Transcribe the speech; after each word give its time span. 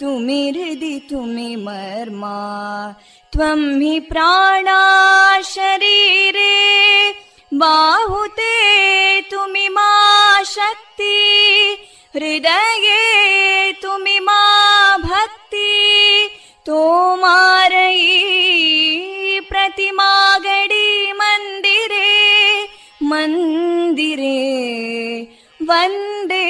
तुमि 0.00 0.40
हृदि 0.56 0.94
तुमि 1.10 1.54
मर्मा 1.64 2.38
त्वं 3.32 3.60
हि 3.80 3.98
प्राणा 4.10 4.80
शरीरे 5.54 6.54
बाहुते 7.62 8.50
तुमि 9.30 9.68
मा 9.76 9.90
शक्ति 10.56 11.18
हृदये 12.14 13.72
तुमि 13.82 14.18
मा 14.28 14.40
भक्ति 15.04 15.70
तोमारयी 16.66 18.10
प्रतिमा 19.50 20.10
गडी 20.46 21.12
मन्दिरे 21.20 22.10
मन्दिरे 23.12 24.38
वन्दे 25.70 26.46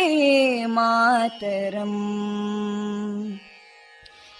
मातरम् 0.77 2.01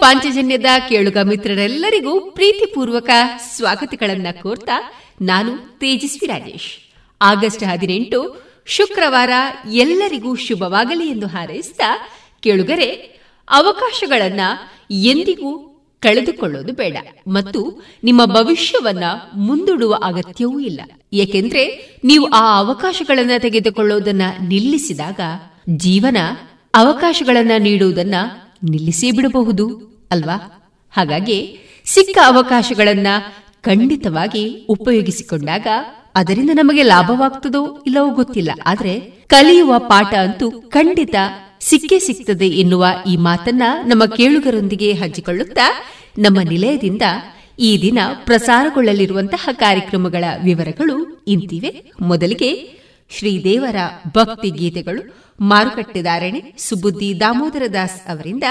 ಪಾಂಚಜನ್ಯದ 0.00 0.66
ಕೇಳುಗ 0.88 1.16
ಮಿತ್ರರೆಲ್ಲರಿಗೂ 1.22 2.20
ಪ್ರೀತಿಪೂರ್ವಕ 2.20 3.10
ಸ್ವಾಗತಗಳನ್ನು 3.56 4.42
ಕೋರ್ತಾ 4.42 4.92
ನಾನು 5.22 5.58
ತೇಜಸ್ವಿ 5.58 6.26
ರಾಜೇಶ್. 6.26 6.94
ಆಗಸ್ಟ್ 7.22 7.64
ಹದಿನೆಂಟು 7.64 8.42
ಶುಕ್ರವಾರ 8.66 9.30
ಎಲ್ಲರಿಗೂ 9.72 10.34
ಶುಭವಾಗಲಿ 10.34 11.10
ಎಂದು 11.10 11.26
ಹಾರೈಸಿದ 11.26 11.80
ಕೇಳುಗರೆ, 12.40 12.86
ಅವಕಾಶಗಳನ್ನ 13.50 14.40
ಎಂದಿಗೂ 14.90 15.64
ಕಳೆದುಕೊಳ್ಳೋದು 16.00 16.72
ಬೇಡ 16.72 16.96
ಮತ್ತು 17.28 17.82
ನಿಮ್ಮ 18.04 18.24
ಭವಿಷ್ಯವನ್ನ 18.24 19.04
ಮುಂದೂಡುವ 19.36 19.94
ಅಗತ್ಯವೂ 20.02 20.60
ಇಲ್ಲ. 20.60 20.80
ಏಕೆಂದ್ರೆ 21.12 21.88
ನೀವು 22.04 22.30
ಆ 22.30 22.58
ಅವಕಾಶಗಳನ್ನ 22.58 23.30
ತೆಗೆದುಕೊಳ್ಳೋದನ್ನ 23.38 24.22
ನಿಲ್ಲಿಸಿದಾಗ 24.48 25.20
ಜೀವನ 25.76 26.16
ಅವಕಾಶಗಳನ್ನ 26.74 27.50
ನೀಡುವುದನ್ನ 27.58 28.14
ನಿಲ್ಲಿಸೇ 28.64 29.10
ಬಿಡಬಹುದು, 29.10 29.96
ಅಲ್ವಾ? 30.10 30.62
ಹಾಗಾಗಿ 30.90 31.58
ಸಿಕ್ಕ 31.84 32.18
ಅವಕಾಶಗಳನ್ನ 32.26 33.06
ಖಂಡಿತವಾಗಿ 33.62 34.66
ಉಪಯೋಗಿಸಿಕೊಂಡಾಗ 34.68 35.66
ಅದರಿಂದ 36.14 36.50
ನಮಗೆ 36.52 36.82
ಲಾಭವಾಗ್ತದೋ 36.82 37.82
ಇಲ್ಲವೋ 37.86 38.14
ಗೊತ್ತಿಲ್ಲ. 38.14 38.50
ಆದ್ರೆ 38.66 39.00
ಕಲಿಯುವ 39.26 39.78
ಪಾಠ 39.78 40.14
ಅಂತೂ 40.14 40.50
ಖಂಡಿತ 40.50 41.14
ಸಿಕ್ಕೇ 41.60 41.98
ಸಿಗ್ತದೆ 41.98 42.48
ಎನ್ನುವ 42.48 42.86
ಈ 43.10 43.16
ಮಾತನ್ನ 43.16 43.62
ನಮ್ಮ 43.84 44.06
ಕೇಳುಗರೊಂದಿಗೆ 44.06 44.92
ಹಂಚಿಕೊಳ್ಳುತ್ತಾ 44.92 45.84
ನಮ್ಮ 46.18 46.40
ನಿಲಯದಿಂದ 46.40 47.02
ಈ 47.58 47.78
ದಿನ 47.82 47.98
ಪ್ರಸಾರಗೊಳ್ಳಲಿರುವಂತಹ 48.24 49.48
ಕಾರ್ಯಕ್ರಮಗಳ 49.52 50.24
ವಿವರಗಳು 50.44 51.24
ಇಂತಿವೆ. 51.28 51.92
ಮೊದಲಿಗೆ 52.00 52.77
ಶ್ರೀದೇವರ 53.10 53.76
ಭಕ್ತಿ 54.14 54.50
ಗೀತೆಗಳು 54.50 55.02
ಮಾರುಕಟ್ಟೆದಾರಣೆ 55.40 56.40
ಸುಬುದ್ದಿ 56.58 57.20
ದಾಮೋದರ 57.20 57.62
ದಾಸ್ 57.72 58.08
ಅವರಿಂದ 58.08 58.44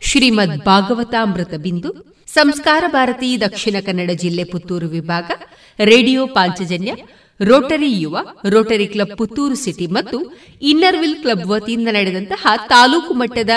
ಶ್ರೀಮದ್ 0.00 0.64
ಭಾಗವತಾಮೃತ 0.64 1.54
ಬಿಂದು, 1.54 1.90
ಸಂಸ್ಕಾರ 2.26 2.84
ಭಾರತಿ 2.88 3.40
ದಕ್ಷಿಣ 3.40 3.76
ಕನ್ನಡ 3.86 4.10
ಜಿಲ್ಲೆ 4.10 4.44
ಪುತ್ತೂರು 4.44 4.86
ವಿಭಾಗ, 4.86 5.30
ರೇಡಿಯೋ 5.78 6.26
ಪಾಂಚಜನ್ಯ, 6.26 6.92
ರೋಟರಿ 7.40 7.92
ಯುವ, 7.92 8.16
ರೋಟರಿ 8.48 8.86
ಕ್ಲಬ್ 8.86 9.18
ಪುತ್ತೂರು 9.18 9.54
ಸಿಟಿ 9.54 9.86
ಮತ್ತು 9.86 10.18
ಇನ್ನರ್ವಿಲ್ 10.62 11.16
ಕ್ಲಬ್ 11.16 11.46
ವತಿಯಿಂದ 11.46 11.88
ನಡೆದಂತಹ 11.88 12.46
ತಾಲೂಕು 12.68 13.14
ಮಟ್ಟದ 13.14 13.50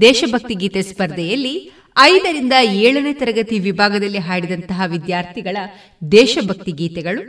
ದೇಶಭಕ್ತಿ 0.00 0.54
ಗೀತೆ 0.54 0.82
ಸ್ಪರ್ಧೆಯಲ್ಲಿ 0.82 1.54
ಐದರಿಂದ 2.02 2.52
ಏಳನೇ 2.72 3.12
ತರಗತಿ 3.12 3.58
ವಿಭಾಗದಲ್ಲಿ 3.58 4.18
ಹಾಡಿದಂತಹ 4.18 4.82
ವಿದ್ಯಾರ್ಥಿಗಳ 4.86 5.56
ದೇಶಭಕ್ತಿ 6.12 6.72
ಗೀತೆಗಳು 6.72 7.22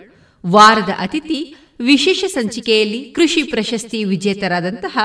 ವಾರದ 0.43 0.89
ಅತಿಥಿ 0.97 1.39
ವಿಶೇಷ 1.81 2.23
ಸಂಚಿಕೆಯಲ್ಲಿ 2.27 3.11
ಕೃಷಿ 3.11 3.43
ಪ್ರಶಸ್ತಿ 3.43 4.03
ವಿಜೇತರಾದಂತಹ 4.03 4.97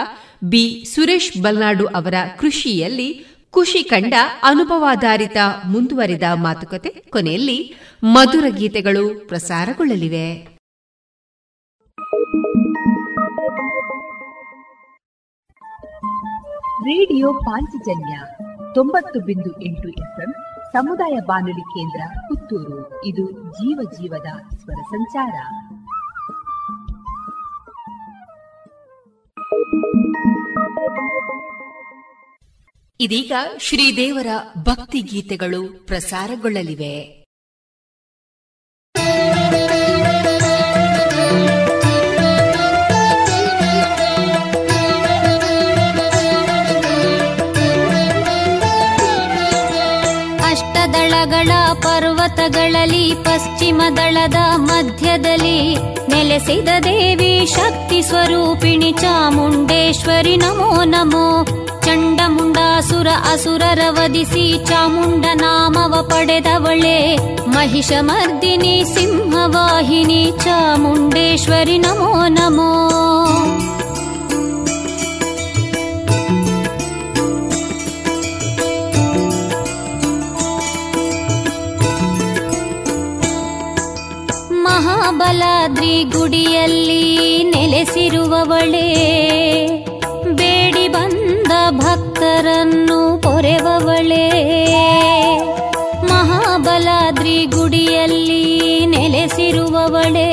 ಬಿ. 0.44 0.84
ಸುರೇಶ್ 0.94 1.42
ಬಲ್ನಾಡು 1.42 1.86
ಅವರ 1.86 2.14
ಕೃಷಿಯಲ್ಲಿ 2.40 3.26
ಖುಷಿ 3.50 3.82
ಕಂಡ 3.82 4.14
ಅನುಭವಾಧಾರಿತ 4.42 5.36
ಮುಂದುವರಿದ 5.66 6.22
ಮಾತುಕತೆ 6.34 6.88
ಕೊನೆಯಲ್ಲಿ 6.88 7.74
ಮಧುರ 8.04 8.44
ಗೀತೆಗಳು 8.48 9.28
ಪ್ರಸಾರಗೊಳ್ಳಲಿವೆ. 9.28 10.56
ರೇಡಿಯೋ 16.82 17.32
ಪಾಂಚಜನ್ಯ 17.32 18.18
ತೊಂಬತ್ತು 18.74 19.20
ಬಿಂದು 19.20 19.64
ಎಂಟು 19.64 19.88
ಎಫ್ಎಂ 19.88 20.32
ಸಮುದಾಯ 20.72 21.18
ಬಾನುಲಿ 21.26 21.60
ಕೇಂದ್ರ 21.60 22.20
ಪುತ್ತೂರು. 22.20 23.04
ಇದು 23.04 23.30
ಜೀವ 23.52 23.80
ಜೀವದ 23.92 24.56
ಸ್ವರ 24.56 24.82
ಸಂಚಾರ. 24.82 25.34
ಇದೀಗ 33.00 33.32
ಶ್ರೀದೇವರ 33.58 34.26
ಭಕ್ತಿ 34.62 35.00
ಗೀತೆಗಳು 35.00 35.86
ಪ್ರಸಾರಗೊಳ್ಳಲಿವೆ. 35.86 37.26
ಅಷ್ಟದಳಗಳ 50.44 51.50
ಪರ್ವತಗಳಲ್ಲಿ, 52.26 53.14
ಪಶ್ಚಿಮ 53.24 53.82
ದಳದ 53.96 54.34
ಮಧ್ಯದಲ್ಲಿ 54.56 55.74
ನೆಲೆಸಿದ 56.08 56.68
ದೇವಿ 56.84 57.46
ಶಕ್ತಿ 57.46 58.02
ಸ್ವರೂಪಿಣಿ 58.02 58.92
ಚಾಮುಂಡೇಶ್ವರಿ. 58.92 60.36
ನಮೋ 60.36 60.84
ನಮೋ. 60.84 61.44
ಚಂಡಮುಂಡಾಸುರ 61.84 63.06
ಅಸುರರ 63.32 63.78
ವಧಿಸಿ 63.90 64.66
ಚಾಮುಂಡ 64.66 65.24
ನಾಮವ 65.34 66.02
ಪಡೆದವಳೆ. 66.02 67.16
ಮಹಿಷಮರ್ದಿನಿ 67.44 68.84
ಸಿಂಹವಾಹಿನಿ 68.94 70.32
ಚಾಮುಂಡೇಶ್ವರಿ. 70.44 71.78
ನಮೋ 71.78 72.26
ನಮೋ. 72.26 72.90
ಮಹಾಬಲಾದ್ರಿ 85.08 85.92
ಗುಡಿಯಲ್ಲಿ 86.12 87.02
ನೆಲೆಸಿರುವವಳೇ 87.50 88.88
ಬೇಡಿ 90.38 90.86
ಬಂದ 90.88 91.52
ಭಕ್ತರನ್ನು 91.78 92.96
ಪೊರೆವವಳೇ 93.20 94.24
ಮಹಾಬಲಾದ್ರಿ 96.10 97.36
ಗುಡಿಯಲ್ಲಿ 97.54 98.42
ನೆಲೆಸಿರುವವಳೇ 98.86 100.28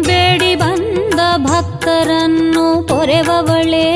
ಬೇಡಿ 0.00 0.52
ಬಂದ 0.56 1.20
ಭಕ್ತರನ್ನು 1.46 2.66
ಪೊರೆವವಳೇ 2.88 3.86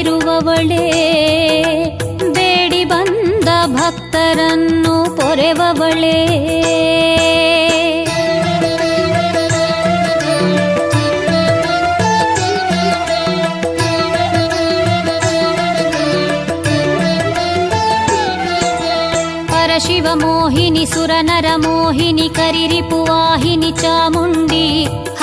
ನೆಲೆಸಿರುವವಳೆ 0.00 0.84
ಬೇಡಿ 2.34 2.82
ಬಂದ 2.84 3.48
ಭಕ್ತರನ್ನು 3.76 4.94
ಪೊರೆವವಳೆ. 5.16 6.16
ಶಿವಮೋಹಿನಿ 19.84 20.82
ಸುರನರ 20.86 21.46
ಮೋಹಿನಿ 21.56 22.26
ಕರಿರಿಪುವಾಹಿನಿ 22.28 23.70
ಚಾಮುಂಡಿ 23.72 24.66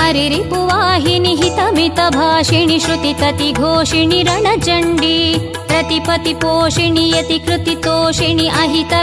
हरिरिपुवाहिनि 0.08 1.32
हितमितभाषिणि 1.40 2.78
श्रुतिकतिघोषिणि 2.84 4.22
रणचण्डी 4.28 5.18
प्रतिपतिपोषिणि 5.70 7.04
यति 7.16 7.38
कृतितोषिणि 7.48 8.48
अहित 8.62 8.94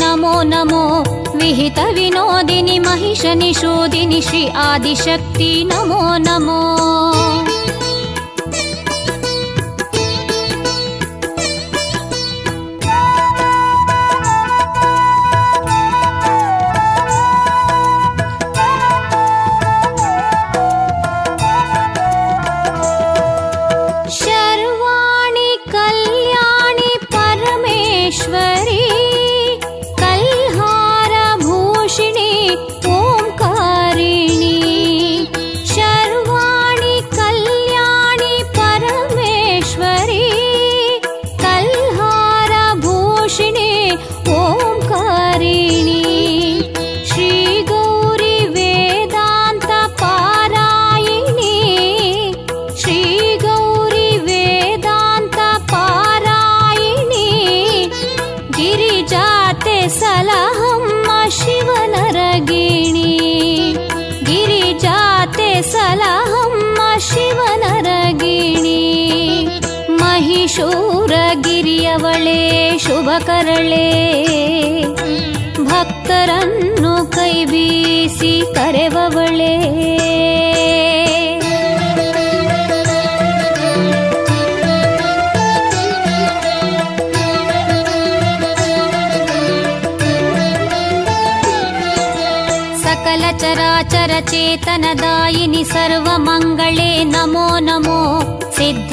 नमो 0.00 0.32
नमो 0.52 0.82
विहितविनोदिनि 1.38 2.78
महिषनिषोदिनि 2.86 4.22
श्री 4.28 4.46
आदिशक्ति 4.68 5.52
नमो 5.72 6.02
नमो 6.28 6.58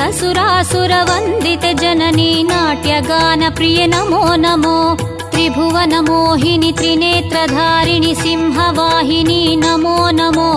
सिद्धसुरासुरवन्दित 0.06 1.64
जननी 1.82 2.32
नाट्यगानप्रिय 2.50 3.86
नमो 3.94 4.22
नमो 4.46 4.78
त्रिभुवनमोहिनि 5.34 6.72
त्रिनेत्रधारिणि 6.80 8.14
सिंहवाहिनी 8.22 9.42
नमो 9.64 9.98
नमो 10.20 10.50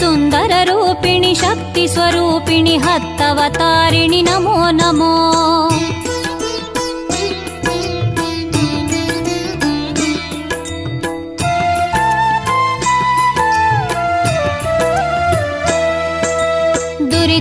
सुन्दररूपिणि 0.00 1.34
शक्तिस्वरूपिणि 1.42 2.76
हत्तवतारिणि 2.84 4.22
नमो 4.28 4.56
नमो 4.80 5.14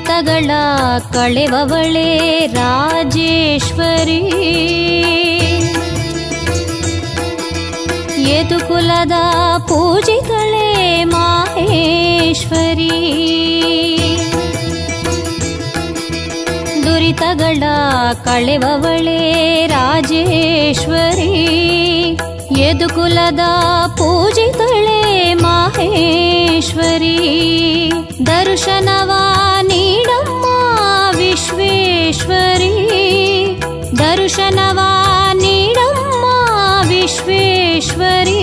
ದುರಿತಗಳ 0.05 0.51
ಕಳೆವವಳೆ 1.13 2.45
ರಾಜೇಶ್ವರಿ. 2.47 4.21
ಯದುಕುಲದ 8.29 9.11
ಪೂಜಿತಳೆ 9.57 11.03
ಮಾಹೇಶ್ವರಿ. 11.03 12.89
ದುರಿತಗಳ 16.85 17.63
ಕಳೆವವಳೆ 18.23 19.67
ರಾಜೇಶ್ವರಿ. 19.67 21.35
ಯದುಕುಲದ 22.57 23.43
ಪೂಜಿತಳೆ 23.97 24.99
ಮಾಹೇಶ್ವರಿ 25.41 27.17
ದರ್ಶನವ 28.27 29.11
ನೀಡಮ್ಮ 29.61 30.45
ವಿಶ್ವೇಶ್ವರಿ 31.17 32.73
ದರ್ಶನವ 33.99 34.79
ನೀಡಮ್ಮ 35.35 36.25
ವಿಶ್ವೇಶ್ವರಿ 36.89 38.41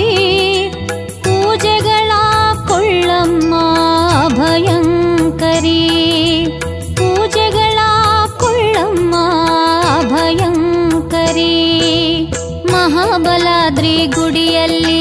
ಮಹಾಬಲಾದ್ರಿ 13.75 14.09
ಗುಡಿಯಲ್ಲಿ 14.15 14.99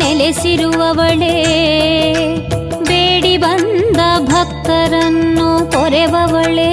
ನೆಲೆಸಿರುವವಳೇ 0.00 1.34
ಬೇಡಿ 2.88 3.34
ಬಂದ 3.36 4.00
ಭಕ್ತರನ್ನು 4.26 5.48
ಕೊರೆವವಳೇ 5.74 6.72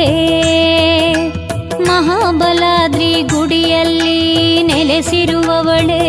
ಮಹಾಬಲಾದ್ರಿ 1.90 3.12
ಗುಡಿಯಲ್ಲಿ 3.34 4.18
ನೆಲೆಸಿರುವವಳೇ 4.64 6.04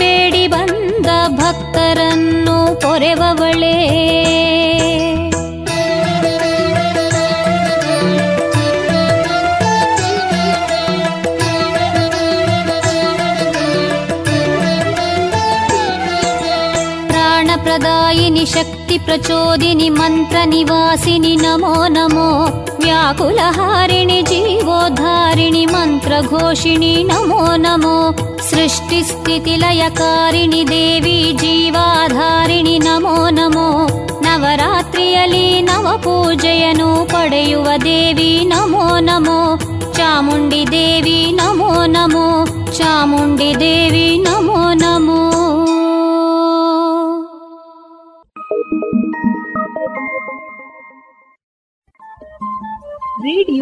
ಬೇಡಿ 0.00 0.44
ಬಂದ 0.46 1.08
ಭಕ್ತರನ್ನು 1.38 2.56
ಕೊರೆವವಳೇ 2.80 3.76
శక్తి 18.52 18.96
ప్రచోదిని 18.98 19.88
మంత్ర 19.90 20.38
నివాసిని 20.44 21.32
నమో 21.36 21.74
నమో 21.88 22.26
వ్యాకులహారిణి 22.82 24.18
జీవోధారిణి 24.30 25.62
మంత్రఘోషిణి 25.66 26.92
నమో 27.10 27.42
నమో 27.56 27.96
సృష్టి 28.48 29.00
స్థితి 29.02 29.54
లయకారిణి 29.56 30.62
దేవి 30.64 31.18
జీవాధారిణి 31.42 32.76
నమో 32.78 33.16
ನಮೋ 33.30 33.68
ನವರಾತ್ರಿಯಲ್ಲಿ 34.26 35.46
నవ 35.62 35.86
పూజయను 36.04 36.90
పడయువ 37.12 37.68
దేవి 37.84 38.30
నమో 38.52 38.86
నమో 39.08 39.40
చాముండి 39.98 40.62
దేవి 40.70 41.18
నమో 41.40 41.72
నమో 41.88 42.26
చాముండి 42.78 43.50
దేవి 43.56 44.06
నమో 44.26 44.60
నమో 44.82 45.20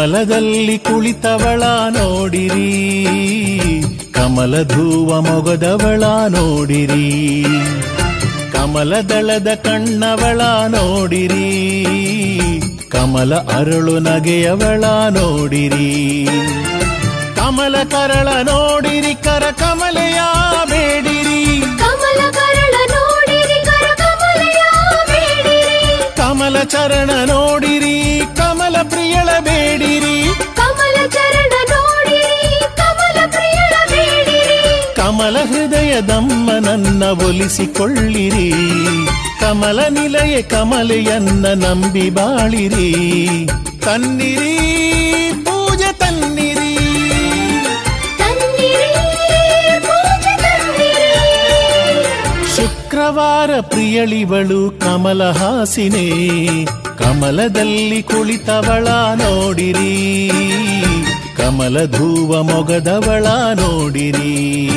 ಕಮಲದಲ್ಲಿ 0.00 0.78
ಕುಳಿತವಳ 0.78 1.62
ನೋಡಿರಿ. 1.90 2.70
ಕಮಲ 4.12 4.62
ಧೂವ 4.62 5.20
ಮೊಗದವಳ 5.20 6.04
ನೋಡಿರಿ. 6.28 7.44
ಕಮಲದಳದ 8.52 9.48
ಕಣ್ಣವಳ 9.54 10.40
ನೋಡಿರಿ. 10.68 11.50
ಕಮಲ 12.88 13.34
ಅರಳು 13.34 13.98
ನಗೆಯವಳ 13.98 14.84
ನೋಡಿರಿ. 15.10 16.28
ಕಮಲ 17.36 17.76
ಕರಳ 17.82 18.28
ನೋಡಿರಿ 18.42 19.14
ಕರ 19.14 19.50
ಕಮಲೆಯ 19.50 20.20
ಬೇಡಿರಿ. 20.70 21.60
ಕಮಲ 21.60 22.30
ಕರಳ 22.30 22.74
ನೋಡಿರಿ 22.88 23.64
ಕರ 23.64 23.94
ಕಮಲೆಯ 23.96 24.62
ಬೇಡಿರಿ. 25.06 26.16
ಕಮಲ 26.16 26.62
ಚರಣ 26.62 27.10
ನೋಡಿರಿ 27.26 28.22
ಪ್ರಿಯಳ 28.82 29.38
ಬೇಡಿರಿ 29.40 30.34
ಕಮಲ 30.56 31.06
ಚರಣ 31.06 31.52
ನೋಡಿರಿ 31.70 32.76
ಕಮಲ 32.76 33.30
ಪ್ರಿಯಳ 33.30 33.72
ಬೇಡಿರಿ 33.88 34.96
ಕಮಲ 34.96 35.36
ಹೃದಯದಮ್ಮ 35.38 36.50
ನನ್ನ 36.52 37.04
ಒಲಿಸಿಕೊಳ್ಳಿರಿ. 37.04 38.50
ಕಮಲ 39.40 39.80
ನಿಲಯ 39.88 40.42
ಕಮಲೆಯನ್ನ 40.42 41.46
ನಂಬಿ 41.46 42.10
ಬಾಳಿರಿ. 42.10 42.92
ತನ್ನಿರಿ 43.80 44.54
ಪೂಜೆ 45.44 45.92
ತನ್ನಿರಿ. 45.92 46.76
ತನ್ನಿರಿ 48.18 48.92
ಪೂಜೆ 49.80 50.36
ತನ್ನಿರಿ. 50.36 51.26
ಶುಕ್ರವಾರ 52.56 53.60
ಪ್ರಿಯಳಿವಳು 53.60 54.80
ಕಮಲ 54.80 55.30
ಹಾಸಿನೇ. 55.30 56.30
ಕಮಲದಲ್ಲಿ 57.00 58.02
ಕುಳಿತವಳ 58.02 58.88
ನೋಡಿರಿ. 59.14 60.30
ಕಮಲ 61.36 61.84
ಧೂವ 61.84 62.42
ಮೊಗದವಳ 62.42 63.26
ನೋಡಿರಿ. 63.54 64.70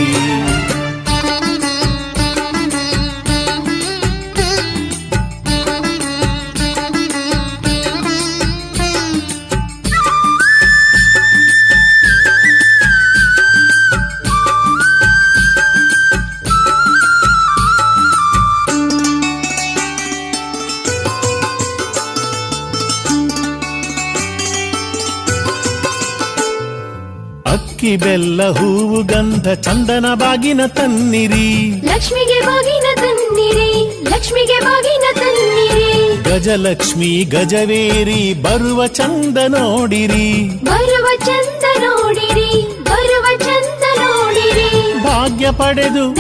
ಅಕ್ಕಿ 27.83 27.97
ಬೆಲ್ಲ 27.97 28.49
ಹೂವು 28.49 29.03
ಗಂಧ 29.03 29.47
ಚಂದನ 29.47 30.05
ಬಾಗಿನ 30.13 30.65
ತನ್ನಿರಿ. 30.65 31.81
ಲಕ್ಷ್ಮಿಗೆ 31.85 32.41
ಬಾಗಿನ 32.41 32.85
ತನ್ನಿರಿ 32.95 34.03
ಲಕ್ಷ್ಮಿಗೆ 34.09 34.59
ಬಾಗಿನ 34.59 35.03
ತನ್ನಿರಿ. 35.13 36.23
ಗಜಲಕ್ಷ್ಮಿ 36.23 37.23
ಗಜವೇರಿ 37.23 38.33
ಬರುವ 38.33 38.87
ಚಂದ 38.87 39.37
ನೋಡಿರಿ. 39.47 40.49
ಬರುವ 40.63 41.07
ಚಂದ 41.25 41.63
ನೋಡಿರಿ 41.81 42.83
ಬರುವ 42.83 43.25
ಚಂದ 43.37 43.83
ನೋಡಿರಿ. 43.99 45.03
ಭಾಗ್ಯ 45.03 45.51
ಪಡೆದು 45.51 46.15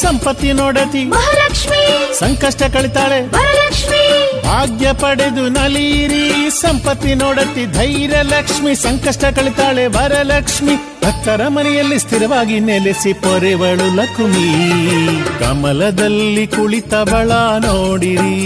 ಸಂಪತ್ತಿ 0.00 0.52
ನೋಡತಿ. 0.52 1.04
ಮಹಾಲಕ್ಷ್ಮಿ. 1.04 2.14
ಸಂಕಷ್ಟ 2.18 2.62
ಕಳಿತಾಳೆ. 2.62 3.20
ವರಲಕ್ಷ್ಮಿ. 3.20 4.17
ಭಾಗ್ಯ 4.48 4.92
ಪಡೆದು 4.92 5.48
ನಲೀರಿ, 5.48 6.50
ಸಂಪತ್ತಿ 6.50 7.14
ನೋಡತಿ 7.14 7.72
ಧೈರ್ಯ 7.72 8.22
ಲಕ್ಷ್ಮಿ 8.22 8.74
ಸಂಕಷ್ಟ 8.74 9.24
ಕಳಿತಾಳೆ 9.24 9.86
ವರಲಕ್ಷ್ಮಿ. 9.86 10.74
ಭಕ್ತರ 10.76 11.48
ಮನೆಯಲ್ಲಿ 11.48 11.98
ಸ್ಥಿರವಾಗಿ 11.98 12.60
ನೆಲೆಸಿ 12.60 13.12
ಪೊರೆವಳು 13.12 13.96
ಲಕ್ಷ್ಮಿ. 13.96 14.48
ಕಮಲದಲ್ಲಿ 15.38 16.46
ಕುಳಿತವಳ 16.46 17.32
ನೋಡಿರಿ. 17.66 18.42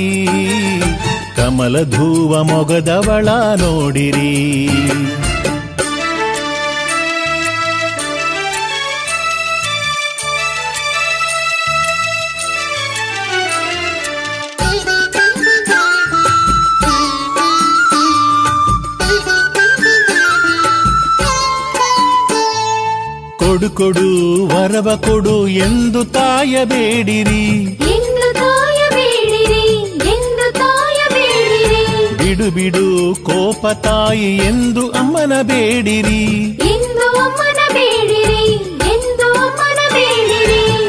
ಕಮಲ 1.37 1.83
ಧೂವ 1.83 2.43
ಮೊಗದವಳ 2.43 3.29
ನೋಡಿರಿ. 3.57 4.69
ಕೊಡು 23.77 24.09
ವರವ 24.47 24.89
ಕೊಡು 24.97 25.49
ಎಂದು 25.59 26.05
ತಾಯಬೇಡಿರಿ 26.05 27.43
ಬಿಡು 32.19 32.51
ಬಿಡು 32.51 32.87
ಕೋಪ 33.25 33.67
ತಾಯಿ 33.85 34.37
ಎಂದು 34.47 34.91
ಅಮ್ಮನ 34.91 35.33
ಬೇಡಿರಿ. 35.43 36.21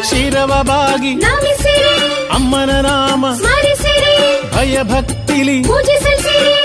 ಶಿರವ 0.10 0.54
ಬಾಗಿ 0.64 1.14
ಅಮ್ಮನ 2.36 2.72
ನಾಮ 2.82 3.24
ಭಯ 4.56 4.84
ಭಕ್ತಿಲಿ 4.84 5.58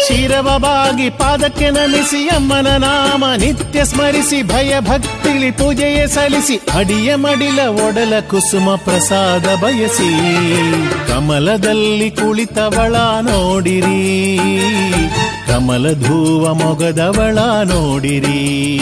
ಶಿರವ 0.07 0.59
ಬಾಗಿ 0.59 1.11
ಪಾದಕ್ಕೆ 1.11 1.71
ನಮಿಸಿ 1.71 2.29
ಅಮ್ಮನ 2.29 2.77
ನಾಮ 2.77 3.25
ನಿತ್ಯ 3.37 3.85
ಸ್ಮರಿಸಿ 3.85 4.43
ಭಯ 4.43 4.81
ಭಕ್ತಿಲಿ 4.81 5.51
ಪೂಜೆಯೇ 5.51 6.07
ಸಲ್ಲಿಸಿ 6.07 6.57
ಅಡಿಯ 6.57 7.14
ಮಡಿಲ 7.14 7.61
ಒಡಲ 7.61 8.21
ಕುಸುಮ 8.21 8.75
ಪ್ರಸಾದ 8.75 9.55
ಬಯಸಿ 9.55 10.11
ಕಮಲದಲ್ಲಿ 11.09 12.11
ಕುಳಿತವಳ 12.11 12.97
ನೋಡಿರಿ. 13.21 14.38
ಕಮಲ 15.47 15.93
ಧೂವ 15.93 16.55
ಮೊಗದವಳ 16.55 17.38
ನೋಡಿರಿ. 17.64 18.81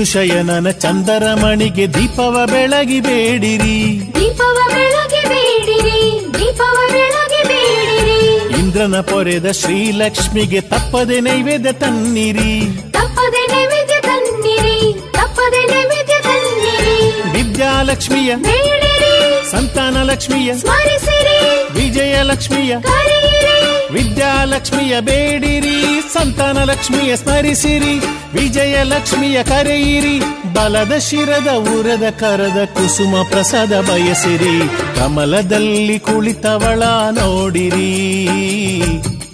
ಸಿಂಧು 0.00 0.12
ಶಯನನ 0.12 0.68
ಚಂದರಮಣಿಗೆ 0.82 1.86
ದೀಪವ 1.94 2.34
ಬೆಳಗಿ 2.46 3.00
ಬೇಡಿರಿ. 3.00 3.76
ದೀಪವ 4.14 4.58
ಬೆಳಗಿ 4.68 5.22
ಬೇಡಿರಿ 5.28 6.00
ದೀಪವ 6.34 6.76
ಬೆಳಗಿ 6.92 7.42
ಬೇಡಿರಿ. 7.48 8.20
ಇಂದ್ರನ 8.60 8.96
ಪೊರೆದ 9.00 9.50
ಶ್ರೀಲಕ್ಷ್ಮಿಗೆ 9.50 10.60
ತಪ್ಪದೆ 10.72 11.18
ನೈವೇದ್ಯ 11.20 11.72
ತನ್ನಿರಿ. 11.72 12.54
ತಪ್ಪದೆ 12.90 13.42
ನೈವೇದ್ಯ 13.46 13.96
ತನ್ನಿರಿ 14.00 14.78
ತಪ್ಪದೆ 15.12 15.62
ನೈವೇದ್ಯ 15.72 16.16
ತನ್ನಿರಿ. 16.22 16.98
ವಿದ್ಯಾಲಕ್ಷ್ಮಿಯ 17.36 18.34
ಬೇಡಿರಿ 18.48 19.09
ಸಂತಾನ 19.50 20.02
ಲಕ್ಷ್ಮಿಯ 20.02 20.54
ಸ್ಮರಿಸಿರಿ. 20.56 21.72
ವಿಜಯಲಕ್ಷ್ಮಿಯ 21.72 22.76
ಕರೆಯಿರಿ. 22.80 23.92
ವಿದ್ಯಾಲಕ್ಷ್ಮಿಯ 23.92 25.00
ಬೇಡಿರಿ. 25.00 26.00
ಸಂತಾನ 26.12 26.64
ಲಕ್ಷ್ಮಿಯ 26.64 27.16
ಸ್ಮರಿಸಿರಿ 27.16 27.98
ವಿಜಯ 28.34 28.82
ಲಕ್ಷ್ಮಿಯ 28.82 29.42
ಕರೆಯಿರಿ. 29.42 30.18
ಬಲದ 30.52 30.98
ಶಿರದ 30.98 31.48
ಉರದ 31.48 32.10
ಕರದ 32.10 32.64
ಕುಸುಮ 32.64 33.22
ಪ್ರಸಾದ 33.22 33.80
ಬಯಸಿರಿ. 33.80 34.68
ಕಮಲದಲ್ಲಿ 34.96 35.98
ಕುಳಿತವಳ 35.98 36.82
ನೋಡಿರಿ. 37.10 37.98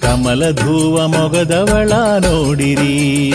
ಕಮಲ 0.03 0.51
ಧೂವ 0.51 1.07
ಮೊಗದವಳ 1.07 1.93
ನೋಡಿರಿ. 2.21 3.33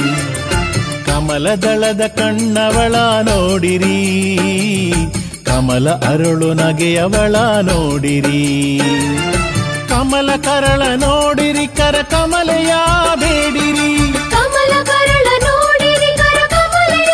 ಕಮಲದಳದ 1.05 2.01
ಕಣ್ಣವಳ 2.07 2.95
ನೋಡಿರಿ. 3.29 4.07
ಕಮಲ 5.51 5.89
ಅರಳು 5.89 6.53
ನಗೆಯವಳ 6.53 7.35
ನೋಡಿರಿ. 7.61 8.81
ಕಮಲ 9.89 10.29
ಕರಳ 10.35 10.81
ನೋಡಿರಿ 10.95 11.67
ಕರ 11.67 11.95
ಕಮಲೆಯ 12.01 12.73
ಬೇಡಿರಿ. 13.15 14.11
ಕಮಲ 14.31 14.83
ಕರಳ 14.83 15.27
ನೋಡಿರಿ 15.43 16.17
ಕರ 16.17 16.39
ಕಮಲಯ 16.47 17.13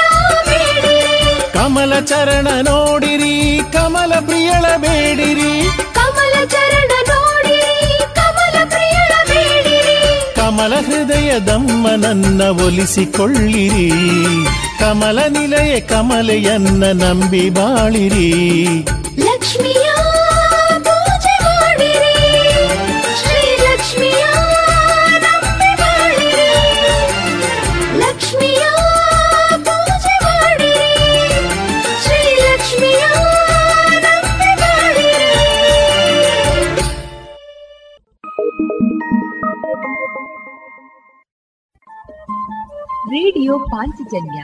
ಬೇಡಿರಿ. 0.50 1.54
ಕಮಲ 1.54 2.00
ಚರಣ 2.00 2.48
ನೋಡಿರಿ 2.62 3.62
ಕಮಲ 3.74 4.14
ಪ್ರಿಯಳ 4.20 4.66
ಬೇಡಿರಿ. 4.78 5.70
ಕಮಲ 5.94 6.46
ಚರಣ 6.46 6.92
ನೋಡಿರಿ 7.08 7.98
ಕಮಲ 8.16 8.70
ಪ್ರಿಯಳ 8.70 9.12
ಬೇಡಿರಿ. 9.30 10.36
ಕಮಲ 10.36 10.74
ಹೃದಯದಮ್ಮನನ್ನ 10.76 12.42
ಒಲಿಸಿಕೊಳ್ಳಿರಿ. 12.44 13.90
ಕಮಲ 14.88 15.20
ನಿಲಯ 15.28 15.80
ಕಮಲೆಯನ್ನ 15.80 17.04
ನಂಬಿ 17.04 17.50
ಬಾಳಿರಿ. 17.50 18.32
ಲಕ್ಷ್ಮಿಯ 19.18 19.90
ಪೂಜೆ 20.84 21.44
ಮಾಡಿರಿ. 21.44 22.50
ಶ್ರೀ 23.20 23.58
ಲಕ್ಷ್ಮಿಯ 23.58 24.24
ನಂಬಿ 25.20 25.76
ಬಾಳಿರಿ. 25.76 26.50
ಲಕ್ಷ್ಮಿಯ 28.00 28.64
ಪೂಜೆ 29.64 30.16
ಮಾಡಿರಿ. 30.24 31.30
ಶ್ರೀ 32.04 32.36
ಲಕ್ಷ್ಮಿಯ 32.36 33.04
ನಂಬಿ 34.00 34.56
ಬಾಳಿರಿ. 34.56 35.26
ರೇಡಿಯೋ 43.10 43.60
ಪಾಂಚಜನ್ಯ. 43.60 44.44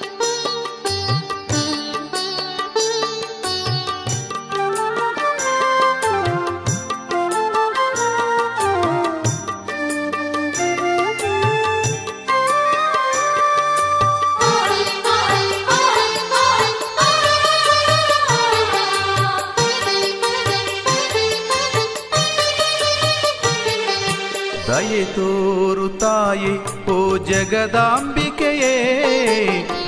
ತೋರು 25.15 25.89
ತಾಯಿ, 25.89 26.53
ಓ 26.91 27.17
ಜಗದಾಂಬಿಕೆಯೇ, 27.17 28.75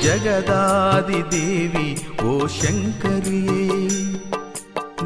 ಜಗದಾದಿ 0.04 1.32
ದೇವಿ, 1.32 2.08
ಓ 2.24 2.48
ಶಂಕರಿಯೇ. 2.48 3.64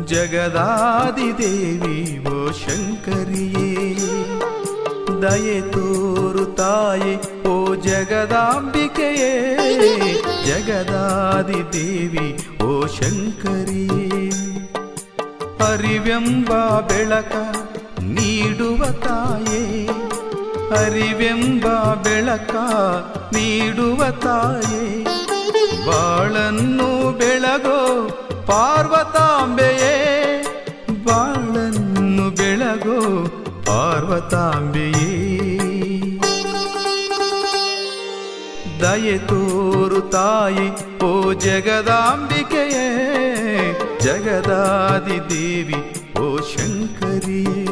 ಜಗದಾದಿ 0.06 1.38
ದೇವಿ, 1.38 2.26
ಓ 2.30 2.52
ಶಂಕರಿಯೇ. 2.52 3.86
ದಯೆ 5.22 5.62
ತೋರು 5.62 6.46
ತಾಯಿ, 6.46 7.48
ಓ 7.48 7.76
ಜಗದಾಂಬಿಕೆಯೇ, 7.76 9.34
ಜಗದಾದಿ 10.46 11.74
ದೇವಿ, 11.74 12.28
ಓ 12.64 12.88
ಶಂಕರಿಯೇ. 12.88 14.30
ಅರಿವೆಂಬ 15.68 16.80
ಬೆಳಕ 16.80 17.36
ನೀಡುವ 18.02 18.86
ತಾಯೇ. 18.86 19.88
ಅರಿವೆಂಬ 20.76 21.68
ಬೆಳಕ 22.04 22.56
ನೀಡುವ 23.34 24.04
ತಾಯೇ, 24.12 25.04
ಬಾಳನ್ನು 25.88 27.12
ಬೆಳಗೋ 27.12 27.80
ಪಾರ್ವತಾಂಬೆಯೇ, 28.46 29.96
ಬಾಳನ್ನು 31.04 32.30
ಬೆಳಗೋ 32.30 33.00
ಪಾರ್ವತಾಂಬೆಯೇ. 33.66 35.14
ದಯೆ 38.82 39.18
ತೋರು 39.18 40.02
ತಾಯಿ, 40.02 40.68
ಓ 41.04 41.34
ಜಗದಾಂಬಿಕೆಯೇ, 41.34 42.88
ಜಗದಾದಿ 44.02 45.30
ದೇವಿ, 45.30 45.80
ಓ 46.20 46.38
ಶಂಕರಿಯೇ. 46.38 47.67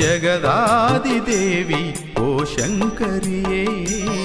जगदादिवि 0.00 1.82
ओ 2.20 2.44
शङ्करिये। 2.54 4.21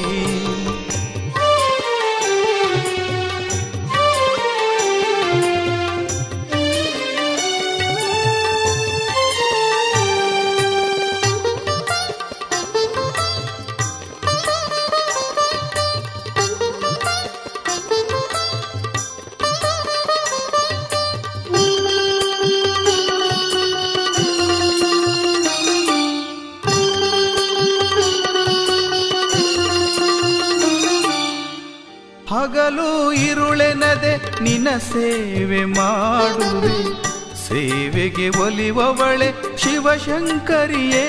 ನಿನ್ನ 34.42 34.68
ಸೇವೆ 34.78 35.66
ಮಾಡುವೆ 35.66 37.08
ಸೇವೆಗೆ 37.48 38.30
ಒಲಿವವಳೆ 38.30 39.58
ಶಿವಶಂಕರಿಯೇ. 39.58 41.04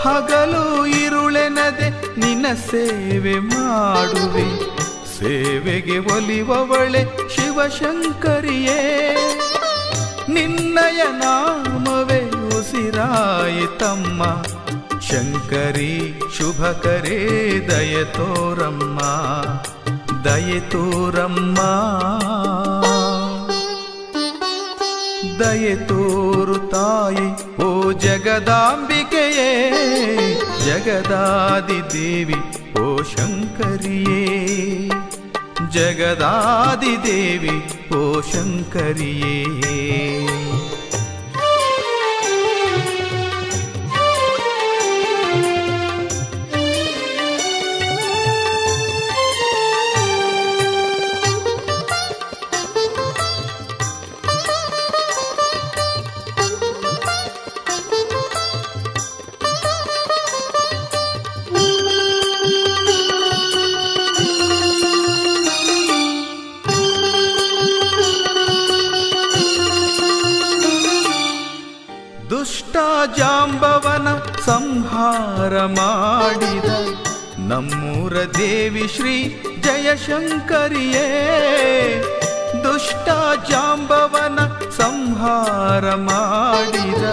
ಹಗಲು 0.00 0.86
ಇರುಳೆನದೆ 0.86 2.16
ನಿನ್ನ 2.16 2.46
ಸೇವೆ 2.70 3.38
ಮಾಡುವೆ. 3.38 4.70
ಸೇವೆಗೆ 5.18 5.98
ಒಲಿವವಳೆ 5.98 7.28
ಶಿವಶಂಕರಿಯೇ. 7.36 8.80
ನಿನ್ನಯ 10.28 11.02
ನಾಮವೇ 11.18 12.30
ಉಸಿರಾಯಿತಮ್ಮ 12.30 14.22
ಶಂಕರಿ 15.00 16.20
ಶುಭಕರೇ 16.38 17.50
ದಯ 17.70 18.04
ತೋರಮ್ಮ. 18.04 19.00
ದಯ 20.24 20.60
ತೋರಮ್ಮ 20.60 21.58
ದಯೆ 25.40 25.74
ತೋರು 25.88 26.56
ತಾಯಿ 26.68 27.26
ಓ 27.62 27.92
ಜಗದಾಂಬಿಕೆಯೇ 27.92 29.50
ಜಗದಾದಿ 30.66 31.80
ದೇವಿ 31.92 32.38
ಓ 32.80 32.86
ಶಂಕರಿಯೇ 33.02 34.24
ಜಗದಾದಿ 35.70 36.94
ದೇವಿ 37.04 37.56
ಶ್ರೀ 78.96 79.42
ಜಯಶಂಕರಿಯೇ. 79.60 81.06
ದುಷ್ಟ 82.64 83.08
ಜಾಂಬವನ 83.50 84.38
ಸಂಹಾರ 84.70 85.94
ಮಾಡಿದ 85.94 87.04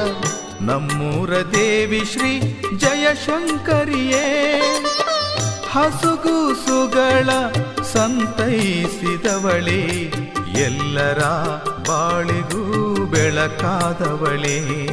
ನಮ್ಮೂರ 0.62 1.30
ದೇವಿ 1.30 2.06
ಶ್ರೀ 2.06 2.40
ಜಯಶಂಕರಿಯೇ. 2.78 4.60
ಹಸುಗೂಸುಗಳ 5.72 7.30
ಸಂತೈಸಿದವಳೇ, 7.94 9.82
ಎಲ್ಲರ 10.56 11.20
ಬಾಳಿಗೂ 11.88 12.96
ಬೆಳಕಾದವಳೇ 13.06 14.88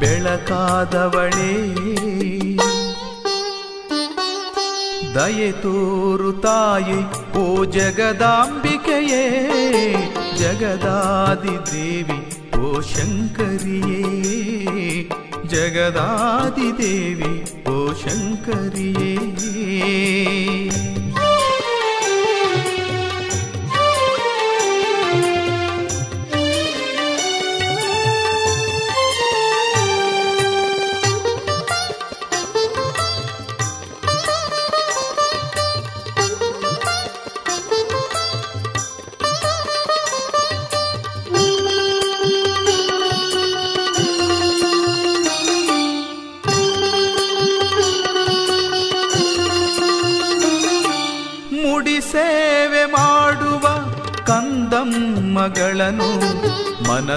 ಬೆಳಕಾದವಳೇ. 0.00 1.97
ದಯೆ 5.18 5.50
ತೋರು 5.62 6.30
ತಾಯಿ 6.40 6.98
ಓ 7.38 7.44
ಜಗದಾಂಬಿಕೆಯೇ 7.76 9.22
ಜಗದಾದಿ 10.40 11.56
ದೇವಿ 11.70 12.18
ಓ 12.60 12.80
ಶಂಕರಿಯೇ 12.90 14.02
ಜಗದಾದಿ 15.44 16.68
ದೇವಿ 16.82 17.32
ಓ 17.70 17.78
ಶಂಕರಿಯೇ 17.94 19.12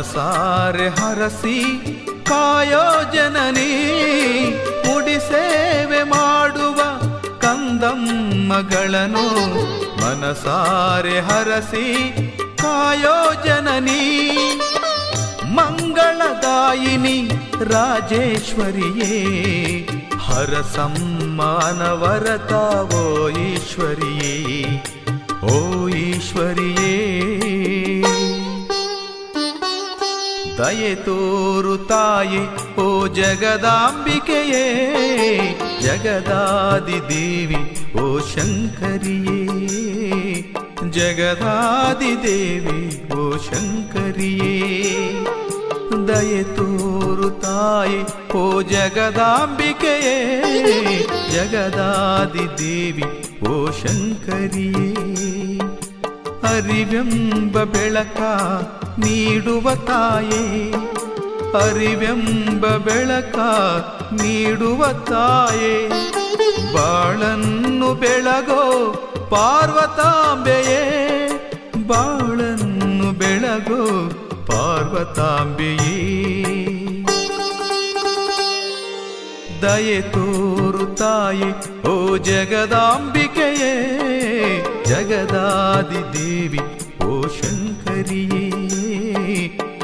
ಮನಸಾರೆ 0.01 0.89
ಹರಸಿ 0.89 1.63
ಕಾಯೋ 2.23 3.13
ಜನನಿ 3.13 3.71
ಸೇವೆ 5.27 6.03
ಮಾಡುವ 6.03 6.79
ಕಂದಮ್ಮಗಳನ್ನು 7.39 9.25
ಮನಸಾರೆ 10.01 11.19
ಹರಸಿ 11.19 11.85
ಕಾಯೋ 12.57 13.45
ಜನನಿ. 13.45 14.03
ಮಂಗಳದಾಯಿನಿ 15.55 17.29
ರಾಜೇಶ್ವರಿಯೇ 17.63 19.13
ಹರಸಮ್ಮನವರತ 20.27 22.53
ಓ 22.95 23.29
ಈಶ್ವರಿಯೇ 23.29 24.63
ಓ 25.43 25.87
ಈಶ್ವರಿಯೇ. 25.87 26.80
ದಯೆ 30.61 30.95
ತೋರು 30.95 31.77
ತಾಯಿ 31.77 32.75
ಓ 32.75 33.07
ಜಗದಾಂಬಿಕೆಯೇ, 33.07 34.65
ಜಗದಾದಿ 35.81 36.99
ದೇವಿ, 37.09 37.61
ಓ 38.01 38.19
ಶಂಕರಿಯೇ. 38.19 39.41
ಜಗದಾದಿ 40.89 42.23
ದೇವಿ, 42.23 43.09
ಓ 43.13 43.37
ಶಂಕರಿಯೇ. 43.37 44.53
ದಯೆ 46.07 46.43
ತೋರು 46.43 47.29
ತಾಯಿ 47.29 48.31
ಓ 48.33 48.61
ಜಗದಾಂಬಿಕೆಯೇ, 48.61 50.17
ಜಗದಾದಿ 51.31 52.45
ದೇವಿ, 52.57 53.03
ಓ 53.49 53.71
ಶಂಕರಿಯೇ. 53.71 54.93
ಅರಿವೆಂಬ 56.43 57.63
ಬೆಳಕ 57.63 58.21
ನೀಡುವ 59.03 59.75
ತಾಯೇ, 59.75 60.43
ಅರಿವೆಂಬ 61.61 62.65
ಬೆಳಕ 62.77 63.37
ನೀಡುವ 64.21 64.85
ತಾಯೇ. 65.09 65.75
ಬಾಳನ್ನು 66.73 67.93
ಬೆಳಗೋ 67.93 68.63
ಪಾರ್ವತಾಂಬೆಯೇ, 69.29 70.81
ಬಾಳನ್ನು 71.87 73.11
ಬೆಳಗೋ 73.11 73.81
ಪಾರ್ವತಾಂಬೆಯೇ. 74.45 75.97
ದಯೆ 79.63 80.01
ತೋರು 80.01 80.85
ತಾಯಿ, 80.95 81.49
ಓ 81.89 82.17
ಜಗದಾಂಬಿಕೆಯೇ, 82.17 83.73
ಜಗದಾದಿ 84.85 86.01
ದೇವಿ, 86.13 86.61
ಓ 87.05 87.21
ಶಂಕರಿಯೇ. 87.27 88.50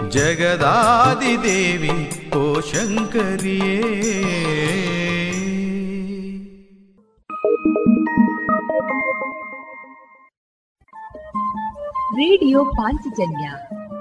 ಜಗದಾದಿ 0.10 1.44
ದೇವಿ, 1.44 2.32
ಓ 2.38 2.60
ಶಂಕರಿಯೇ. 2.60 3.82
ರೇಡಿಯೋ 12.14 12.66
ಪಾಂಚಜನ್ಯ 12.66 13.52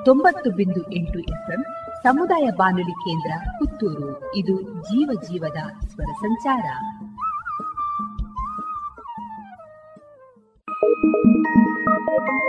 ತೊಂಬತ್ತು 0.04 0.50
ಬಿಂದು 0.50 0.92
ಎಂಟು 0.92 1.18
ಎಫ್ಎಂ 1.18 1.64
ಸಮುದಾಯ 2.02 2.50
ಬಾನುಲಿ 2.56 2.92
ಕೇಂದ್ರ 2.92 3.50
ಪುತ್ತೂರು. 3.58 4.36
ಇದು 4.36 4.62
ಜೀವ 4.62 5.10
ಜೀವದ 5.22 5.86
ಸ್ವರ 5.86 6.12
ಸಂಚಾರ. 6.12 6.64
ಶುಕ್ರವಾರದ 10.82 12.45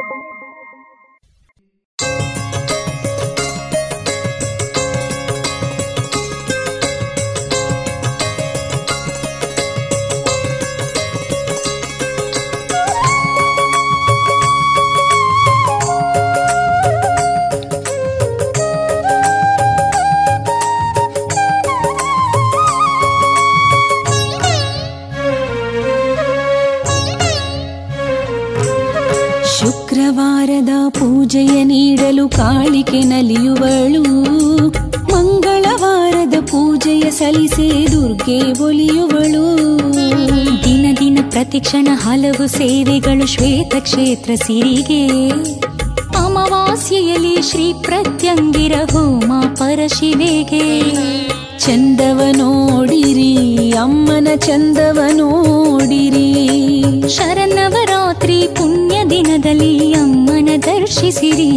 ಕಾಳಿಕೆ 32.37 32.99
ನಲಿಯುವಳು. 32.99 34.03
ಮಂಗಳವಾರದ 35.13 36.33
ಪೂಜೆಯ 36.41 37.11
ಸಲ್ಲಿಸೆ 37.11 37.91
ದುರ್ಗೆ 37.91 38.63
ಒಲಿಯುವಳು. 38.63 39.45
ದಿನ 40.65 40.85
ದಿನ 40.99 41.19
ಪ್ರತಿಕ್ಷಣ 41.29 41.87
ಹಲವು 41.91 42.47
ಸೇವೆಗಳು 42.47 43.27
ಶ್ವೇತ 43.27 43.75
ಕ್ಷೇತ್ರ 43.79 44.31
ಸಿರಿಗೆ. 44.35 45.29
ಅಮಾವಾಸ್ಯೆಯಲ್ಲಿ 46.25 47.41
ಶ್ರೀ 47.41 47.73
ಪ್ರತ್ಯಂಗಿರ 47.73 48.73
ಹೋಮ 48.91 49.33
ಪರಶಿವೆಗೆ 49.55 50.81
ಚಂದವ 51.59 52.21
ನೋಡಿರಿ, 52.37 53.71
ಅಮ್ಮನ 53.71 54.27
ಚಂದವ 54.35 54.99
ನೋಡಿರಿ. 55.11 56.29
ಶರನ್ನವರಾತ್ರಿ 57.09 58.47
ಪುಣ್ಯ 58.55 58.76
ದಿನದಲ್ಲಿ 59.09 59.93
ಅಮ್ಮನ 59.93 60.49
ದರ್ಶಿಸಿರಿ. 60.65 61.49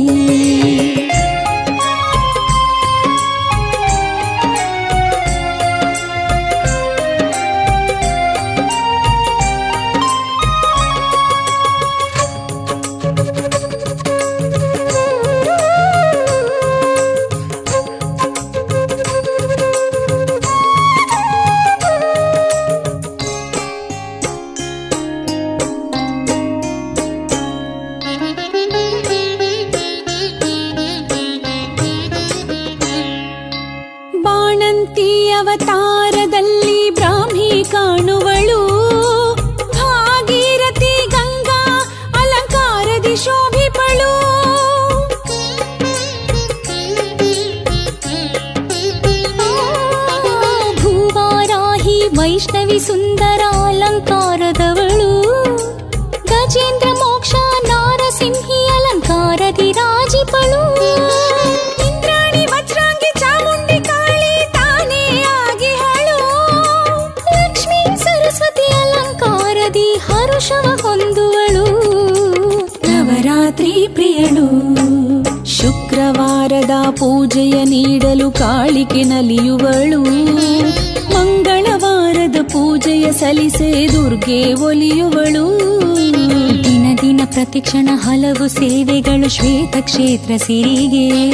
ಹಲವು 88.02 88.48
ಸೇವೆಗಳು 88.48 89.28
ಶ್ವೇತ 89.28 89.76
ಕ್ಷೇತ್ರ 89.80 90.32
ಸಿರಿಗೆ. 90.36 91.30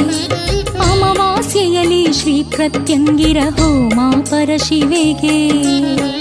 ಅಮಾವಾಸ್ಯೆಯಲ್ಲಿ 0.91 2.13
ಶ್ರೀ 2.13 2.43
ಪ್ರತ್ಯಂಗಿರ 2.43 3.37
ಹೋಮ 3.59 3.99
ಪರಶಿವೆಗೆ 4.21 5.37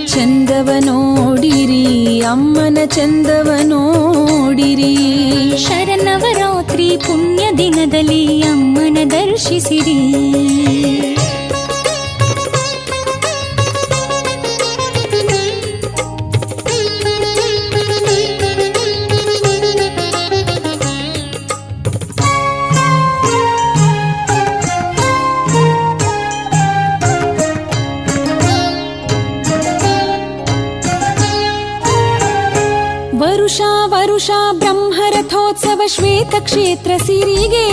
ಚಂದವ 0.06 0.68
ನೋಡಿರಿ 0.80 2.20
ಅಮ್ಮನ 2.20 2.78
ಚಂದವ 2.86 3.50
ನೋಡಿರಿ 3.62 4.94
ಶರನವರಾತ್ರಿ 5.56 6.96
ಪುಣ್ಯ 6.96 7.44
ದಿನದಲ್ಲಿ 7.58 8.42
ಅಮ್ಮನ 8.42 8.98
ದರ್ಶಿಸಿರಿ. 9.10 10.00
ಕ್ಷೇತ್ರ 36.44 36.92
ಸಿರಿಗೆ 37.06 37.65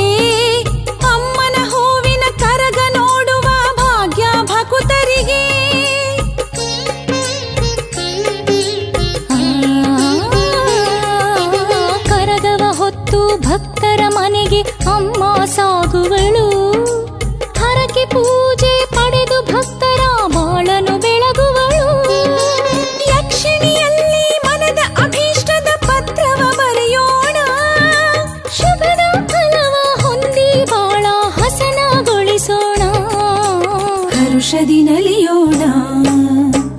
ಔಷಧಿ 34.53 34.81
ನಲಿಯೋಣ. 34.83 35.61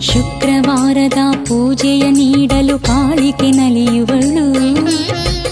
ಶುಕ್ರವಾರದ 0.01 1.19
ಪೂಜೆಯ 1.45 2.03
ನೀಡಲು 2.11 2.79
ಕಾಳಿಕೆ 2.79 3.49
ನಲಿಯುವಳು. 3.51 4.45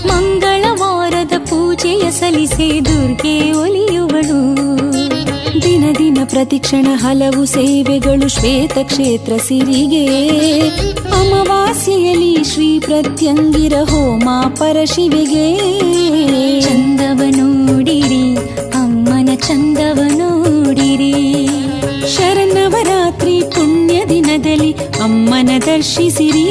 ಮಂಗಳವಾರದ 0.08 1.32
ಪೂಜೆಯ 1.38 2.10
ಸಲ್ಲಿಸಿ 2.10 2.68
ದುರ್ಗೆ 2.84 3.34
ಒಲಿಯುವಳು. 3.52 4.40
ದಿನ 5.62 5.84
ದಿನ 5.98 6.18
ಪ್ರತಿಕ್ಷಣ 6.24 6.86
ಹಲವು 6.94 7.44
ಸೇವೆಗಳು 7.46 8.28
ಶ್ವೇತ 8.28 8.78
ಕ್ಷೇತ್ರ 8.82 9.32
ಸಿರಿಗೆ. 9.48 10.06
ಅಮಾವಾಸ್ಯೆಯಲ್ಲಿ 11.10 12.34
ಶ್ರೀ 12.44 12.70
ಪ್ರತ್ಯಂಗಿರ 12.78 13.74
ಹೋಮ 13.90 14.28
ಪರಶಿವಿಗೆ 14.48 15.46
ಚಂದವ 16.60 17.20
ನೋಡಿರಿ, 17.36 18.24
ಅಮ್ಮನ 18.74 19.28
ಚಂದವ 19.34 20.00
ನೋಡಿರಿ. 20.16 21.11
ದಿನದಲ್ಲಿ 24.12 24.70
ಅಮ್ಮನ 25.02 25.50
ದರ್ಶಿಸಿರಿ. 25.66 26.46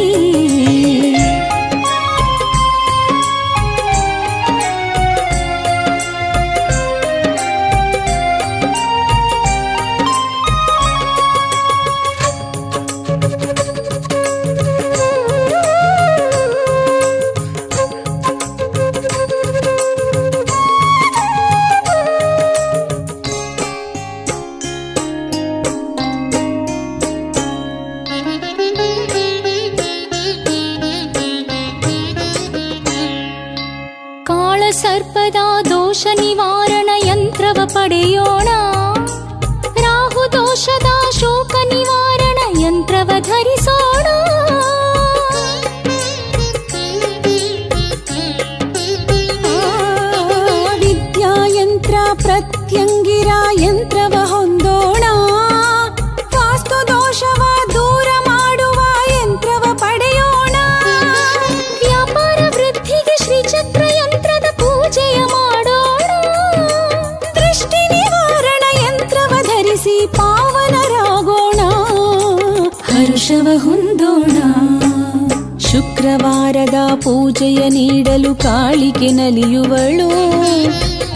ಶುಕ್ರವಾರದ 76.72 77.00
ಪೂಜೆಯ 77.02 77.70
ನೀಡಲು 77.70 78.36
ಕಾಳಿಕೆ 78.36 79.08
ನಲಿಯುವಳು. 79.08 80.08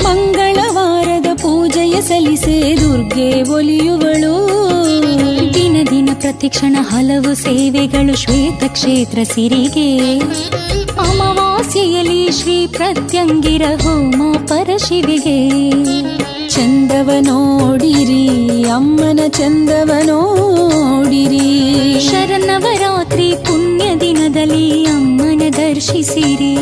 ಮಂಗಳವಾರದ 0.04 1.26
ಪೂಜೆಯ 1.36 2.02
ಸಲ್ಲಿಸೆ 2.02 2.76
ದುರ್ಗೆ 2.82 3.42
ಒಲಿಯುವಳು. 3.42 4.34
ದಿನ 5.54 5.78
ದಿನ 5.90 6.10
ಪ್ರತಿಕ್ಷಣ 6.22 6.76
ಹಲವು 6.80 7.36
ಸೇವೆಗಳು 7.36 8.16
ಶ್ವೇತ 8.16 8.64
ಕ್ಷೇತ್ರ 8.68 9.20
ಸಿರಿಗೆ. 9.24 10.20
ಅಮಾವಾಸ್ಯೆಯಲ್ಲಿ 11.00 12.32
ಶ್ರೀ 12.32 12.68
ಪ್ರತ್ಯಂಗಿರ 12.68 13.62
ಹೋಮ 13.62 14.36
ಪರಶಿವಿಗೆ 14.48 15.40
ಚಂದವ 16.50 17.10
ನೋಡಿರಿ 17.20 18.28
ಅಮ್ಮನ 18.64 19.20
ಚಂದವ 19.28 19.92
ನೋಡಿರಿ 20.04 21.48
ಶರನ್ನವರಾತ್ರಿ 22.10 23.45
ಪುಣ್ಯ 23.76 23.96
ದಿನದಲ್ಲಿ 23.96 24.86
ಅಮ್ಮನ 24.86 25.42
ದರ್ಶಿಸಿರಿ. 25.58 26.56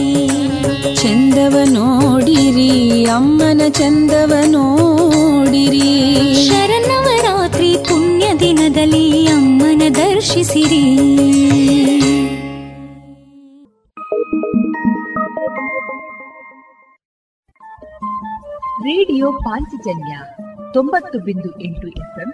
ಚಂದವ 0.95 1.57
ನೋಡಿರಿ, 1.65 3.05
ಅಮ್ಮನ 3.05 3.61
ಚಂದವ 3.69 4.33
ನೋಡಿರಿ. 4.45 5.89
ಶರನ್ನವರಾತ್ರಿ 6.47 7.77
ಪುಣ್ಯ 7.89 8.27
ದಿನದಲ್ಲಿ 8.39 9.27
ಅಮ್ಮನ 9.27 9.81
ದರ್ಶಿಸಿರಿ. 9.95 10.85
ರೇಡಿಯೋ 18.83 19.31
ಪಾಂಚಜನ್ಯ 19.31 20.17
ತೊಂಬತ್ತು 20.73 21.19
ಬಿಂದು 21.19 21.61
ಎಂಟು 21.61 21.87
ಎಫ್ಎಂ 21.87 22.33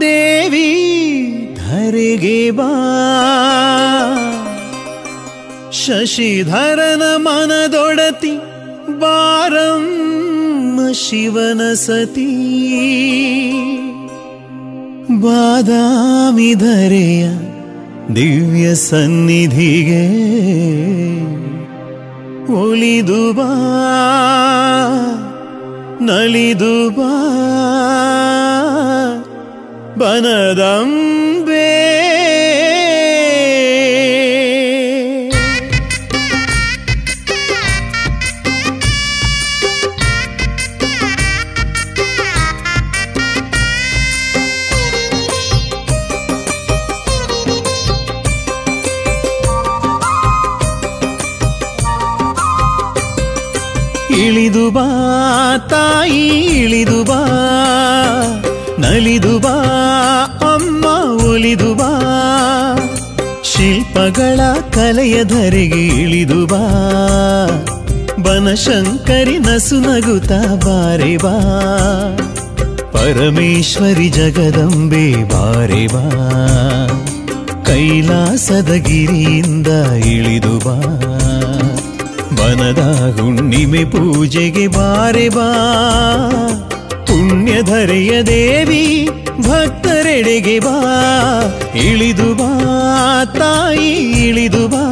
ದೇವಿ, 0.00 0.68
ಧರೆಗೆ 1.54 2.50
ಬಾ. 2.50 2.72
ಶಶಿಧರನ 5.72 7.02
ಮನದೊಡತಿ 7.16 8.36
ಬಾರಂ 8.98 9.84
ಶಿವನ 10.92 11.74
ಸತಿ. 11.74 12.58
ಬಾದಾಮಿ 15.20 16.54
ಧರೆಯ 16.54 17.28
ದಿವ್ಯ 18.16 18.74
ಸನ್ನಿಧಿಗೆ 18.74 20.08
ಒಲಿದು 22.52 23.32
ಬಾ 23.32 23.54
ನಲಿದು 26.00 26.90
ಬಾ. 26.90 27.24
ಬನದಂಬೆ 30.00 31.66
ಇಳಿದು 54.20 54.64
ಬಾ 54.70 54.86
ತಾಯಿ 55.70 56.24
ಬಾ 58.98 59.56
ಅಮ್ಮ 60.44 60.84
ಒಲಿದು 61.24 61.74
ಬಾ 61.74 61.90
ಶಿಲ್ಪಗಳ 63.42 64.40
ಕಲೆಯ 64.70 65.24
ಧರೆಗೆ 65.24 65.86
ಇಳಿದು 66.02 66.46
ಬಾ 66.46 66.62
ಬನಶಂಕರಿ 68.20 69.38
ನಸು 69.38 69.80
ನಗುತ್ತ 69.80 70.32
ಬಾರೆ 70.66 71.16
ಪರಮೇಶ್ವರಿ 72.92 74.08
ಜಗದಂಬೆ 74.08 75.24
ಬಾರೆ 75.24 75.86
ಬಾ 75.86 76.04
ಕೈಲಾಸದ 77.62 78.72
ಗಿರಿಯಿಂದ 78.72 79.66
ಇಳಿದು 80.06 80.58
ಬಾ 80.58 80.78
ಬನದ 82.36 82.82
ಹುಣ್ಣಿಮೆ 83.20 83.84
ಪೂಜೆಗೆ 83.84 84.66
ಬಾರೆ 84.68 85.28
ಬಾ 85.28 85.48
ಪುಣ್ಯಧರೆಯ 87.28 88.22
ದೇವಿ 88.22 88.84
ಭಕ್ತರೆಡೆಗೆ 89.40 90.58
ಬಾ 90.58 90.76
ಇಳಿದು 91.74 92.34
ಬಾ 92.34 92.48
ತಾಯಿ 93.38 93.90
ಇಳಿದು 94.26 94.68
ಬಾ 94.68 94.84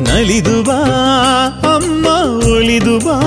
ನಲಿದು 0.00 0.62
ಬಾ 0.62 0.78
ಅಮ್ಮ 1.74 2.06
ಉಳಿದು 2.54 2.98
ಬಾ. 2.98 3.18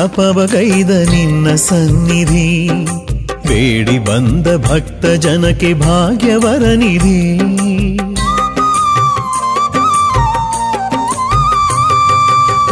ತಪವಗೈದ 0.00 0.90
ನಿನ್ನ 0.90 1.54
ಸನ್ನಿಧಿ. 1.54 2.68
ಬೇಡಿ 3.48 3.98
ಬಂದ 3.98 4.66
ಭಕ್ತ 4.66 5.06
ಜನಕ್ಕೆ 5.06 5.74
ಭಾಗ್ಯವರ 5.74 6.62
ನಿಧಿ. 6.62 7.38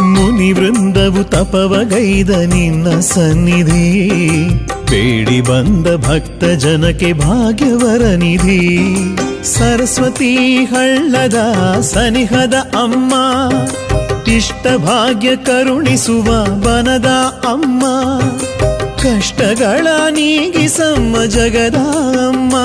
ಮುನಿ 0.01 0.51
ವೃಂದವು 0.51 1.23
ತಪವಗೈದ 1.23 2.29
ನಿನ್ನ 2.29 2.99
ಸನ್ನಿಧಿ. 2.99 4.09
ಬೇಡಿ 4.91 5.41
ಬಂದ 5.41 6.05
ಭಕ್ತ 6.05 6.43
ಜನಕ್ಕೆ 6.43 7.13
ಭಾಗ್ಯವರ 7.13 8.01
ನಿಧಿ. 8.01 8.87
ಸರಸ್ವತಿ 9.43 10.35
ಹಳ್ಳದ 10.65 11.35
ಸನಿಹದ 11.81 12.53
ಅಮ್ಮ 12.53 13.13
ಇಷ್ಟ 14.35 14.67
ಭಾಗ್ಯ 14.77 15.35
ಕರುಣಿಸುವ 15.35 16.45
ಬನದ 16.45 17.05
ಅಮ್ಮ. 17.47 17.83
ಕಷ್ಟಗಳ 18.95 19.87
ನೀಗಿಸಮ್ಮ 20.09 21.25
ಜಗದ 21.25 21.75
ಅಮ್ಮ. 21.75 22.55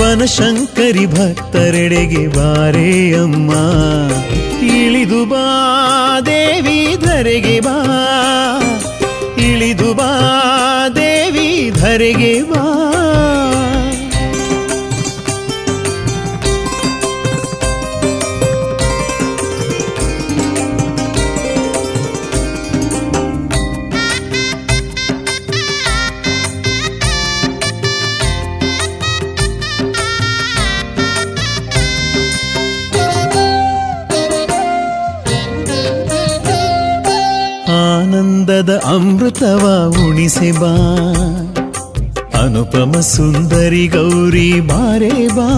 ಬನಶಂಕರಿ 0.00 1.06
ಭಕ್ತರೆಡೆಗೆ 1.06 2.28
ಬಾರೇ 2.28 3.14
ಅಮ್ಮ. 3.14 3.50
ಇಳಿದು 4.62 5.24
ಬಾ 5.24 6.20
ದೇವಿ 6.26 6.96
ಧರೆಗೆ 7.06 7.60
ಬಾ. 7.60 7.86
ಇಳಿದು 9.38 9.94
ಬಾ 9.94 10.32
ದೇವಿ 10.96 11.70
ಧರೆಗೆ 11.70 12.42
ಬಾ. 12.42 12.97
ಅಮೃತವ 38.88 39.94
ಉಣಿಸೆ 40.06 40.52
ಬಾ. 40.52 40.74
ಅನುಪಮ 42.42 43.00
ಸುಂದರಿ 43.00 43.86
ಗೌರಿ 43.86 44.60
ಬಾರೆ 44.60 45.28
ಬಾ. 45.28 45.48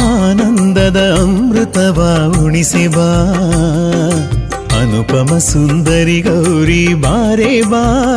ಆನಂದದ 0.00 1.18
ಅಮೃತವ 1.20 2.32
ಉಣಿಸೆ 2.42 2.88
ಬಾ. 2.88 3.34
ಅನುಪಮ 4.80 5.38
ಸುಂದರಿ 5.38 6.20
ಗೌರಿ 6.20 6.94
ಬಾರೆ 6.94 7.62
ಬಾ. 7.62 8.10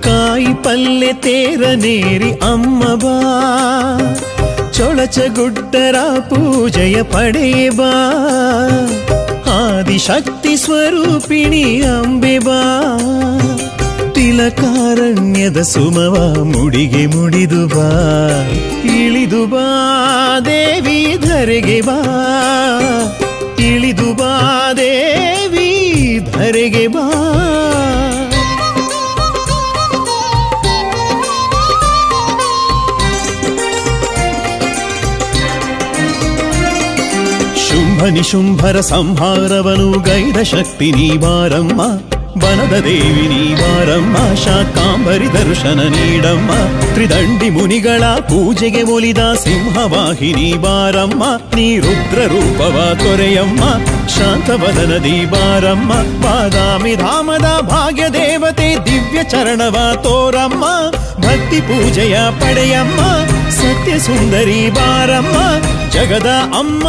ಕಾಯಿ 0.00 0.54
ಪಲ್ಲೆ 0.64 1.12
ತೇರ 1.12 1.68
ನೇರಿ 1.74 2.32
ಅಮ್ಮ 2.32 2.84
ಬಾ. 2.84 3.34
ಚೊಳಚಗುಡ್ಡರ 4.78 5.94
ಪೂಜೆಯ 6.20 7.02
ಪಡೆಯಬಾ 7.02 7.92
ಆದಿಶಕ್ತಿ 9.52 10.56
ಸ್ವರೂಪಿಣಿ 10.56 11.82
ಅಂಬೆ 11.82 12.38
ಬಾ. 12.38 12.98
ತಿಲಕಾರಣ್ಯದ 14.14 15.58
ಸುಮವ 15.62 16.34
ಮುಡಿಗೆ 16.44 17.06
ಮುಡಿದು 17.06 17.68
ಬಾ. 17.68 18.30
ಇಳಿದು 18.84 19.46
ಬಾ 19.46 20.40
ದೇವಿ 20.44 21.16
ಧರೆಗೆ 21.26 21.80
ಬಾ. 21.80 22.02
ಇಳಿದು 23.58 24.14
ಬಾ 24.14 24.72
ದೇವಿ 24.76 26.18
ಧರೆಗೆ 26.18 26.86
ಬಾ. 26.86 27.37
ಗೈದ 39.98 40.42
ಶಕ್ತಿ 40.42 40.92
ನೀ 40.92 41.10
ಬಾರಮ್ಮ 41.10 41.82
ಬನದ 42.40 42.78
ದೇವಿ 42.78 43.28
ನೀ 43.28 43.54
ಬಾರಮ್ಮ 43.54 44.16
ಶಾಕಾಂಬರಿ 44.34 45.32
ದರ್ಶನ 45.32 45.80
ನೀಡಮ್ಮ. 45.80 46.50
ತ್ರಿದಂಡಿ 46.92 47.50
ಮುನಿಗಳ 47.50 48.02
ಪೂಜೆಗೆ 48.04 48.82
ಒಲಿದ 48.82 49.18
ಸಿಂಹವಾಹಿನಿ 49.18 50.54
ಬಾರಮ್ಮ 50.54 51.24
ನೀ 51.54 51.78
ರುದ್ರ 51.78 52.22
ರೂಪವ 52.26 52.94
ತೊರೆಯಮ್ಮ. 52.94 53.60
ಶಾಂತವದನದಿ 54.08 55.26
ಬಾರಮ್ಮ 55.26 55.94
ಬಾದಾಮಿ 55.94 56.96
ಧಾಮದ 56.96 57.60
ಭಾಗ್ಯ 57.60 58.08
ದೇವತೆ 58.08 58.76
ದಿವ್ಯ 58.86 59.22
ಚರಣವ 59.22 59.94
ತೋರಮ್ಮ. 60.02 60.64
ಭಕ್ತಿ 61.18 61.60
ಪೂಜೆಯ 61.60 62.18
ಪಡೆಯಮ್ಮ. 62.40 63.00
ಸತ್ಯ 63.50 63.98
ಸುಂದರಿ 63.98 64.70
ಬಾರಮ್ಮ. 64.70 65.64
ಜಗದ 65.90 66.30
ಅಮ್ಮ. 66.58 66.88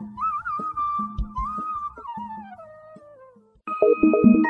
Música 3.81 4.41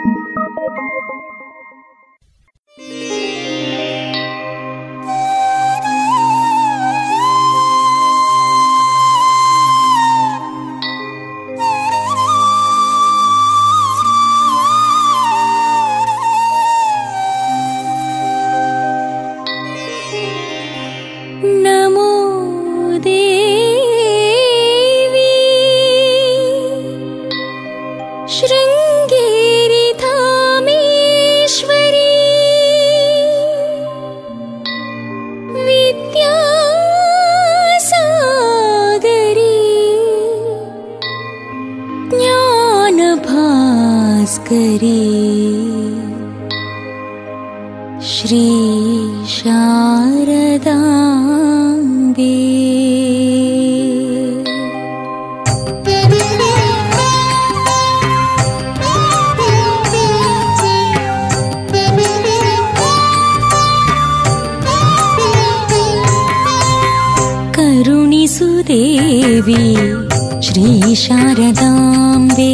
शारदाम्बे 70.99 72.51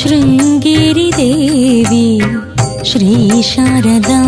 शृङ्गेरिदेवी 0.00 1.28
श्रीशारदा 2.90 4.20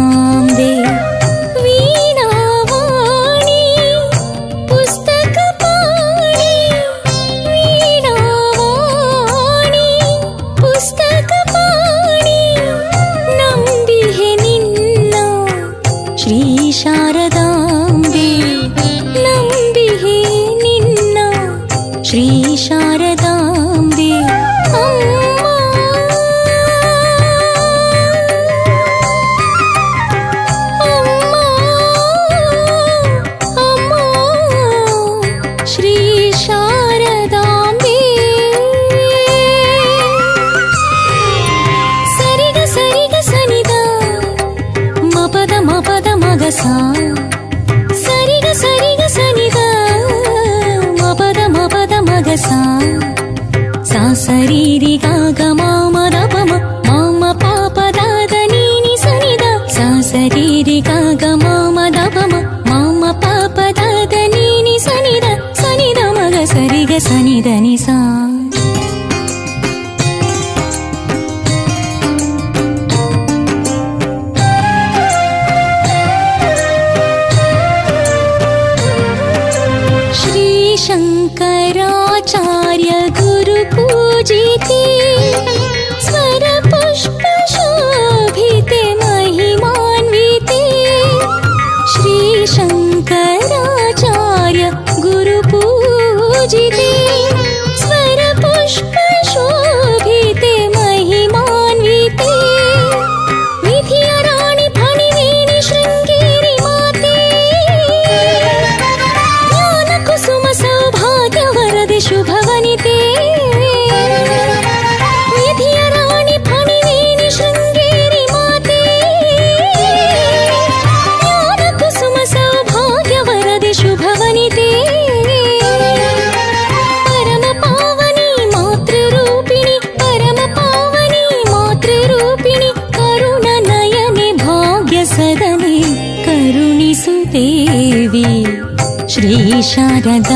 da 139.97 140.22
da 140.28 140.36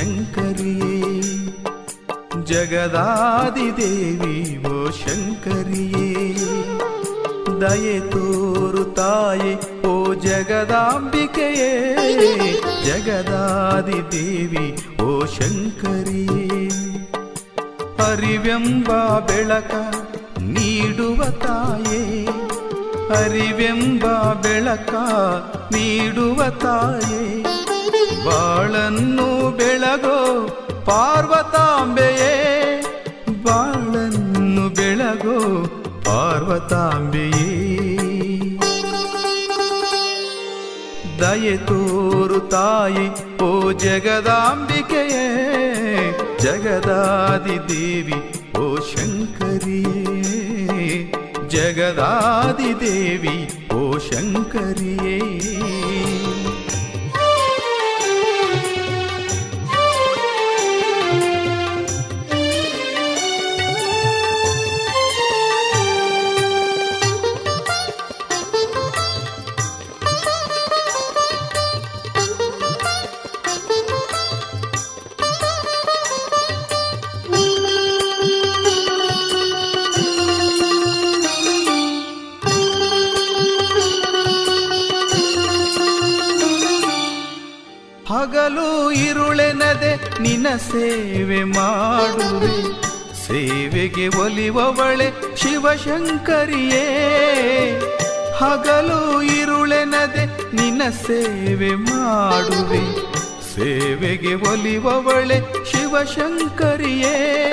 ಶಂಕರಿಯೇ 0.00 0.98
ಜಗದಾದಿ 2.50 3.66
ದೇವಿ 3.78 4.36
ಓ 4.68 4.76
ಶಂಕರಿಯೇ 4.98 6.06
ದಯೆ 7.62 7.96
ತೋರು 8.12 8.84
ತಾಯಿ 8.98 9.52
ಓ 9.88 9.92
ಜಗದಾಂಬಿಕೆಯೇ 10.26 11.68
ಜಗದಾದಿ 12.86 13.98
ದೇವಿ 14.14 14.64
ಓ 15.02 15.10
ಶಂಕರಿಯೇ 15.36 16.62
ಅರಿವೆಂಬ 18.08 18.88
ಬೆಳಕ 19.28 19.74
ನೀಡುವ 20.48 21.22
ತಾಯೇ 21.44 22.02
ಅರಿವೆಂಬ 23.20 24.04
ಬೆಳಕ 24.42 24.94
ನೀಡುವ 25.72 26.42
ತಾಯೇ 26.58 27.22
ಬಾಳನ್ನು 28.24 29.50
ಬೆಳಗೋ 29.50 30.48
ಪಾರ್ವತಾಂಬೆಯೇ. 30.84 32.34
ಬಾಳನ್ನು 33.42 34.68
ಬೆಳಗೋ 34.68 35.66
ಪಾರ್ವತಾಂಬೆಯೇ. 36.00 37.60
ದಯೆ 41.20 41.56
ತೋರು 41.56 42.40
ತಾಯಿ, 42.40 43.38
ಓ 43.42 43.72
ಜಗದಾಂಬಿಕೆಯೇ. 43.72 45.26
ಜಗದಾದಿ 46.40 47.68
ದೇವಿ, 47.68 48.32
ಓ 48.58 48.76
ಶಂಕರಿಯೇ. 48.76 49.92
ಜಗದಾದಿ 51.48 52.80
ದೇವಿ, 52.80 53.68
ಓ 53.74 53.98
ಶಂಕರಿಯೇ. 53.98 55.79
ನಿನ್ನ 90.40 90.56
ಸೇವೆ 90.56 91.44
ಮಾಡುವೆ. 91.44 92.82
ಸೇವೆಗೆ 93.26 94.08
ಒಲಿವವಳೆ 94.08 95.36
ಶಿವಶಂಕರಿಯೇ. 95.36 96.84
ಹಗಲು 98.36 99.22
ಇರುಳೆನದೆ 99.22 100.56
ನಿನ್ನ 100.56 100.82
ಸೇವೆ 101.06 101.74
ಮಾಡುವೆ. 101.74 102.94
ಸೇವೆಗೆ 103.54 104.34
ಒಲಿವವಳೆ 104.34 105.70
ಶಿವಶಂಕರಿಯೇ. 105.72 107.50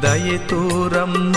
ದಯ 0.03 0.39
ತೋರಮ್ಮ 0.49 1.37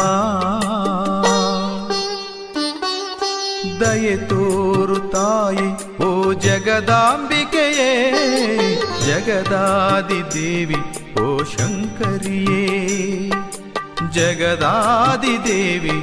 ದಯ 3.82 4.16
ತೋರು 4.26 4.98
ತಾಯಿ 5.10 5.68
ಓ 6.04 6.10
ಜಗದಾಂಬಿಕೆಯೇ 6.34 7.92
ಜಗದಾದಿ 9.08 10.22
ದೇವಿ 10.34 10.80
ಓ 11.22 11.28
ಶಂಕರಿಯೇ 11.44 12.64
ಜಗದಾದಿ 14.12 15.36
ದೇವಿ 15.48 15.98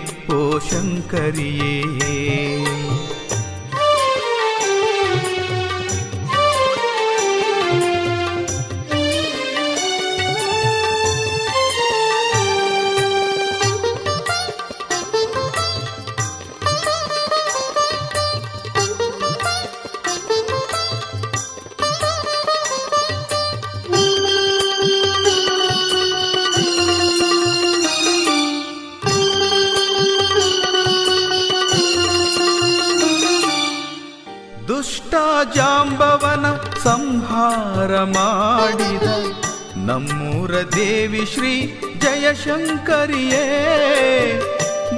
ಸಂಹಾರ 37.82 38.04
ಮಾಡಿದ 38.04 39.02
ನಮ್ಮೂರ 39.76 40.50
ದೇವಿ 40.50 41.34
ಶ್ರೀ 41.34 41.74
ಜಯಶಂಕರಿಯೇ. 41.98 43.44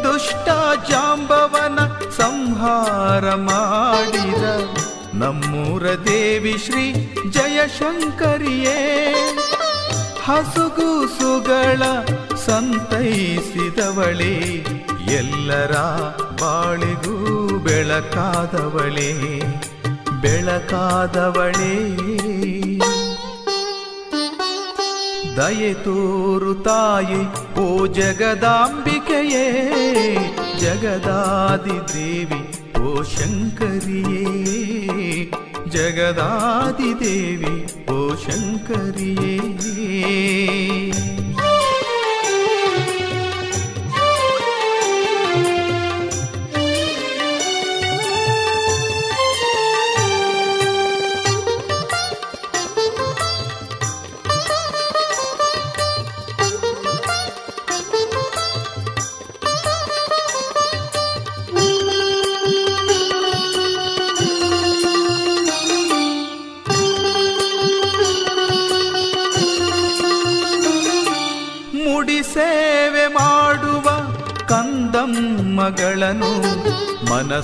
ದುಷ್ಟ 0.02 0.48
ಜಾಂಬವನ 0.90 2.10
ಸಂಹಾರ 2.10 3.34
ಮಾಡಿದ 3.34 4.44
ನಮ್ಮೂರ 5.14 5.82
ದೇವಿ 5.82 6.58
ಶ್ರೀ 6.58 7.10
ಜಯಶಂಕರಿಯೇ. 7.30 9.14
ಹಸುಗೂಸುಗಳ 10.24 11.82
ಸಂತೈಸಿದವಳಿ, 12.36 14.66
ಎಲ್ಲರ 15.14 15.72
ಬಾಳಿಗೂ 16.40 17.58
ಬೆಳಕಾದವಳೇ 17.58 19.42
ಬೆಳಕಾದವಳೇ. 20.22 22.33
ದಯೆ 25.37 25.73
ತೋರು 25.85 26.53
ತಾಯಿ 26.63 27.21
ಓ 27.61 27.67
ಜಗದಾಂಬಿಕೆಯೇ 27.93 29.45
ಜಗದಾದಿ 30.61 31.77
ದೇವಿ 31.93 32.41
ಓ 32.81 33.03
ಶಂಕರಿಯೇ 33.03 34.25
ಜಗದಾದಿ 35.67 36.91
ದೇವಿ 36.99 37.55
ಓ 37.91 37.99
ಶಂಕರಿಯೇ 38.15 39.35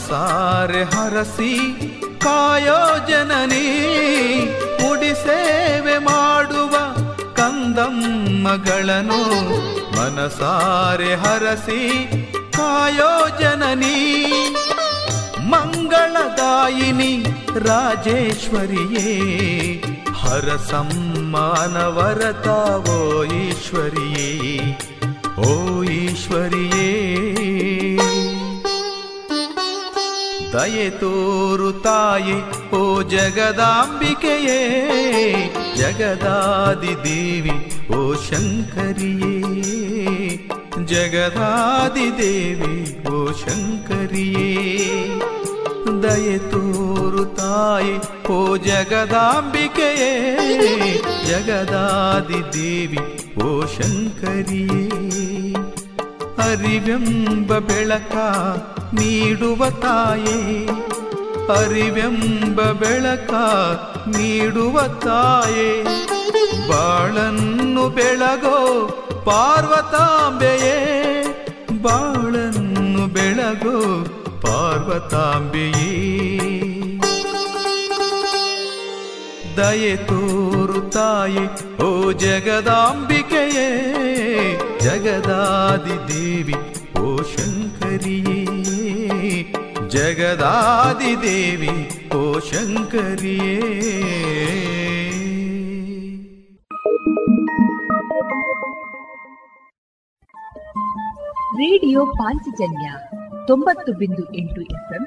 ಮನಸಾರೆ 0.01 0.83
ಹರಸಿ 0.83 1.55
ಕಾಯೋ 2.19 2.83
ಜನನಿ 3.09 3.67
ಸೇವೆ 5.15 5.97
ಮಾಡುವ 5.99 6.75
ಕಂದಮ್ಮಗಳನ್ನು 7.35 9.21
ಮನಸಾರೆ 9.97 11.13
ಹರಸಿ 11.15 11.83
ಕಾಯೋ 12.53 13.13
ಜನನಿ. 13.41 13.99
ಮಂಗಳದಾಯಿನಿ 15.51 17.13
ರಾಜೇಶ್ವರಿಯೇ 17.69 19.13
ಹರಸಮ್ಮಾನವರತಾವೋ 20.23 21.15
ಈಶ್ವರಿಯೇ, 23.25 24.29
ಓ 25.39 25.51
ಈಶ್ವರಿಯೇ. 25.83 26.91
ದಯೆ 30.53 30.91
ತೋರು 30.91 31.73
ತಾಯಿ 31.73 32.71
ಓ 32.75 33.03
ಜಗದಾಂಬಿಕೆಯೇ, 33.03 34.61
ಜಗದಾದಿ 35.77 36.95
ದೇವಿ, 37.05 37.87
ಓ 37.95 38.15
ಶಂಕರಿಯೇ. 38.15 39.37
ಜಗದಾದಿ 40.85 42.19
ದೇವಿ, 42.19 43.05
ಓ 43.09 43.33
ಶಂಕರಿಯೇ. 43.33 44.49
ದಯೆ 46.03 46.39
ತೋರು 46.39 47.25
ತಾಯಿ 47.25 48.27
ಓ 48.33 48.57
ಜಗದಾಂಬಿಕೆಯೇ, 48.57 50.13
ಜಗದಾದಿ 51.27 52.53
ದೇವಿ, 52.53 52.99
ಓ 53.45 53.67
ಶಂಕರಿಯೇ. 53.67 55.30
ಅರಿವೆಂಬ 56.41 57.59
ಬೆಳಕ 57.69 58.15
ನೀಡುವ 58.93 59.71
ತಾಯೇ 59.83 60.39
ಅರಿವೆಂಬ 61.57 62.61
ಬೆಳಕ 62.81 63.33
ನೀಡುವ 64.17 64.77
ತಾಯೇ 65.05 65.69
ಬಾಳನ್ನು 66.71 67.89
ಬೆಳಗೋ 67.89 68.59
ಪಾರ್ವತಾಂಬೆಯೇ 69.25 70.77
ಬಾಳನ್ನು 71.83 73.07
ಬೆಳಗೋ 73.09 73.77
ಪಾರ್ವತಾಂಬೆಯೇ 74.41 75.91
ದಯೆ 79.61 79.97
ತೋರು 79.97 80.91
ತಾಯಿ 80.91 81.45
ಓ 81.83 82.13
ಜಗದಾಂಬಿಕೆಯೇ, 82.13 83.69
ಜಗದಾದಿ 84.81 86.15
ದೇವಿ, 86.15 86.55
ಓ 87.01 87.17
ಶಂಕರಿಯೇ. 87.17 88.45
ಜಗದಾದಿ 89.89 91.23
ದೇವಿ, 91.23 92.01
ಓ 92.17 92.39
ಶಂಕರಿಯೇ. 92.39 93.61
ರೇಡಿಯೋ 101.55 102.07
ಪಾಂಚಜನ್ಯ 102.07 102.93
ತೊಂಬತ್ತು 103.47 103.93
ಬಿಂದು 103.93 104.35
ಎಂಟು 104.35 104.61
ಎಫ್ಎಂ 104.61 105.07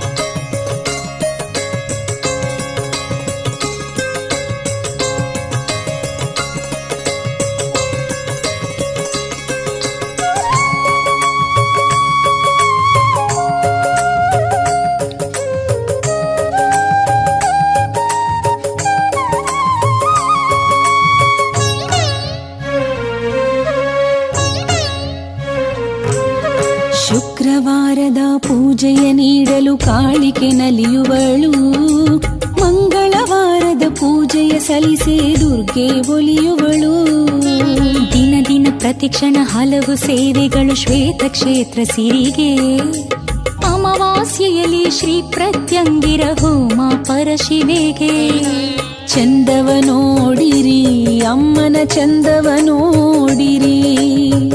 ನೀಡಲು 29.21 29.77
ಕಾಳಿಕೆ 29.77 30.51
ನಲಿಯುವಳು. 30.51 31.51
ಮಂಗಳವಾರದ 32.61 33.81
ಪೂಜೆಯ 33.89 34.59
ಸಲ್ಲಿಸೆ 34.59 35.41
ದುರ್ಗೆ 35.41 36.11
ಒಲಿಯುವಳು. 36.11 36.93
ದಿನ 38.13 38.45
ದಿನ 38.47 38.67
ಪ್ರತಿಕ್ಷಣ 38.79 39.37
ಹಲವು 39.41 39.95
ಸೇವೆಗಳು 39.95 40.75
ಶ್ವೇತ 40.75 41.23
ಕ್ಷೇತ್ರ 41.27 41.79
ಸಿರಿಗೆ. 41.83 42.77
ಅಮಾವಾಸ್ಯೆಯಲ್ಲಿ 43.73 44.91
ಶ್ರೀ 44.99 45.21
ಪ್ರತ್ಯಂಗಿರ 45.21 46.21
ಹೋಮ 46.39 46.81
ಪರಶಿವೆಗೆ 47.03 48.31
ಚಂದವ 49.13 49.69
ನೋಡಿರಿ 49.85 51.19
ಅಮ್ಮನ 51.19 51.75
ಚಂದವ 51.85 52.47
ನೋಡಿರಿ 52.61 53.77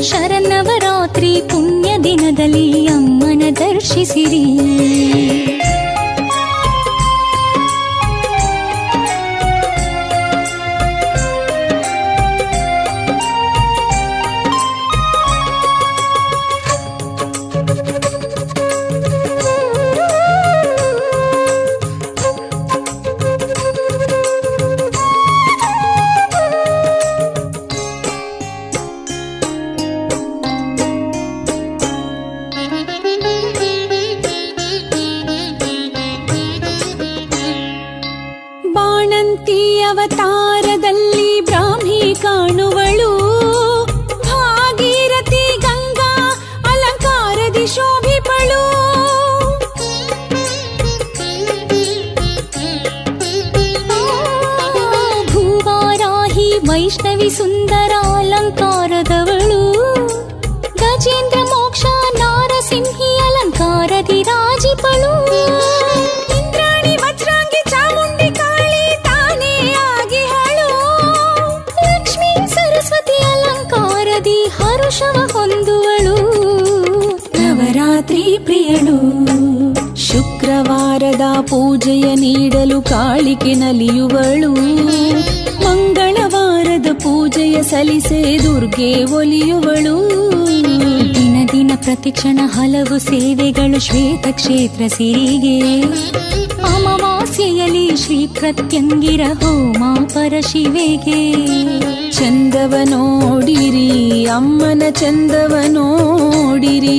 ಶರನ್ನವರಾತ್ರಿ 0.03 1.43
ಪುಣ್ಯ 1.49 1.91
ದಿನದಲ್ಲಿ 2.05 2.87
ಅಮ್ಮನ 2.87 3.43
ದರ್ಶಿಸಿರಿ. 3.59 4.45
ಪೂಜೆಯ 81.47 82.15
ನೀಡಲು 82.15 82.83
ಕಾಳಿಕೆ 82.83 83.55
ನಲಿಯುವಳು. 83.55 84.53
ಮಂಗಳವಾರದ 85.65 86.87
ಪೂಜೆಯ 86.93 87.63
ಸಲಿಸೆ 87.63 88.39
ದುರ್ಗೆ 88.43 89.05
ಒಲಿಯುವಳು. 89.05 89.97
ದಿನ 91.15 91.49
ದಿನ 91.53 91.71
ಪ್ರತಿಕ್ಷಣ 91.77 92.41
ಹಲವು 92.45 92.99
ಸೇವೆಗಳು 92.99 93.81
ಶ್ವೇತ 93.81 94.27
ಕ್ಷೇತ್ರ 94.31 94.83
ಸಿರಿಗೆ. 94.87 95.81
ಅಮಾವಾಸ್ಯೆಯಲ್ಲಿ 96.77 97.97
ಶ್ರೀ 97.97 98.27
ಪ್ರತ್ಯಂಗಿರ 98.27 99.21
ಹೋಮ 99.21 100.05
ಪರಶಿವೆಗೆ 100.05 101.35
ಚಂದವ 102.17 102.75
ನೋಡಿರಿ 102.85 103.89
ಅಮ್ಮನ 104.29 104.83
ಚಂದವ 104.91 105.55
ನೋಡಿರಿ 105.69 106.97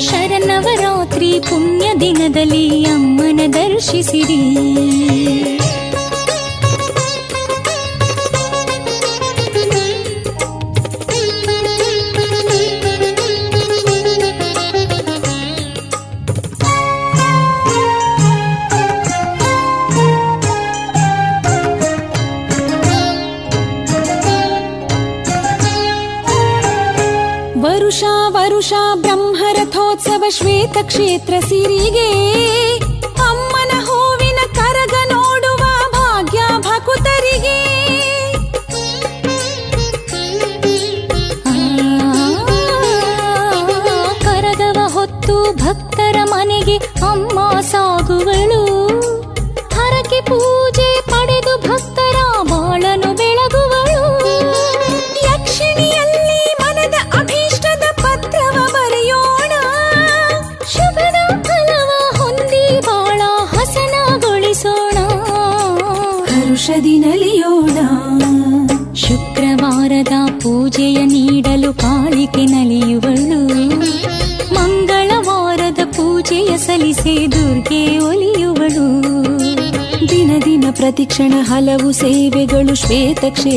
ಶರನ್ನವರಾತ್ರಿ 0.00 1.30
ಪುಣ್ಯ 1.40 1.86
ದಿನದಲ್ಲಿ 2.00 2.64
ಅಮ್ಮನ 2.84 3.40
ದರ್ಶಿಸಿರಿ 3.52 4.42
ಶ್ವೇತ 30.94 31.30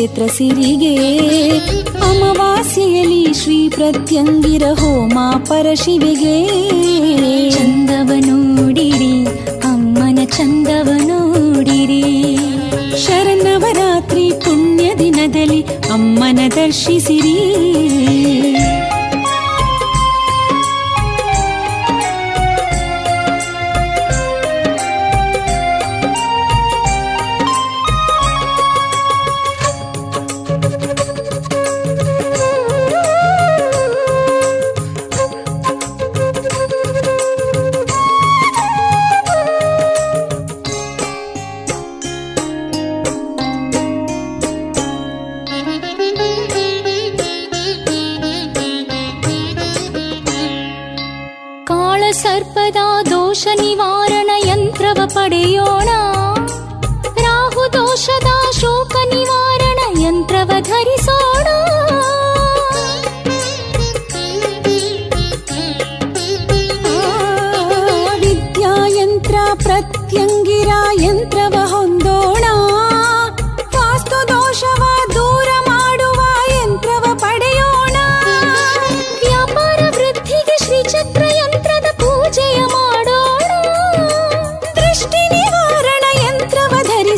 ಕ್ಷೇತ್ರ 0.08 0.34
ಸಿರಿಗೆ. 0.34 0.96
ಅಮಾವಾಸ್ಯೆಯಲ್ಲಿ 2.00 3.34
ಶ್ರೀ 3.34 3.70
ಪ್ರತ್ಯಂಗಿರ 3.70 4.64
ಹೋಮ 4.80 5.20
ಪರಶಿವೆಗೆ 5.46 6.67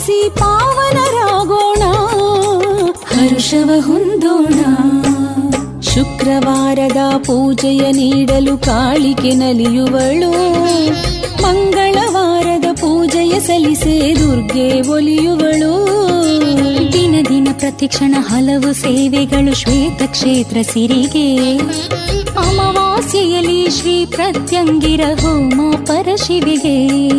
ಧರಿಸಿ 0.10 0.30
ಪಾವನರಾಗೋಣ 0.30 1.82
ಹರ್ಷವ 3.06 3.72
ಹೊಂದೋಣ. 3.80 4.54
ಶುಕ್ರವಾರದ 5.82 7.18
ಪೂಜೆಯ 7.18 7.92
ನೀಡಲು 7.92 8.58
ಕಾಳಿಕೆ 8.58 9.32
ನಲಿಯುವಳು. 9.32 10.32
ಮಂಗಳವಾರದ 11.44 12.66
ಪೂಜೆಯ 12.74 13.40
ಸಲ್ಲಿಸೆ 13.40 14.16
ದುರ್ಗೆ 14.20 14.90
ಒಲಿಯುವಳು. 14.90 16.09
ದಿನ 17.10 17.26
ದಿನ 17.30 17.48
ಪ್ರತಿಕ್ಷಣ 17.52 18.16
ಹಲವು 18.20 18.74
ಸೇವೆಗಳು 18.74 19.56
ಶ್ವೇತ 19.56 20.02
ಕ್ಷೇತ್ರ 20.12 20.58
ಸಿರಿಗೆ. 20.62 21.58
ಅಮಾವಾಸ್ಯೆಯಲ್ಲಿ 22.32 23.70
ಶ್ರೀ 23.70 24.06
ಪ್ರತ್ಯಂಗಿರ 24.06 25.02
ಹೋಮ 25.22 25.76
ಪರಶಿವಿಗೆ. 25.86 27.10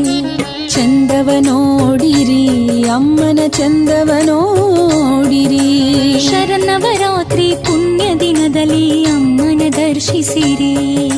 ಚಂದವ 0.68 1.30
ನೋಡಿರಿ 1.40 2.46
ಅಮ್ಮನ 2.88 3.38
ಚಂದವ 3.48 4.10
ನೋಡಿರಿ 4.22 5.88
ಶರನ್ನವರಾತ್ರಿ 6.30 7.54
ಪುಣ್ಯ 7.66 8.04
ದಿನದಲ್ಲಿ 8.20 9.04
ಅಮ್ಮನ 9.04 9.62
ದರ್ಶಿಸಿರಿ. 9.76 11.08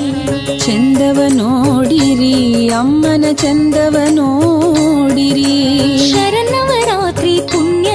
ಚಂದವ 0.59 1.21
ನೋಡಿರಿ 1.29 2.69
ಅಮ್ಮನ 2.69 3.25
ಚಂದವ 3.33 3.97
ನೋಡಿರಿ 4.11 5.53
ಪುಣ್ಯ 6.13 6.92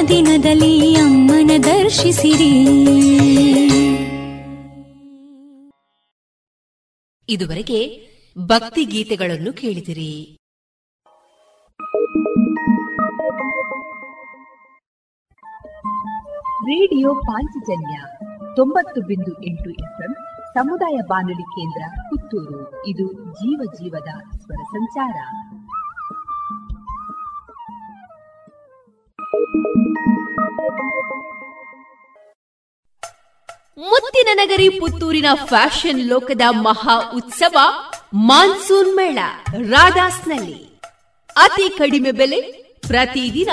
ದಿನದಲ್ಲಿ 0.10 0.96
ಅಮ್ಮನ 0.96 1.52
ದರ್ಶಿಸಿರಿ. 1.64 2.78
ಇದುವರೆಗೆ 7.30 8.08
ಭಕ್ತಿ 8.46 8.86
ಗೀತೆಗಳನ್ನು 8.86 9.54
ಕೇಳಿದಿರಿ. 9.54 10.34
ರೇಡಿಯೋ 16.64 17.16
ಪಾಂಚಜನ್ಯ 17.16 18.00
ತೊಂಬತ್ತು 18.56 19.02
ಬಿಂದು 19.02 19.46
ಎಂಟು 19.46 19.70
ಎಫ್ಎಂ 19.70 20.16
ಸಮುದಾಯ 20.54 20.98
ಬಾನುಲಿ 21.08 21.44
ಕೇಂದ್ರ 21.44 22.02
ಪುತ್ತೂರು. 22.10 22.88
ಇದು 22.88 23.14
ಜೀವ 23.14 23.62
ಜೀವದ 23.74 24.38
ಸ್ವರ 24.38 24.64
ಸಂಚಾರ. 24.64 25.16
ಮುತ್ತಿನ 33.80 34.30
ನಗರಿ 34.34 34.70
ಪುತ್ತೂರಿನ 34.70 35.26
ಫ್ಯಾಷನ್ 35.46 36.02
ಲೋಕದ 36.02 36.42
ಮಹಾ 36.52 37.12
ಉತ್ಸವ 37.16 37.58
ಮಾನ್ಸೂನ್ 38.14 38.96
ಮೇಳ, 38.96 39.20
ರಾಧಾಸ್ನಲ್ಲಿ. 39.72 40.80
ಅತಿ 41.36 41.70
ಕಡಿಮೆ 41.70 42.12
ಬೆಲೆ, 42.12 42.42
ಪ್ರತಿದಿನ 42.88 43.50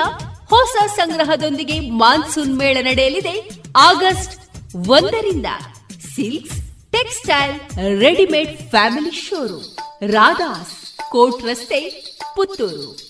ಹೊಸ 0.46 0.96
ಸಂಗ್ರಹದೊಂದಿಗೆ 0.96 1.80
ಮಾನ್ಸೂನ್ 1.80 2.56
ಮೇಳ 2.56 2.76
ನಡೆಯಲಿದೆ 2.80 3.48
ಆಗಸ್ಟ್ 3.76 4.34
ಒಂದರಿಂದ. 4.88 5.46
Silks, 6.14 6.60
textile, 6.90 7.54
readymade 8.00 8.70
family 8.70 9.10
showroom, 9.10 10.10
Radhas, 10.10 11.00
court 11.10 11.44
ರಸ್ತೆ, 11.44 11.80
ಪುತ್ತೂರು. 12.36 13.03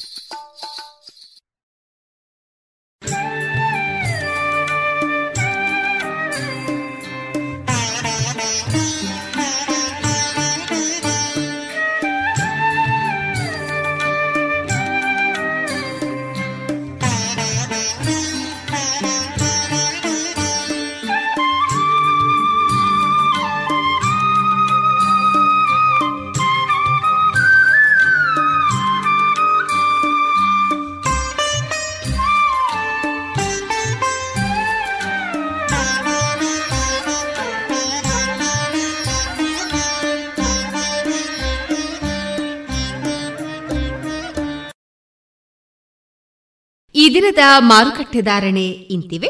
ದಿನದ 47.24 47.44
ಮಾರುಕಟ್ಟೆ 47.70 48.20
ಧಾರಣೆ 48.20 48.64
ಇಂತಿವೆ. 48.94 49.28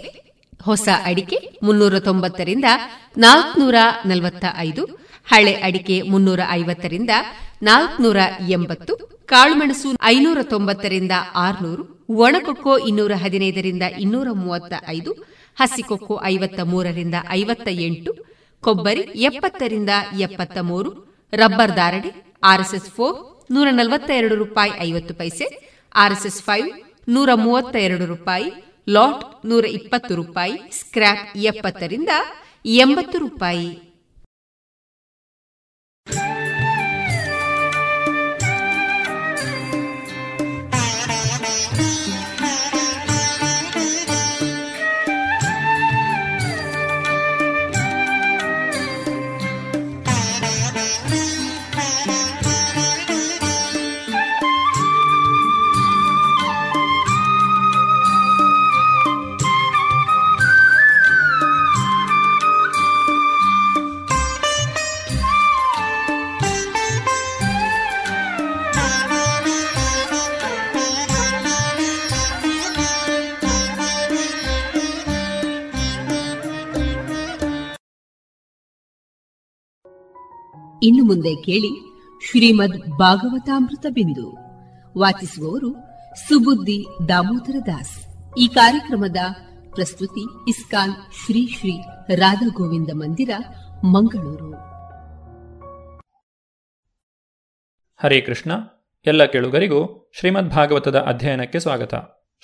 ಹೊಸ 0.65 0.87
ಅಡಿಕೆ 1.05 1.37
ಮುನ್ನೂರ 1.63 1.99
ತೊಂಬತ್ತರಿಂದ 1.99 2.69
ನಾಲ್ಕನೂರ 3.17 3.75
ನಲವತ್ತ 4.07 4.45
ಐದು 4.59 4.85
ಹಳೆ 5.33 5.53
ಅಡಿಕೆ 5.67 5.97
ಮುನ್ನೂರ 6.03 6.41
ಐವತ್ತರಿಂದ 6.51 7.13
ನಾಲ್ಕನೂರ 7.63 8.17
ಎಂಬತ್ತು 8.49 8.95
ಕಾಳುಮೆಣಸು 9.27 9.91
ಐನೂರ 10.05 10.39
ತೊಂಬತ್ತರಿಂದ 10.43 11.13
ಆರುನೂರು, 11.35 11.85
ಒಣಕೊಕ್ಕೋ 12.25 12.79
ಇನ್ನೂರ 12.89 13.13
ಹದಿನೈದರಿಂದ 13.23 13.83
ಇನ್ನೂರ 14.05 14.29
ಮೂವತ್ತ 14.33 14.75
ಐದು 14.89 15.13
ಹಸಿಕೊಕ್ಕೋ 15.57 16.17
ಐವತ್ತ 16.25 16.61
ಮೂರರಿಂದ 16.73 17.15
ಐವತ್ತ 17.31 17.69
ಎಂಟು 17.89 18.13
ಕೊಬ್ಬರಿ 18.63 19.05
ಎಪ್ಪತ್ತರಿಂದ 19.29 19.91
ಎಪ್ಪತ್ತ 20.19 20.57
ಮೂರು 20.71 20.91
ರಬ್ಬರ್ 21.33 21.77
ಧಾರಣೆ 21.77 22.13
ಆರ್ಎಸ್ಎಸ್ 22.45 22.91
ಫೋರ್ 22.97 23.17
ನೂರ 23.51 23.69
ನಲವತ್ತ 23.71 24.11
ಎರಡು 24.11 24.35
ರೂಪಾಯಿ 24.35 24.73
ಐವತ್ತು 24.81 25.15
ಪೈಸೆ, 25.15 25.47
ಆರ್ಎಸ್ಎಸ್ 25.95 26.43
ಫೈವ್ 26.43 26.69
ನೂರ 27.09 27.31
ಮೂವತ್ತ 27.35 27.77
ಎರಡು 27.77 28.07
ರೂಪಾಯಿ 28.07 28.45
ಲಾಟ್ 28.89 29.47
ನೂರ 29.47 29.65
ಇಪ್ಪತ್ತು 29.65 30.15
ರೂಪಾಯಿ 30.15 30.53
ಸ್ಕ್ರಾಪ್ 30.71 31.37
ಎಪ್ಪತ್ತರಿಂದ 31.37 32.09
ಎಂಬತ್ತು 32.67 33.19
ರೂಪಾಯಿ. 33.19 33.94
ಇನ್ನು 80.85 81.05
ಮುಂದೆ 81.05 81.37
ಕೇಳಿ 81.37 82.01
ಶ್ರೀಮದ್ 82.31 82.99
ಭಾಗವತಾಮೃತ 82.99 83.87
ಬಿಂದು. 83.91 84.37
ವಾಚಿಸುವವರು 84.99 85.73
ಸುಬುದ್ದಿ 86.29 86.87
ದಾಮೋದರ 87.09 87.57
ದಾಸ್. 87.67 88.07
ಈ 88.39 88.49
ಕಾರ್ಯಕ್ರಮದ 88.49 89.17
ಪ್ರಸ್ತುತಿ 89.75 90.51
ಇಸ್ಕಾನ್ 90.51 90.93
ಶ್ರೀ 90.93 91.47
ಶ್ರೀ 91.47 91.71
ರಾಧಾ 92.15 92.49
ಗೋವಿಂದ 92.49 92.91
ಮಂದಿರ, 92.95 93.31
ಮಂಗಳೂರು. 93.85 94.53
ಹರೇ 98.03 98.21
ಕೃಷ್ಣ. 98.21 98.53
ಎಲ್ಲ 99.07 99.25
ಕೇಳುಗರಿಗೂ 99.25 100.11
ಶ್ರೀಮದ್ 100.19 100.51
ಭಾಗವತದ 100.51 100.99
ಅಧ್ಯಯನಕ್ಕೆ 100.99 101.59
ಸ್ವಾಗತ. 101.59 101.95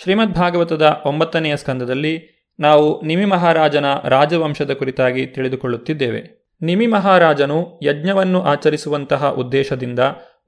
ಶ್ರೀಮದ್ 0.03 0.35
ಭಾಗವತದ 0.35 1.03
ಒಂಬತ್ತನೆಯ 1.07 1.57
ಸ್ಕಂದದಲ್ಲಿ 1.57 2.47
ನಾವು 2.61 3.03
ನಿಮಿ 3.03 3.25
ಮಹಾರಾಜನ 3.25 3.85
ರಾಜವಂಶದ 4.05 4.73
ಕುರಿತಾಗಿ 4.73 5.27
ತಿಳಿದುಕೊಳ್ಳುತ್ತಿದ್ದೇವೆ. 5.27 6.40
ನಿಮಿ 6.63 6.87
ಮಹಾರಾಜನು 6.87 7.81
ಯಜ್ಞವನ್ನು 7.83 8.43
ಆಚರಿಸುವಂತಹ 8.43 9.31
ಉದ್ದೇಶದಿಂದ 9.31 9.99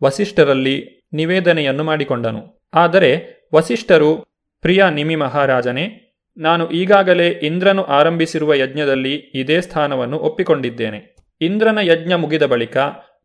ವಸಿಷ್ಠರಲ್ಲಿ 0.02 1.08
ನಿವೇದನೆಯನ್ನು 1.12 1.84
ಮಾಡಿಕೊಂಡನು. 1.84 2.68
ಆದರೆ 2.74 3.42
ವಸಿಷ್ಠರು, 3.54 4.16
ಪ್ರಿಯ 4.60 4.84
ನಿಮಿ 4.90 5.16
ಮಹಾರಾಜನೇ 5.16 6.14
ನಾನು 6.36 6.70
ಈಗಾಗಲೇ 6.70 7.28
ಇಂದ್ರನು 7.28 7.82
ಆರಂಭಿಸಿರುವ 7.82 8.54
ಯಜ್ಞದಲ್ಲಿ 8.54 9.14
ಇದೇ 9.14 9.60
ಸ್ಥಾನವನ್ನು 9.60 10.18
ಒಪ್ಪಿಕೊಂಡಿದ್ದೇನೆ. 10.18 11.16
ಇಂದ್ರನ 11.40 11.78
ಯಜ್ಞ 11.82 12.14
ಮುಗಿದ 12.14 12.42
ಬಳಿಕ 12.42 12.76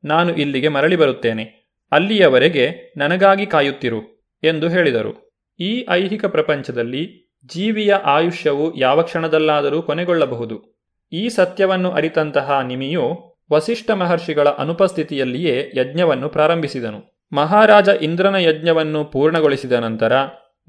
ನಾನು 0.03 0.35
ಇಲ್ಲಿಗೆ 0.35 0.67
ಮರಳಿ 0.67 0.95
ಬರುತ್ತೇನೆ. 0.95 1.75
ಅಲ್ಲಿಯವರೆಗೆ 1.91 2.93
ನನಗಾಗಿ 2.97 3.45
ಕಾಯುತ್ತಿರು 3.45 4.29
ಎಂದು 4.43 4.69
ಹೇಳಿದರು. 4.69 5.31
ಈ 5.59 5.85
ಐಹಿಕ 5.89 6.25
ಪ್ರಪಂಚದಲ್ಲಿ 6.25 7.33
ಜೀವಿಯ 7.45 7.93
ಆಯುಷ್ಯವು 7.93 8.77
ಯಾವ 8.77 9.01
ಕ್ಷಣದಲ್ಲಾದರೂ 9.01 9.81
ಕೊನೆಗೊಳ್ಳಬಹುದು. 9.81 10.76
ಈ 11.11 11.29
ಸತ್ಯವನ್ನು 11.29 11.91
ಅರಿತಂತಹ 11.91 12.59
ನಿಮಿಯು 12.63 13.35
ವಸಿಷ್ಠ 13.51 13.91
ಮಹರ್ಷಿಗಳ 13.91 14.49
ಅನುಪಸ್ಥಿತಿಯಲ್ಲಿಯೇ 14.49 15.71
ಯಜ್ಞವನ್ನು 15.75 16.29
ಪ್ರಾರಂಭಿಸಿದನು. 16.29 17.27
ಮಹಾರಾಜ 17.33 17.89
ಇಂದ್ರನ 18.01 18.35
ಯಜ್ಞವನ್ನು 18.35 19.05
ಪೂರ್ಣಗೊಳಿಸಿದ 19.05 19.71
ನಂತರ 19.71 20.13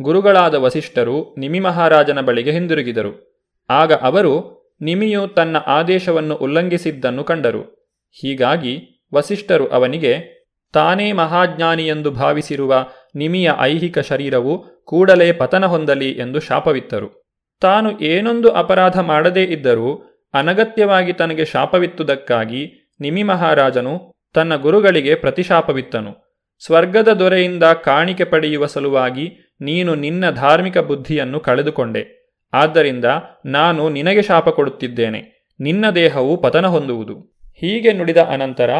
ಗುರುಗಳಾದ 0.02 0.54
ವಸಿಷ್ಠರು 0.54 1.34
ನಿಮಿ 1.38 1.60
ಮಹಾರಾಜನ 1.60 2.20
ಬಳಿಗೆ 2.20 2.50
ಹಿಂದಿರುಗಿದರು. 2.50 3.42
ಆಗ 3.70 3.92
ಅವರು 3.92 4.58
ನಿಮಿಯು 4.80 5.28
ತನ್ನ 5.28 5.56
ಆದೇಶವನ್ನು 5.66 6.34
ಉಲ್ಲಂಘಿಸಿದ್ದನ್ನು 6.34 7.24
ಕಂಡರು. 7.24 7.92
ಹೀಗಾಗಿ 8.12 9.06
ವಸಿಷ್ಠರು 9.14 9.68
ಅವನಿಗೆ, 9.68 10.38
ತಾನೇ 10.72 11.12
ಮಹಾಜ್ಞಾನಿಯೆಂದು 11.12 12.10
ಭಾವಿಸಿರುವ 12.10 12.86
ನಿಮಿಯ 13.14 13.50
ಐಹಿಕ 13.60 13.98
ಶರೀರವು 13.98 14.64
ಕೂಡಲೇ 14.84 15.32
ಪತನ 15.32 15.66
ಹೊಂದಲಿ 15.66 16.10
ಎಂದು 16.10 16.40
ಶಾಪವಿತ್ತರು. 16.40 17.28
ತಾನು 17.60 18.00
ಏನೊಂದು 18.00 18.50
ಅಪರಾಧ 18.50 19.00
ಮಾಡದೇ 19.00 19.42
ಇದ್ದರೂ 19.42 20.07
ಅನಗತ್ಯವಾಗಿ 20.34 21.12
ತನಗೆ 21.12 21.44
ಶಾಪವಿತ್ತುದಕ್ಕಾಗಿ 21.44 22.94
ನಿಮಿ 23.00 23.22
ಮಹಾರಾಜನು 23.22 24.14
ತನ್ನ 24.34 24.56
ಗುರುಗಳಿಗೆ 24.56 25.14
ಪ್ರತಿಶಾಪವಿತ್ತನು. 25.14 26.28
ಸ್ವರ್ಗದ 26.64 27.08
ದೊರೆಯಿಂದ 27.08 27.62
ಕಾಣಿಕೆ 27.62 28.24
ಪಡೆಯುವ 28.24 28.66
ಸಲುವಾಗಿ 28.66 29.54
ನೀನು 29.60 29.94
ನಿನ್ನ 29.94 30.30
ಧಾರ್ಮಿಕ 30.30 30.78
ಬುದ್ಧಿಯನ್ನು 30.78 31.40
ಕಳೆದುಕೊಂಡೆ. 31.40 32.32
ಆದ್ದರಿಂದ 32.52 33.04
ನಾನು 33.46 33.88
ನಿನಗೆ 33.88 34.22
ಶಾಪ 34.22 34.48
ಕೊಡುತ್ತಿದ್ದೇನೆ. 34.48 35.52
ನಿನ್ನ 35.60 35.90
ದೇಹವು 35.90 36.36
ಪತನ 36.36 36.66
ಹೊಂದುವುದು. 36.66 37.38
ಹೀಗೆ 37.54 37.92
ನುಡಿದ 37.92 38.16
ಅನಂತರ 38.16 38.70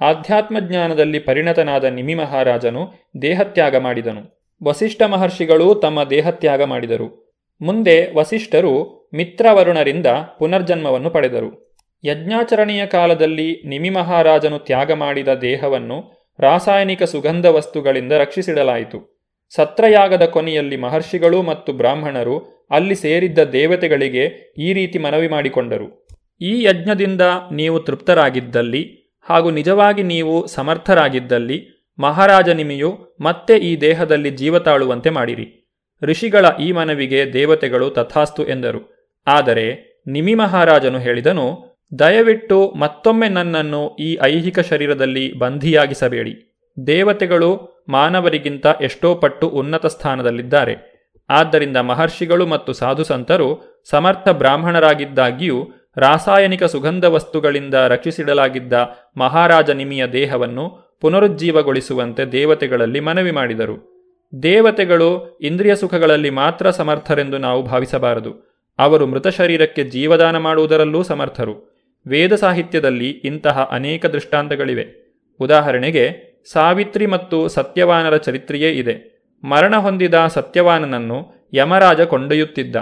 ಆಧ್ಯಾತ್ಮಜ್ಞಾನದಲ್ಲಿ 0.00 1.18
ಪರಿಣತನಾದ 1.18 1.84
ನಿಮಿ 1.84 2.14
ಮಹಾರಾಜನು 2.14 2.92
ದೇಹತ್ಯಾಗ 3.22 3.76
ಮಾಡಿದನು. 3.76 4.50
ವಸಿಷ್ಠ 4.64 5.02
ಮಹರ್ಷಿಗಳೂ 5.02 5.74
ತಮ್ಮ 5.74 6.04
ದೇಹತ್ಯಾಗ 6.04 6.62
ಮಾಡಿದರು. 6.62 7.27
ಮುಂದೆ 7.60 8.14
ವಸಿಷ್ಠರು 8.14 8.74
ಮಿತ್ರವರುಣರಿಂದ 9.14 10.06
ಪುನರ್ಜನ್ಮವನ್ನು 10.38 11.10
ಪಡೆದರು. 11.10 11.78
ಯಜ್ಞಾಚರಣೆಯ 12.04 12.86
ಕಾಲದಲ್ಲಿ 12.86 13.68
ನಿಮಿ 13.68 13.90
ಮಹಾರಾಜನು 13.90 14.58
ತ್ಯಾಗ 14.58 14.92
ಮಾಡಿದ 14.92 15.28
ದೇಹವನ್ನು 15.28 16.28
ರಾಸಾಯನಿಕ 16.38 17.02
ಸುಗಂಧ 17.02 17.46
ವಸ್ತುಗಳಿಂದ 17.46 18.12
ರಕ್ಷಿಸಿಡಲಾಯಿತು. 18.12 19.18
ಸತ್ರಯಾಗದ 19.50 20.22
ಕೊನೆಯಲ್ಲಿ 20.22 20.76
ಮಹರ್ಷಿಗಳು 20.76 21.42
ಮತ್ತು 21.42 21.72
ಬ್ರಾಹ್ಮಣರು 21.72 22.66
ಅಲ್ಲಿ 22.70 22.94
ಸೇರಿದ್ದ 22.94 23.38
ದೇವತೆಗಳಿಗೆ 23.38 24.54
ಈ 24.58 24.72
ರೀತಿ 24.72 24.98
ಮನವಿ 24.98 25.28
ಮಾಡಿಕೊಂಡರು. 25.28 26.08
ಈ 26.40 26.62
ಯಜ್ಞದಿಂದ 26.62 27.22
ನೀವು 27.52 27.80
ತೃಪ್ತರಾಗಿದ್ದಲ್ಲಿ 27.80 28.82
ಹಾಗೂ 29.22 29.50
ನಿಜವಾಗಿ 29.50 30.02
ನೀವು 30.02 30.46
ಸಮರ್ಥರಾಗಿದ್ದಲ್ಲಿ 30.46 31.88
ಮಹಾರಾಜ 31.98 32.48
ನಿಮಿಯು 32.48 32.90
ಮತ್ತೆ 33.20 33.56
ಈ 33.56 33.76
ದೇಹದಲ್ಲಿ 33.80 34.30
ಜೀವತಾಳುವಂತೆ 34.30 35.10
ಮಾಡಿರಿ. 35.10 35.67
ಋಷಿಗಳ 36.02 36.46
ಈ 36.60 36.72
ಮನವಿಗೆ 36.72 37.32
ದೇವತೆಗಳು 37.32 37.90
ತಥಾಸ್ತು 37.90 38.46
ಎಂದರು. 38.46 39.12
ಆದರೆ 39.26 39.98
ನಿಮಿ 40.06 40.34
ಮಹಾರಾಜನು 40.34 40.98
ಹೇಳಿದನು, 40.98 41.78
ದಯವಿಟ್ಟು 41.98 42.70
ಮತ್ತೊಮ್ಮೆ 42.70 43.28
ನನ್ನನ್ನು 43.28 43.96
ಈ 43.96 44.18
ಐಹಿಕ 44.22 44.58
ಶರೀರದಲ್ಲಿ 44.60 45.38
ಬಂಧಿಯಾಗಿಸಬೇಡಿ. 45.38 46.60
ದೇವತೆಗಳು 46.86 47.78
ಮಾನವರಿಗಿಂತ 47.88 48.66
ಎಷ್ಟೋ 48.80 49.14
ಪಟ್ಟು 49.14 49.48
ಉನ್ನತ 49.48 49.86
ಸ್ಥಾನದಲ್ಲಿದ್ದಾರೆ. 49.86 50.98
ಆದ್ದರಿಂದ 51.30 51.76
ಮಹರ್ಷಿಗಳು 51.76 52.46
ಮತ್ತು 52.46 52.72
ಸಾಧುಸಂತರು 52.72 53.80
ಸಮರ್ಥ 53.90 54.28
ಬ್ರಾಹ್ಮಣರಾಗಿದ್ದಾಗಿಯೂ 54.28 55.68
ರಾಸಾಯನಿಕ 55.96 56.64
ಸುಗಂಧ 56.64 57.04
ವಸ್ತುಗಳಿಂದ 57.04 57.74
ರಕ್ಷಿಸಿಡಲಾಗಿದ್ದ 57.74 58.72
ಮಹಾರಾಜ 59.16 59.70
ನಿಮಿಯ 59.70 60.06
ದೇಹವನ್ನು 60.06 60.98
ಪುನರುಜ್ಜೀವಗೊಳಿಸುವಂತೆ 61.00 62.24
ದೇವತೆಗಳಲ್ಲಿ 62.24 63.00
ಮನವಿ 63.00 63.30
ಮಾಡಿದರು. 63.30 63.97
ದೇವತೆಗಳು 64.42 65.38
ಇಂದ್ರಿಯ 65.42 65.76
ಸುಖಗಳಲ್ಲಿ 65.76 66.30
ಮಾತ್ರ 66.30 66.70
ಸಮರ್ಥರೆಂದು 66.70 67.38
ನಾವು 67.38 67.62
ಭಾವಿಸಬಾರದು. 67.62 68.48
ಅವರು 68.78 69.06
ಮೃತ 69.06 69.28
ಶರೀರಕ್ಕೆ 69.28 69.84
ಜೀವದಾನ 69.84 70.38
ಮಾಡುವುದರಲ್ಲೂ 70.38 71.02
ಸಮರ್ಥರು. 71.02 71.78
ವೇದ 72.06 72.34
ಸಾಹಿತ್ಯದಲ್ಲಿ 72.34 73.10
ಇಂತಹ 73.10 73.68
ಅನೇಕ 73.70 74.06
ದೃಷ್ಟಾಂತಗಳಿವೆ. 74.06 75.08
ಉದಾಹರಣೆಗೆ, 75.40 76.28
ಸಾವಿತ್ರಿ 76.52 77.06
ಮತ್ತು 77.06 77.48
ಸತ್ಯವಾನರ 77.48 78.16
ಚರಿತ್ರೆಯೇ 78.16 78.72
ಇದೆ. 78.72 79.24
ಮರಣ 79.44 79.76
ಹೊಂದಿದ 79.76 80.14
ಸತ್ಯವಾನನನ್ನು 80.26 81.48
ಯಮರಾಜ 81.54 82.00
ಕೊಂಡೊಯ್ಯುತ್ತಿದ್ದ. 82.00 82.76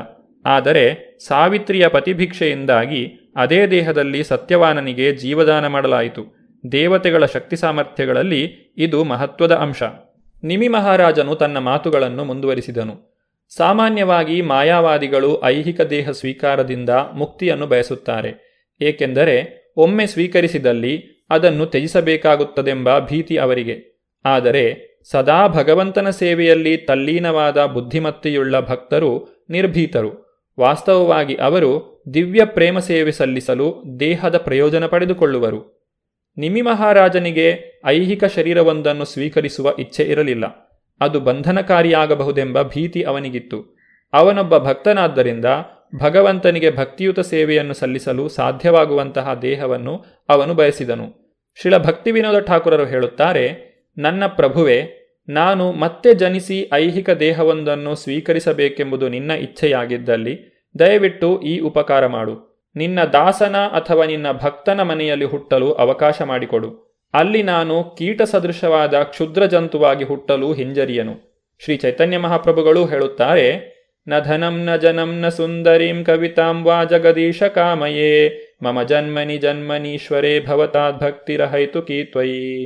ಆದರೆ, 0.46 1.18
ಸಾವಿತ್ರಿಯ 1.26 1.88
ಪತಿಭಿಕ್ಷೆಯಿಂದಾಗಿ 1.88 3.32
ಅದೇ 3.36 3.66
ದೇಹದಲ್ಲಿ 3.66 4.24
ಸತ್ಯವಾನನಿಗೆ 4.24 5.12
ಜೀವದಾನ 5.12 5.66
ಮಾಡಲಾಯಿತು. 5.66 6.36
ದೇವತೆಗಳ 6.72 7.26
ಶಕ್ತಿ 7.26 7.56
ಸಾಮರ್ಥ್ಯಗಳಲ್ಲಿ 7.56 8.74
ಇದು 8.76 9.04
ಮಹತ್ವದ 9.04 9.54
ಅಂಶ. 9.54 9.82
ನಿಮಿ 10.44 10.68
ಮಹಾರಾಜನು 10.68 11.34
ತನ್ನ 11.34 11.58
ಮಾತುಗಳನ್ನು 11.58 12.24
ಮುಂದುವರಿಸಿದನು. 12.24 13.16
ಸಾಮಾನ್ಯವಾಗಿ 13.56 14.42
ಮಾಯಾವಾದಿಗಳು 14.42 15.42
ಐಹಿಕ 15.44 15.80
ದೇಹ 15.80 16.10
ಸ್ವೀಕಾರದಿಂದ 16.10 16.90
ಮುಕ್ತಿಯನ್ನು 16.90 17.66
ಬಯಸುತ್ತಾರೆ. 17.66 18.46
ಏಕೆಂದರೆ 18.80 19.66
ಒಮ್ಮೆ 19.76 20.06
ಸ್ವೀಕರಿಸಿದಲ್ಲಿ 20.06 21.26
ಅದನ್ನು 21.30 21.66
ತ್ಯಜಿಸಬೇಕಾಗುತ್ತದೆಂಬ 21.66 22.98
ಭೀತಿ 22.98 23.36
ಅವರಿಗೆ. 23.36 23.96
ಆದರೆ 24.24 24.96
ಸದಾ 25.10 25.48
ಭಗವಂತನ 25.48 26.10
ಸೇವೆಯಲ್ಲಿ 26.10 26.76
ತಲ್ಲೀನವಾದ 26.76 27.66
ಬುದ್ಧಿಮತ್ತೆಯುಳ್ಳ 27.66 28.60
ಭಕ್ತರು 28.60 29.44
ನಿರ್ಭೀತರು. 29.50 30.26
ವಾಸ್ತವವಾಗಿ 30.60 31.34
ಅವರು 31.34 32.04
ದಿವ್ಯ 32.14 32.44
ಪ್ರೇಮ 32.44 32.78
ಸೇವೆ 32.78 33.12
ಸಲ್ಲಿಸಲು 33.12 33.84
ದೇಹದ 34.00 34.36
ಪ್ರಯೋಜನ 34.36 34.86
ಪಡೆದುಕೊಳ್ಳುವರು. 34.86 35.75
ನಿಮಿ 36.38 36.62
ಮಹಾರಾಜನಿಗೆ 36.62 37.80
ಐಹಿಕ 37.86 38.24
ಶರೀರವೊಂದನ್ನು 38.24 39.04
ಸ್ವೀಕರಿಸುವ 39.04 39.74
ಇಚ್ಛೆ 39.78 40.02
ಇರಲಿಲ್ಲ. 40.02 40.44
ಅದು 41.00 41.20
ಬಂಧನಕಾರಿಯಾಗಬಹುದೆಂಬ 41.20 42.62
ಭೀತಿ 42.62 43.02
ಅವನಿಗಿತ್ತು. 43.02 43.76
ಅವನೊಬ್ಬ 44.12 44.58
ಭಕ್ತನಾದ್ದರಿಂದ 44.58 45.44
ಭಗವಂತನಿಗೆ 46.02 46.70
ಭಕ್ತಿಯುತ 46.70 47.20
ಸೇವೆಯನ್ನು 47.20 47.74
ಸಲ್ಲಿಸಲು 47.74 48.28
ಸಾಧ್ಯವಾಗುವಂತಹ 48.28 49.34
ದೇಹವನ್ನು 49.34 50.04
ಅವನು 50.28 50.54
ಬಯಸಿದನು. 50.54 51.36
ಶಿಳ 51.62 51.76
ಭಕ್ತಿ 51.76 52.10
ವಿನೋದ 52.10 52.38
ಠಾಕುರರು 52.38 52.86
ಹೇಳುತ್ತಾರೆ, 52.86 53.76
ನನ್ನ 53.98 54.26
ಪ್ರಭುವೆ, 54.26 55.06
ನಾನು 55.28 55.72
ಮತ್ತೆ 55.72 56.14
ಜನಿಸಿ 56.14 56.70
ಐಹಿಕ 56.74 57.10
ದೇಹವೊಂದನ್ನು 57.10 57.94
ಸ್ವೀಕರಿಸಬೇಕೆಂಬುದು 57.94 59.08
ನಿನ್ನ 59.08 59.30
ಇಚ್ಛೆಯಾಗಿದ್ದಲ್ಲಿ 59.30 60.64
ದಯವಿಟ್ಟು 60.78 61.42
ಈ 61.42 61.58
ಉಪಕಾರ 61.58 62.06
ಮಾಡು. 62.06 62.55
ನಿನ್ನ 62.76 63.04
ದಾಸನ 63.04 63.56
ಅಥವಾ 63.56 64.04
ನಿನ್ನ 64.04 64.32
ಭಕ್ತನ 64.32 64.80
ಮನೆಯಲ್ಲಿ 64.82 65.24
ಹುಟ್ಟಲು 65.24 65.72
ಅವಕಾಶ 65.72 66.22
ಮಾಡಿಕೊಡು. 66.22 66.68
ಅಲ್ಲಿ 67.14 67.42
ನಾನು 67.42 67.84
ಕೀಟ 67.98 68.22
ಸದೃಶವಾದ 68.22 68.94
ಕ್ಷುದ್ರ 69.02 69.46
ಜಂತುವಾಗಿ 69.46 70.04
ಹುಟ್ಟಲು 70.04 70.52
ಹಿಂಜರಿಯನು. 70.52 71.14
ಶ್ರೀ 71.64 71.76
ಚೈತನ್ಯ 71.76 72.18
ಮಹಾಪ್ರಭುಗಳು 72.18 72.84
ಹೇಳುತ್ತಾರೆ, 72.84 73.76
ನ 74.08 74.18
ಧನಂ 74.18 74.64
ನ 74.64 74.76
ಜನಂ 74.76 75.20
ನ 75.20 75.28
ಸುಂದರೀಂ 75.28 76.04
ಕವಿತಾಂ 76.04 76.64
ವಾ 76.64 76.84
ಜಗದೀಶ 76.84 77.42
ಕಾಮಯೇ, 77.42 78.12
ಮಮ 78.62 78.82
ಜನ್ಮನಿ 78.82 79.38
ಜನ್ಮನೀಶ್ವರೇ 79.38 80.40
ಭವತಾತ್ 80.40 81.00
ಭಕ್ತಿರಹೈತು 81.02 81.82
ಕೀತ್ವಯಿ 81.82 82.64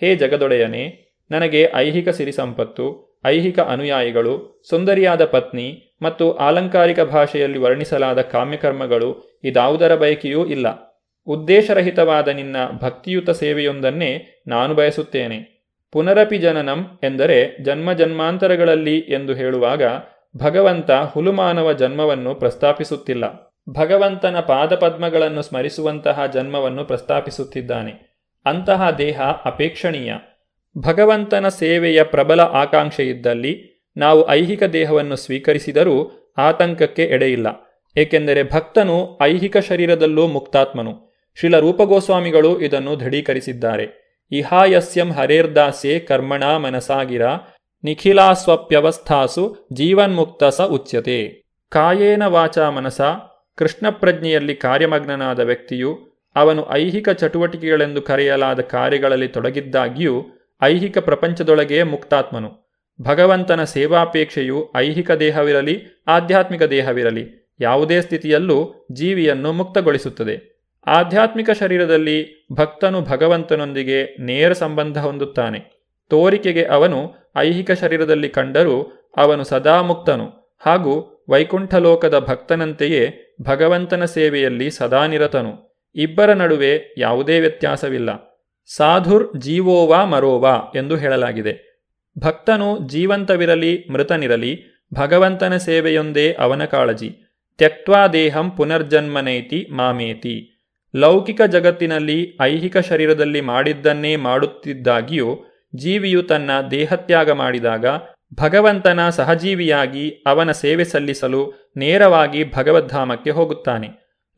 ಹೇ 0.00 0.16
ಜಗದೊಡೆಯನೆ, 0.16 0.84
ನನಗೆ 1.30 1.72
ಐಹಿಕ 1.74 2.08
ಸಿರಿ 2.08 2.32
ಸಂಪತ್ತು 2.32 2.86
ಐಹಿಕ 3.26 3.60
ಅನುಯಾಯಿಗಳು, 3.60 4.64
ಸುಂದರಿಯಾದ 4.70 5.24
ಪತ್ನಿ 5.24 5.93
ಮತ್ತು 6.04 6.36
ಆಲಂಕಾರಿಕ 6.36 7.00
ಭಾಷೆಯಲ್ಲಿ 7.00 7.58
ವರ್ಣಿಸಲಾದ 7.58 8.20
ಕಾಮ್ಯಕರ್ಮಗಳು 8.20 9.40
ಇದಾವುದರ 9.44 9.94
ಬಯಕೆಯೂ 9.94 10.46
ಇಲ್ಲ. 10.46 10.94
ಉದ್ದೇಶರಹಿತವಾದ 11.26 12.28
ನಿನ್ನ 12.28 12.56
ಭಕ್ತಿಯುತ 12.82 13.30
ಸೇವೆಯೊಂದನ್ನೇ 13.30 14.42
ನಾನು 14.46 14.74
ಬಯಸುತ್ತೇನೆ. 14.74 15.54
ಪುನರಪಿ 15.92 16.38
ಜನನಂ 16.38 17.00
ಎಂದರೆ 17.02 17.62
ಜನ್ಮ 17.62 17.92
ಜನ್ಮಾಂತರಗಳಲ್ಲಿ 17.92 18.98
ಎಂದು 18.98 19.34
ಹೇಳುವಾಗ 19.34 19.82
ಭಗವಂತ 20.36 20.90
ಹುಲುಮಾನವ 20.90 21.72
ಜನ್ಮವನ್ನು 21.72 22.34
ಪ್ರಸ್ತಾಪಿಸುತ್ತಿಲ್ಲ. 22.34 23.54
ಭಗವಂತನ 23.70 24.40
ಪಾದಪದ್ಮಗಳನ್ನು 24.40 25.42
ಸ್ಮರಿಸುವಂತಹ 25.42 26.26
ಜನ್ಮವನ್ನು 26.26 26.84
ಪ್ರಸ್ತಾಪಿಸುತ್ತಿದ್ದಾನೆ. 26.84 28.20
ಅಂತಹ 28.46 28.90
ದೇಹ 28.90 29.20
ಅಪೇಕ್ಷಣೀಯ. 29.22 30.14
ಭಗವಂತನ 30.78 31.48
ಸೇವೆಯ 31.48 32.02
ಪ್ರಬಲ 32.02 32.40
ಆಕಾಂಕ್ಷೆಯಿದ್ದಲ್ಲಿ 32.40 33.73
ನಾವು 33.96 34.28
ಐಹಿಕ 34.28 34.62
ದೇಹವನ್ನು 34.62 35.16
ಸ್ವೀಕರಿಸಿದರೂ 35.16 36.12
ಆತಂಕಕ್ಕೆ 36.38 37.04
ಎಡೆಯಿಲ್ಲ. 37.04 37.46
ಏಕೆಂದರೆ 37.96 38.42
ಭಕ್ತನು 38.42 39.18
ಐಹಿಕ 39.22 39.56
ಶರೀರದಲ್ಲೂ 39.56 40.26
ಮುಕ್ತಾತ್ಮನು. 40.26 41.14
ಶ್ರೀಲ 41.38 41.58
ರೂಪಗೋಸ್ವಾಮಿಗಳು 41.58 42.60
ಇದನ್ನು 42.60 43.00
ದೃಢೀಕರಿಸಿದ್ದಾರೆ. 43.00 44.04
ಇಹಾಯಸ್ಯಂ 44.32 45.12
ಹರೇರ್ದಾಸೆ 45.12 45.98
ಕರ್ಮಣ 45.98 46.56
ಮನಸಾಗಿರ, 46.56 47.22
ನಿಖಿಲಾಸ್ವಪ್ಯವಸ್ಥಾಸು 47.84 49.56
ಜೀವನ್ಮುಕ್ತ 49.72 50.44
ಸ 50.44 50.60
ಉಚ್ಯತೆ. 50.60 51.44
ಕಾಯೇನ 51.68 52.26
ವಾಚ 52.26 52.58
ಮನಸ 52.58 53.00
ಕೃಷ್ಣ 53.56 53.90
ಪ್ರಜ್ಞೆಯಲ್ಲಿ 53.90 54.54
ಕಾರ್ಯಮಗ್ನನಾದ 54.54 55.40
ವ್ಯಕ್ತಿಯು, 55.40 55.98
ಅವನು 56.36 56.66
ಐಹಿಕ 56.72 57.08
ಚಟುವಟಿಕೆಗಳೆಂದು 57.08 58.02
ಕರೆಯಲಾದ 58.02 58.60
ಕಾರ್ಯಗಳಲ್ಲಿ 58.60 59.28
ತೊಡಗಿದ್ದಾಗ್ಯೂ, 59.28 60.24
ಐಹಿಕ 60.62 60.98
ಪ್ರಪಂಚದೊಳಗೆ 60.98 61.82
ಮುಕ್ತಾತ್ಮನು. 61.82 62.63
ಭಗವಂತನ 63.02 63.64
ಸೇವಾಪೇಕ್ಷೆಯು 63.64 64.72
ಐಹಿಕ 64.76 65.10
ದೇಹವಿರಲಿ, 65.10 66.02
ಆಧ್ಯಾತ್ಮಿಕ 66.06 66.62
ದೇಹವಿರಲಿ, 66.62 67.52
ಯಾವುದೇ 67.60 68.00
ಸ್ಥಿತಿಯಲ್ಲೂ 68.00 68.86
ಜೀವಿಯನ್ನು 68.92 69.52
ಮುಕ್ತಗೊಳಿಸುತ್ತದೆ. 69.52 70.54
ಆಧ್ಯಾತ್ಮಿಕ 70.86 71.50
ಶರೀರದಲ್ಲಿ 71.50 72.48
ಭಕ್ತನು 72.52 73.00
ಭಗವಂತನೊಂದಿಗೆ 73.00 74.16
ನೇರ 74.20 74.52
ಸಂಬಂಧ 74.52 74.98
ಹೊಂದುತ್ತಾನೆ. 74.98 75.90
ತೋರಿಕೆಗೆ 76.10 76.64
ಅವನು 76.64 77.14
ಐಹಿಕ 77.36 77.70
ಶರೀರದಲ್ಲಿ 77.70 78.28
ಕಂಡರೂ 78.28 78.82
ಅವನು 79.16 79.44
ಸದಾ 79.44 79.82
ಮುಕ್ತನು. 79.82 80.56
ಹಾಗೂ 80.66 81.24
ವೈಕುಂಠಲೋಕದ 81.30 82.18
ಭಕ್ತನಂತೆಯೇ 82.18 83.34
ಭಗವಂತನ 83.42 84.04
ಸೇವೆಯಲ್ಲಿ 84.04 84.70
ಸದಾ 84.70 85.06
ನಿರತನು. 85.06 85.80
ಇಬ್ಬರ 85.94 86.32
ನಡುವೆ 86.32 86.94
ಯಾವುದೇ 86.98 87.40
ವ್ಯತ್ಯಾಸವಿಲ್ಲ. 87.40 88.40
ಸಾಧುರ್ 88.76 89.40
ಜೀವೋವಾ 89.40 90.04
ಮರೋವಾ 90.04 90.72
ಎಂದು 90.76 90.96
ಹೇಳಲಾಗಿದೆ. 90.96 91.73
ಭಕ್ತನು 92.18 92.88
ಜೀವಂತವಿರಲಿ, 92.88 93.86
ಮೃತನಿರಲಿ, 93.90 94.84
ಭಗವಂತನ 94.94 95.56
ಸೇವೆಯೊಂದೇ 95.56 96.32
ಅವನ 96.32 96.64
ಕಾಳಜಿ. 96.64 97.10
ತ್ಯಕ್ವಾ 97.58 98.06
ದೇಹಂ 98.06 98.50
ಪುನರ್ಜನ್ಮನೇತಿ 98.50 99.66
ಮಾಮೇತಿ. 99.72 100.50
ಲೌಕಿಕ 100.96 101.42
ಜಗತ್ತಿನಲ್ಲಿ 101.42 102.38
ಐಹಿಕ 102.42 102.78
ಶರೀರದಲ್ಲಿ 102.78 103.40
ಮಾಡಿದ್ದನ್ನೇ 103.40 104.16
ಮಾಡುತ್ತಿದ್ದಾಗಿಯೂ, 104.16 105.44
ಜೀವಿಯು 105.76 106.22
ತನ್ನ 106.22 106.50
ದೇಹತ್ಯಾಗ 106.70 107.30
ಮಾಡಿದಾಗ, 107.30 107.86
ಭಗವಂತನ 108.34 109.08
ಸಹಜೀವಿಯಾಗಿ 109.08 110.24
ಅವನ 110.26 110.52
ಸೇವೆ 110.52 110.84
ಸಲ್ಲಿಸಲು 110.84 111.72
ನೇರವಾಗಿ 111.76 112.52
ಭಗವದ್ಧಾಮಕ್ಕೆ 112.52 113.30
ಹೋಗುತ್ತಾನೆ. 113.30 113.88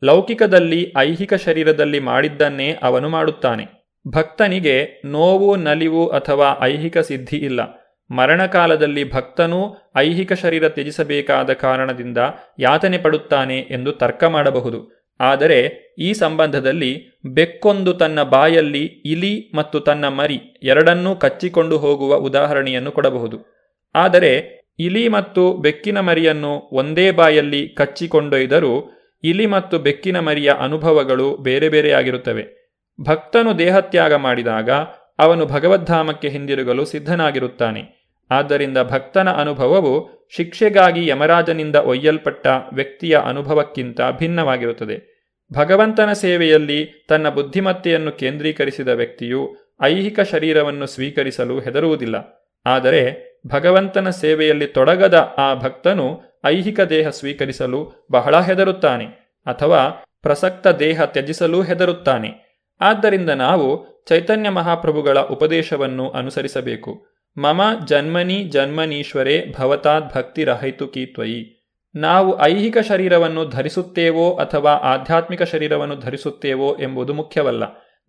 ಲೌಕಿಕದಲ್ಲಿ 0.03 0.93
ಐಹಿಕ 0.97 1.33
ಶರೀರದಲ್ಲಿ 1.33 1.99
ಮಾಡಿದ್ದನ್ನೇ 1.99 2.77
ಅವನು 2.83 3.09
ಮಾಡುತ್ತಾನೆ. 3.09 3.76
ಭಕ್ತನಿಗೆ 4.13 5.01
ನೋವು 5.05 5.55
ನಲಿವು 5.55 6.07
ಅಥವಾ 6.07 6.59
ಐಹಿಕ 6.61 6.97
ಸಿದ್ಧಿ 6.97 7.37
ಇಲ್ಲ. 7.37 7.61
ಮರಣಕಾಲದಲ್ಲಿ 8.11 9.11
ಭಕ್ತನೂ 9.11 9.75
ಐಹಿಕ 9.95 10.33
ಶರೀರ 10.33 10.69
ತ್ಯಜಿಸಬೇಕಾದ 10.69 11.53
ಕಾರಣದಿಂದ 11.53 12.17
ಯಾತನೆ 12.59 12.97
ಪಡುತ್ತಾನೆ 12.97 13.57
ಎಂದು 13.59 13.91
ತರ್ಕ 13.91 14.23
ಮಾಡಬಹುದು. 14.23 14.97
ಆದರೆ 15.19 15.59
ಈ 15.99 16.13
ಸಂಬಂಧದಲ್ಲಿ 16.13 17.21
ಬೆಕ್ಕೊಂದು 17.25 17.93
ತನ್ನ 17.93 18.23
ಬಾಯಲ್ಲಿ 18.23 18.83
ಇಲಿ 18.83 19.51
ಮತ್ತು 19.55 19.79
ತನ್ನ 19.79 20.07
ಮರಿ 20.07 20.59
ಎರಡನ್ನೂ 20.63 21.15
ಕಚ್ಚಿಕೊಂಡು 21.15 21.77
ಹೋಗುವ 21.77 22.15
ಉದಾಹರಣೆಯನ್ನು 22.15 22.91
ಕೊಡಬಹುದು. 22.91 23.37
ಆದರೆ 23.95 24.31
ಇಲಿ 24.79 25.07
ಮತ್ತು 25.07 25.53
ಬೆಕ್ಕಿನ 25.53 25.99
ಮರಿಯನ್ನು 25.99 26.69
ಒಂದೇ 26.71 27.11
ಬಾಯಲ್ಲಿ 27.11 27.67
ಕಚ್ಚಿಕೊಂಡೊಯ್ದರೂ 27.69 28.73
ಇಲಿ 29.23 29.45
ಮತ್ತು 29.45 29.79
ಬೆಕ್ಕಿನ 29.79 30.19
ಮರಿಯ 30.19 30.51
ಅನುಭವಗಳು 30.59 31.37
ಬೇರೆ 31.37 31.69
ಬೇರೆಯಾಗಿರುತ್ತವೆ 31.69 32.56
ಭಕ್ತನು 33.01 33.59
ದೇಹತ್ಯಾಗ 33.59 34.13
ಮಾಡಿದಾಗ 34.13 34.69
ಅವನು 35.19 35.45
ಭಗವದ್ಧಾಮಕ್ಕೆ 35.45 36.29
ಹಿಂದಿರುಗಲು 36.29 36.85
ಸಿದ್ಧನಾಗಿರುತ್ತಾನೆ. 36.85 38.13
ಆದ್ದರಿಂದ 38.31 38.77
ಭಕ್ತನ 38.77 39.31
ಅನುಭವವು 39.31 40.27
ಶಿಕ್ಷೆಗಾಗಿ 40.35 41.07
ಯಮರಾಜನಿಂದ 41.07 41.75
ಒಯ್ಯಲ್ಪಟ್ಟ 41.75 42.47
ವ್ಯಕ್ತಿಯ 42.73 43.17
ಅನುಭವಕ್ಕಿಂತ 43.17 44.01
ಭಿನ್ನವಾಗಿರುತ್ತದೆ. 44.17 45.17
ಭಗವಂತನ 45.53 46.13
ಸೇವೆಯಲ್ಲಿ 46.13 47.05
ತನ್ನ 47.09 47.29
ಬುದ್ಧಿಮತ್ತೆಯನ್ನು 47.29 48.11
ಕೇಂದ್ರೀಕರಿಸಿದ 48.11 48.87
ವ್ಯಕ್ತಿಯು 48.87 49.55
ಐಹಿಕ 49.81 50.19
ಶರೀರವನ್ನು 50.19 50.85
ಸ್ವೀಕರಿಸಲು 50.85 51.59
ಹೆದರುವುದಿಲ್ಲ. 51.59 52.47
ಆದರೆ 52.65 53.27
ಭಗವಂತನ 53.47 54.09
ಸೇವೆಯಲ್ಲಿ 54.09 54.67
ತೊಡಗದ 54.67 55.33
ಆ 55.37 55.53
ಭಕ್ತನು 55.53 56.21
ಐಹಿಕ 56.45 56.79
ದೇಹ 56.79 57.09
ಸ್ವೀಕರಿಸಲು 57.09 58.07
ಬಹಳ 58.11 58.39
ಹೆದರುತ್ತಾನೆ 58.39 59.05
ಅಥವಾ 59.45 59.87
ಪ್ರಸಕ್ತ 60.21 60.67
ದೇಹ 60.67 61.03
ತ್ಯಜಿಸಲು 61.03 61.61
ಹೆದರುತ್ತಾನೆ. 61.61 62.46
ಆದ್ದರಿಂದ 62.81 63.29
ನಾವು 63.29 63.97
ಚೈತನ್ಯ 64.09 64.49
ಮಹಾಪ್ರಭುಗಳ 64.49 65.19
ಉಪದೇಶವನ್ನು 65.19 66.09
ಅನುಸರಿಸಬೇಕು. 66.09 67.05
ಮಮ 67.37 67.61
ಜನ್ಮನಿ 67.85 68.43
ಜನ್ಮನೀಶ್ವರೇ 68.43 69.53
ಭವತಾದ್ 69.59 70.13
ಭಕ್ತಿರಹೈತು 70.15 70.87
ಕೀತ್ವಯಿ 70.87 71.57
ನಾವು 71.95 72.41
ಐಹಿಕ 72.41 72.77
ಶರೀರವನ್ನು 72.77 73.45
ಧರಿಸುತ್ತೇವೋ 73.45 74.33
ಅಥವಾ 74.33 74.71
ಆಧ್ಯಾತ್ಮಿಕ 74.71 75.43
ಶರೀರವನ್ನು 75.43 75.95
ಧರಿಸುತ್ತೇವೋ 75.95 76.77
ಎಂಬುದು 76.81 77.13
ಮುಖ್ಯವಲ್ಲ. 77.13 77.63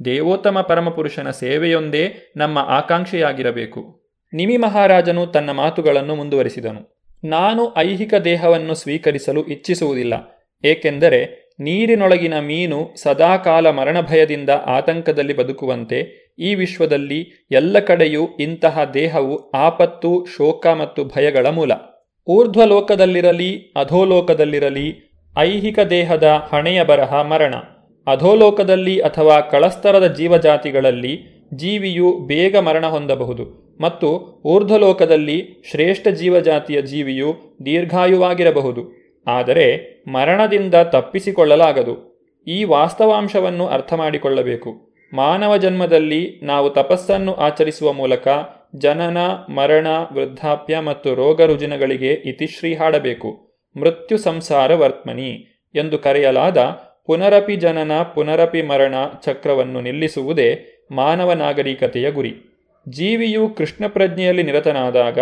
ದೇವೋತ್ತಮ 0.05 0.61
ಪರಮಪುರುಷನ 0.61 1.31
ಸೇವೆಯೊಂದೇ 1.31 2.32
ನಮ್ಮ 2.36 2.59
ಆಕಾಂಕ್ಷೆಯಾಗಿರಬೇಕು. 2.59 4.05
ನಿಮಿ 4.32 4.57
ಮಹಾರಾಜನು 4.57 5.27
ತನ್ನ 5.27 5.51
ಮಾತುಗಳನ್ನು 5.51 6.15
ಮುಂದುವರಿಸಿದನು. 6.15 7.03
ನಾನು 7.24 7.74
ಐಹಿಕ 7.77 8.15
ದೇಹವನ್ನು 8.15 8.74
ಸ್ವೀಕರಿಸಲು 8.74 9.45
ಇಚ್ಛಿಸುವುದಿಲ್ಲ. 9.45 10.39
ಏಕೆಂದರೆ 10.65 11.48
ನೀರಿನೊಳಗಿನ 11.61 12.41
ಮೀನು 12.41 12.91
ಸದಾಕಾಲ 12.97 13.71
ಮರಣಭಯದಿಂದ 13.71 14.51
ಆತಂಕದಲ್ಲಿ 14.51 15.37
ಬದುಕುವಂತೆ 15.37 16.29
ಈ 16.39 16.55
ವಿಶ್ವದಲ್ಲಿ 16.55 17.47
ಎಲ್ಲ 17.51 17.79
ಕಡೆಯೂ 17.79 18.29
ಇಂತಹ 18.41 18.85
ದೇಹವು 18.95 19.51
ಆಪತ್ತು, 19.51 20.27
ಶೋಕ 20.37 20.67
ಮತ್ತು 20.67 21.05
ಭಯಗಳ 21.05 21.47
ಮೂಲ. 21.47 21.73
ಊರ್ಧ್ವಲೋಕದಲ್ಲಿರಲಿ, 22.27 23.73
ಅಧೋಲೋಕದಲ್ಲಿರಲಿ, 23.77 25.13
ಐಹಿಕ 25.39 25.81
ದೇಹದ 25.81 26.49
ಹಣೆಯ 26.53 26.85
ಬರಹ 26.85 27.23
ಮರಣ. 27.23 27.55
ಅಧೋಲೋಕದಲ್ಲಿ 28.07 28.99
ಅಥವಾ 28.99 29.41
ಕಳಸ್ತರದ 29.41 30.15
ಜೀವಜಾತಿಗಳಲ್ಲಿ 30.15 31.45
ಜೀವಿಯು 31.55 32.19
ಬೇಗ 32.27 32.57
ಮರಣ 32.57 32.87
ಹೊಂದಬಹುದು 32.87 33.77
ಮತ್ತು 33.81 34.41
ಊರ್ಧ್ವಲೋಕದಲ್ಲಿ 34.45 35.65
ಶ್ರೇಷ್ಠ 35.71 36.09
ಜೀವಜಾತಿಯ 36.09 36.83
ಜೀವಿಯು 36.83 37.57
ದೀರ್ಘಾಯುವಾಗಿರಬಹುದು. 37.65 38.98
ಆದರೆ 39.29 39.67
ಮರಣದಿಂದ 40.09 40.75
ತಪ್ಪಿಸಿಕೊಳ್ಳಲಾಗದು. 40.75 41.95
ಈ 42.47 42.65
ವಾಸ್ತವಾಂಶವನ್ನು 42.65 43.67
ಅರ್ಥ 43.67 43.95
ಮಾಡಿಕೊಳ್ಳಬೇಕು 43.95 44.71
ಮಾನವ 45.15 45.57
ಜನ್ಮದಲ್ಲಿ 45.57 46.41
ನಾವು 46.43 46.71
ತಪಸ್ಸನ್ನು 46.71 47.35
ಆಚರಿಸುವ 47.35 47.93
ಮೂಲಕ 47.93 48.29
ಜನನ, 48.77 49.19
ಮರಣ, 49.53 49.87
ವೃದ್ಧಾಪ್ಯ 50.13 50.79
ಮತ್ತು 50.79 51.15
ರೋಗ 51.15 51.43
ರುಜಿನಗಳಿಗೆ 51.43 52.13
ಇತಿಶ್ರೀ 52.13 52.75
ಹಾಡಬೇಕು. 52.75 53.31
ಮೃತ್ಯು 53.77 54.19
ಸಂಸಾರ 54.19 54.75
ವರ್ತಮನಿ 54.75 55.31
ಎಂದು 55.75 55.99
ಕರೆಯಲಾದ 55.99 56.59
ಪುನರಪಿ 57.07 57.57
ಜನನ, 57.57 58.03
ಪುನರಪಿ 58.03 58.63
ಮರಣ 58.63 58.95
ಚಕ್ರವನ್ನು 59.25 59.81
ನಿಲ್ಲಿಸುವುದೇ 59.81 60.49
ಮಾನವ 60.91 61.33
ನಾಗರಿಕತೆಯ 61.33 62.11
ಗುರಿ. 62.11 62.35
ಜೀವಿಯು 62.89 63.49
ಕೃಷ್ಣ 63.49 63.85
ಪ್ರಜ್ಞೆಯಲ್ಲಿ 63.87 64.43
ನಿರತನಾದಾಗ 64.43 65.19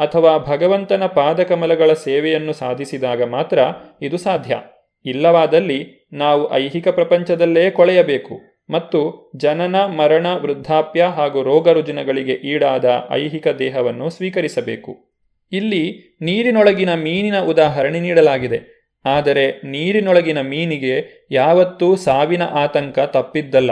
ಅಥವಾ 0.00 0.38
ಭಗವಂತನ 0.38 1.06
ಪಾದಕಮಲಗಳ 1.06 1.92
ಸೇವೆಯನ್ನು 1.92 2.52
ಸಾಧಿಸಿದಾಗ 2.52 3.22
ಮಾತ್ರ 3.22 3.58
ಇದು 4.02 4.16
ಸಾಧ್ಯ. 4.16 4.56
ಇಲ್ಲವಾದಲ್ಲಿ 5.04 6.08
ನಾವು 6.12 6.52
ಐಹಿಕ 6.52 6.88
ಪ್ರಪಂಚದಲ್ಲೇ 6.88 7.70
ಕೊಳೆಯಬೇಕು 7.70 8.40
ಮತ್ತು 8.70 9.32
ಜನನ, 9.36 9.76
ಮರಣ, 9.76 10.26
ವೃದ್ಧಾಪ್ಯ 10.34 11.04
ಹಾಗೂ 11.04 11.42
ರೋಗ 11.42 11.68
ರುಜಿನಗಳಿಗೆ 11.68 12.32
ಈಡಾದ 12.32 13.08
ಐಹಿಕ 13.10 13.48
ದೇಹವನ್ನು 13.48 14.10
ಸ್ವೀಕರಿಸಬೇಕು. 14.10 15.10
ಇಲ್ಲಿ 15.52 16.16
ನೀರಿನೊಳಗಿನ 16.20 16.94
ಮೀನಿನ 16.94 17.40
ಉದಾಹರಣೆ 17.40 18.00
ನೀಡಲಾಗಿದೆ. 18.00 18.80
ಆದರೆ 19.04 19.50
ನೀರಿನೊಳಗಿನ 19.50 20.40
ಮೀನಿಗೆ 20.40 21.28
ಯಾವತ್ತೂ 21.30 21.96
ಸಾವಿನ 21.96 22.42
ಆತಂಕ 22.42 22.98
ತಪ್ಪಿದ್ದಲ್ಲ. 22.98 23.70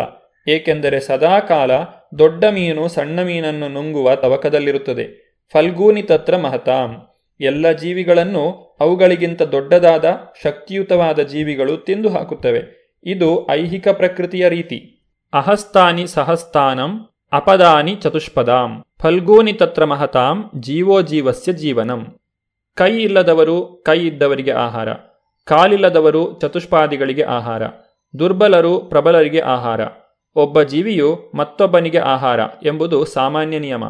ಏಕೆಂದರೆ 0.48 1.00
ಸದಾಕಾಲ 1.00 1.70
ದೊಡ್ಡ 2.18 2.44
ಮೀನು 2.44 2.88
ಸಣ್ಣ 2.88 3.22
ಮೀನನ್ನು 3.22 3.68
ನುಂಗುವ 3.68 4.14
ತವಕದಲ್ಲಿರುತ್ತದೆ. 4.14 5.27
ಫಲ್ಗೂನಿ 5.52 6.02
ತತ್ರ 6.02 6.36
ಮಹತಾಂ. 6.36 6.96
ಎಲ್ಲ 7.40 7.70
ಜೀವಿಗಳನ್ನು 7.70 8.76
ಅವುಗಳಿಗಿಂತ 8.80 9.42
ದೊಡ್ಡದಾದ 9.42 10.04
ಶಕ್ತಿಯುತವಾದ 10.42 11.18
ಜೀವಿಗಳು 11.18 11.76
ತಿಂದು 11.76 12.08
ಹಾಕುತ್ತವೆ. 12.08 12.78
ಇದು 13.04 13.50
ಐಹಿಕ 13.50 13.88
ಪ್ರಕೃತಿಯ 13.88 14.48
ರೀತಿ. 14.48 15.06
ಅಹಸ್ತಾನಿ 15.32 16.06
ಸಹಸ್ತಾನಂ, 16.06 17.08
ಅಪದಾನಿ 17.32 17.94
ಚತುಷ್ಪದಾಂ. 17.94 18.84
ಫಲ್ಗೂನಿ 19.02 19.52
ತತ್ರ 19.52 19.84
ಮಹತಾಂ, 19.84 20.50
ಜೀವೋ 20.60 21.02
ಜೀವಸ್ಯ 21.02 21.52
ಜೀವನಂ. 21.52 22.20
ಕೈ 22.74 23.02
ಇಲ್ಲದವರು 23.02 23.82
ಕೈ 23.86 24.06
ಇದ್ದವರಿಗೆ 24.06 24.50
ಆಹಾರ. 24.50 24.88
ಕಾಲಿಲ್ಲದವರು 25.44 26.38
ಚತುಷ್ಪಾದಿಗಳಿಗೆ 26.40 27.22
ಆಹಾರ. 27.22 27.62
ದುರ್ಬಲರು 28.18 28.78
ಪ್ರಬಲರಿಗೆ 28.78 29.40
ಆಹಾರ. 29.40 29.80
ಒಬ್ಬ 30.36 30.62
ಜೀವಿಯು 30.62 31.32
ಮತ್ತೊಬ್ಬನಿಗೆ 31.34 31.98
ಆಹಾರ 31.98 32.40
ಎಂಬುದು 32.66 33.04
ಸಾಮಾನ್ಯ 33.04 33.58
ನಿಯಮ. 33.58 33.84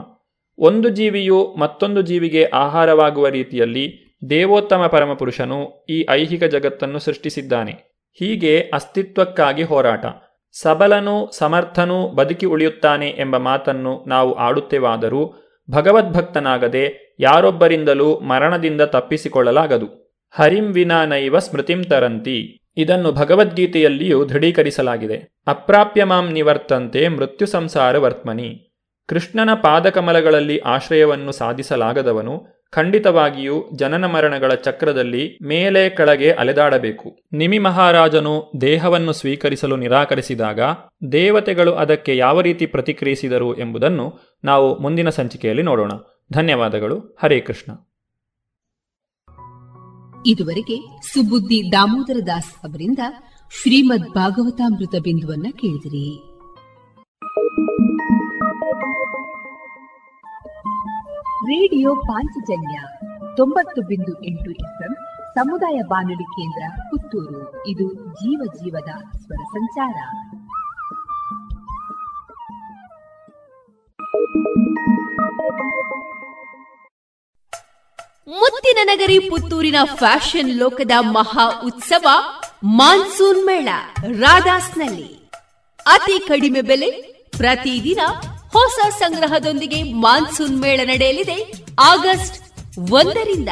ಒಂದು 0.58 0.88
ಜೀವಿಯು 0.88 1.54
ಮತ್ತೊಂದು 1.58 2.02
ಜೀವಿಗೆ 2.02 2.44
ಆಹಾರವಾಗುವ 2.44 3.28
ರೀತಿಯಲ್ಲಿ 3.28 4.16
ದೇವೋತ್ತಮ 4.30 4.86
ಪರಮಪುರುಷನು 4.86 5.86
ಈ 5.90 6.06
ಐಹಿಕ 6.10 6.44
ಜಗತ್ತನ್ನು 6.44 6.98
ಸೃಷ್ಟಿಸಿದ್ದಾನೆ. 6.98 7.72
ಹೀಗೆ 8.18 8.60
ಅಸ್ತಿತ್ವಕ್ಕಾಗಿ 8.60 9.62
ಹೋರಾಟ. 9.62 10.06
ಸಬಲನೂ, 10.52 11.30
ಸಮರ್ಥನೂ 11.38 12.08
ಬದುಕಿ 12.08 12.46
ಉಳಿಯುತ್ತಾನೆ 12.46 13.08
ಎಂಬ 13.08 13.36
ಮಾತನ್ನು 13.36 14.04
ನಾವು 14.06 14.32
ಆಡುತ್ತೇವಾದರೂ 14.32 15.34
ಭಗವದ್ಭಕ್ತನಾಗದೆ 15.70 17.16
ಯಾರೊಬ್ಬರಿಂದಲೂ 17.20 18.20
ಮರಣದಿಂದ 18.20 18.80
ತಪ್ಪಿಸಿಕೊಳ್ಳಲಾಗದು. 18.80 20.20
ಹರಿಂ 20.30 20.64
ವಿನಾ 20.64 21.04
ನೈವ 21.04 21.38
ಸ್ಮೃತಿಂ 21.38 21.84
ತರಂತಿ. 21.84 22.58
ಇದನ್ನು 22.76 23.12
ಭಗವದ್ಗೀತೆಯಲ್ಲಿಯೂ 23.12 24.24
ದೃಢೀಕರಿಸಲಾಗಿದೆ. 24.24 25.28
ಅಪ್ರಾಪ್ಯ 25.46 26.04
ಮಾಂ 26.04 26.32
ನಿವರ್ತಂತೆ 26.32 27.08
ಮೃತ್ಯು 27.08 27.46
ಸಂಸಾರ 27.46 27.98
ವರ್ತಮನಿ. 27.98 28.67
ಕೃಷ್ಣನ 29.08 29.54
ಪಾದಕಮಲಗಳಲ್ಲಿ 29.54 30.58
ಆಶ್ರಯವನ್ನು 30.58 31.32
ಸಾಧಿಸಲಾಗದವನು 31.32 32.46
ಖಂಡಿತವಾಗಿಯೂ 32.70 33.70
ಜನನ 33.76 34.06
ಮರಣಗಳ 34.06 34.54
ಚಕ್ರದಲ್ಲಿ 34.54 35.38
ಮೇಲೆ 35.42 35.90
ಕೆಳಗೆ 35.90 36.32
ಅಲೆದಾಡಬೇಕು. 36.32 37.16
ನಿಮಿ 37.32 37.58
ಮಹಾರಾಜನು 37.58 38.52
ದೇಹವನ್ನು 38.60 39.12
ಸ್ವೀಕರಿಸಲು 39.12 39.76
ನಿರಾಕರಿಸಿದಾಗ 39.76 40.60
ದೇವತೆಗಳು 41.12 41.72
ಅದಕ್ಕೆ 41.72 42.16
ಯಾವ 42.16 42.40
ರೀತಿ 42.40 42.66
ಪ್ರತಿಕ್ರಿಯಿಸಿದರು 42.66 43.58
ಎಂಬುದನ್ನು 43.58 44.18
ನಾವು 44.44 44.78
ಮುಂದಿನ 44.78 45.08
ಸಂಚಿಕೆಯಲ್ಲಿ 45.08 45.62
ನೋಡೋಣ. 45.62 45.92
ಧನ್ಯವಾದಗಳು. 46.32 46.98
ಹರೇ 47.22 47.40
ಕೃಷ್ಣ. 47.40 47.72
ಇದುವರೆಗೆ 50.26 51.00
ಸುಬುದ್ದಿ 51.02 51.72
ದಾಮೋದರ 51.72 52.16
ದಾಸ್ 52.26 52.54
ಅವರಿಂದ 52.54 52.98
ಶ್ರೀಮದ್ 53.62 54.14
ಭಾಗವತಾಮೃತ 54.14 55.02
ಬಿಂದುವನ್ನ 55.02 55.46
ಕೇಳಿದಿರಿ. 55.50 56.27
ರೇಡಿಯೋ 61.48 61.94
ಪಾಂಚಜನ್ಯ 61.94 62.78
ತೊಂಬತ್ತು 63.36 63.80
ಬಿಂದು 63.82 64.24
ಎಂಟು 64.24 64.50
ಎಫ್ಎಂ 64.50 64.94
ಸಮುದಾಯ 65.34 65.80
ಬಾನುಲಿ 65.88 66.22
ಕೇಂದ್ರ 66.22 66.82
ಪುತ್ತೂರು. 66.82 67.66
ಇದು 67.66 67.94
ಜೀವ 68.14 68.40
ಜೀವದ 68.54 68.90
ಸ್ವರ 69.18 69.42
ಸಂಚಾರ. 69.44 69.96
ಮುತ್ತಿನ 78.28 78.78
ನಗರಿ 78.84 79.18
ಪುತ್ತೂರಿನ 79.18 79.76
ಫ್ಯಾಷನ್ 79.84 80.50
ಲೋಕದ 80.50 80.90
ಮಹಾ 81.00 81.62
ಉತ್ಸವ 81.64 82.06
ಮಾನ್ಸೂನ್ 82.64 83.46
ಮೇಳ 83.46 83.68
ರಾಧಾಸ್ನಲ್ಲಿ. 84.20 85.30
ಅತಿ 85.86 86.18
ಕಡಿಮೆ 86.28 86.60
ಬೆಲೆ 86.60 86.90
ಪ್ರತಿದಿನ 87.38 88.00
ಹೊಸ 88.52 88.78
ಸಂಗ್ರಹದೊಂದಿಗೆ 88.98 89.82
ಮಾನ್ಸೂನ್ 89.82 90.56
ಮೇಳ 90.60 90.80
ನಡೆಯಲಿದೆ. 90.84 91.38
ಆಗಸ್ಟ್ 91.92 92.36
ಒಂದರಿಂದ 92.90 93.48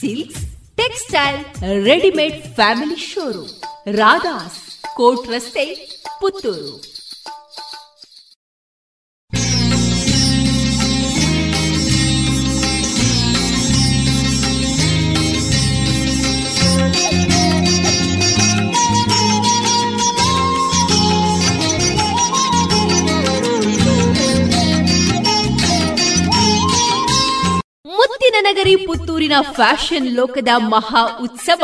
silks 0.00 0.44
textile 0.76 1.40
readymade 1.84 2.38
family 2.54 2.96
showroom, 2.96 3.52
Radhas 3.96 4.60
court 4.96 5.28
ರಸ್ತೆ, 5.28 5.66
ಪುತ್ತೂರು. 6.20 6.99
ಮುತ್ತಿನ 28.20 28.40
ನಗರಿ 28.46 28.72
ಪುತ್ತೂರಿನ 28.86 29.36
ಫ್ಯಾಷನ್ 29.56 30.08
ಲೋಕದ 30.16 30.52
ಮಹಾ 30.72 31.02
ಉತ್ಸವ 31.26 31.62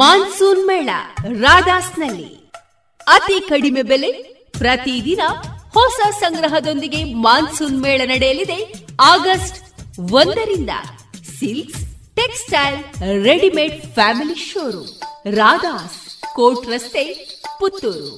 ಮಾನ್ಸೂನ್ 0.00 0.62
ಮೇಳ 0.68 0.90
ರಾಧಾಸ್ನಲ್ಲಿ. 1.42 2.28
ಅತಿ 3.16 3.36
ಕಡಿಮೆ 3.50 3.82
ಬೆಲೆ 3.90 4.10
ಪ್ರತಿದಿನ 4.58 5.22
ಹೊಸ 5.76 6.00
ಸಂಗ್ರಹದೊಂದಿಗೆ 6.22 7.00
ಮಾನ್ಸೂನ್ 7.26 7.76
ಮೇಳ 7.82 8.00
ನಡೆಯಲಿದೆ 8.12 8.58
ಆಗಸ್ಟ್ 9.12 9.58
ಒಂದರಿಂದ. 10.20 10.70
Silks, 11.38 11.82
textile, 12.20 12.80
readymade 13.28 13.78
family 13.98 14.38
showroom, 14.50 14.92
Radhas, 15.42 15.98
court 16.38 16.66
ರಸ್ತೆ, 16.74 17.04
ಪುತ್ತೂರು. 17.60 18.14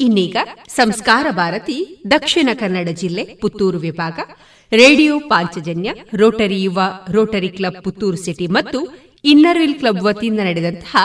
ಇನ್ನೀಗ 0.00 0.36
ಸಂಸ್ಕಾರ 0.68 1.26
ಭಾರತಿ, 1.30 2.00
ದಕ್ಷಿಣ 2.10 2.48
ಕನ್ನಡ 2.54 2.88
ಜಿಲ್ಲೆ, 2.88 3.24
ಪುತ್ತೂರು 3.24 3.78
ವಿಭಾಗ, 3.78 4.18
ರೇಡಿಯೋ 4.72 5.18
ಪಾಂಚಜನ್ಯ, 5.18 5.90
ರೋಟರಿ 6.14 6.62
ಯುವ, 6.62 6.80
ರೋಟರಿ 7.10 7.48
ಕ್ಲಬ್ 7.48 7.84
ಪುತ್ತೂರು 7.84 8.16
ಸಿಟಿ 8.16 8.46
ಮತ್ತು 8.46 8.80
ಇನ್ನರ್ವಿಲ್ 9.24 9.74
ಕ್ಲಬ್ 9.74 10.02
ವತಿಯಿಂದ 10.02 10.40
ನಡೆದಂತಹ 10.40 10.96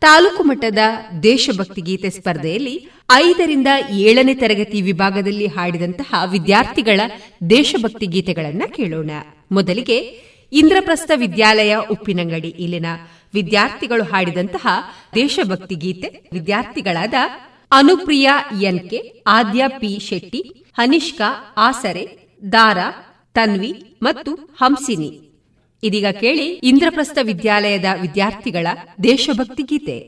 ತಾಲೂಕು 0.00 0.42
ಮಟ್ಟದ 0.42 0.78
ದೇಶಭಕ್ತಿ 1.22 1.80
ಗೀತೆ 1.80 2.10
ಸ್ಪರ್ಧೆಯಲ್ಲಿ 2.10 2.88
ಐದರಿಂದ 3.12 3.66
ಏಳನೇ 3.90 4.34
ತರಗತಿ 4.34 4.82
ವಿಭಾಗದಲ್ಲಿ 4.82 5.46
ಹಾಡಿದಂತಹ 5.46 6.22
ವಿದ್ಯಾರ್ಥಿಗಳ 6.30 7.00
ದೇಶಭಕ್ತಿ 7.50 8.06
ಗೀತೆಗಳನ್ನು 8.06 8.74
ಕೇಳೋಣ. 8.74 9.10
ಮೊದಲಿಗೆ 9.52 9.98
ಇಂದ್ರಪ್ರಸ್ಥ 10.52 11.10
ವಿದ್ಯಾಲಯ 11.14 11.76
ಉಪ್ಪಿನಂಗಡಿ, 11.90 12.48
ಇಲ್ಲಿನ 12.48 12.86
ವಿದ್ಯಾರ್ಥಿಗಳು 13.34 14.02
ಹಾಡಿದಂತಹ 14.02 14.66
ದೇಶಭಕ್ತಿ 15.14 15.74
ಗೀತೆ, 15.74 16.08
ವಿದ್ಯಾರ್ಥಿಗಳಾದ 16.32 17.14
ಅನುಪ್ರಿಯಾ 17.72 18.34
ಎನ್ಕೆ 18.62 19.22
ಆದ್ಯ 19.26 19.68
ಪಿ 19.68 19.98
ಶೆಟ್ಟಿ 19.98 20.40
ಹನಿಷ್ಕಾ 20.78 21.54
ಆಸರೆ, 21.56 22.04
ದಾರಾ, 22.52 22.88
ತನ್ವಿ 23.34 23.72
ಮತ್ತು 24.02 24.34
ಹಂಸಿನಿ. 24.34 25.10
ಇದೀಗ 25.82 26.06
ಕೇಳಿ 26.20 26.46
ಇಂದ್ರಪ್ರಸ್ಥ 26.46 27.18
ವಿದ್ಯಾಲಯದ 27.22 27.84
ವಿದ್ಯಾರ್ಥಿಗಳ 28.00 28.66
ದೇಶಭಕ್ತಿ 29.02 29.62
ಗೀತೆ. 29.62 29.98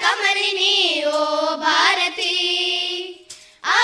ಕಮಲಿನಿ 0.00 1.04
ಓ 1.04 1.20
ಭಾರತಿ. 1.56 2.34
ಆ 3.64 3.78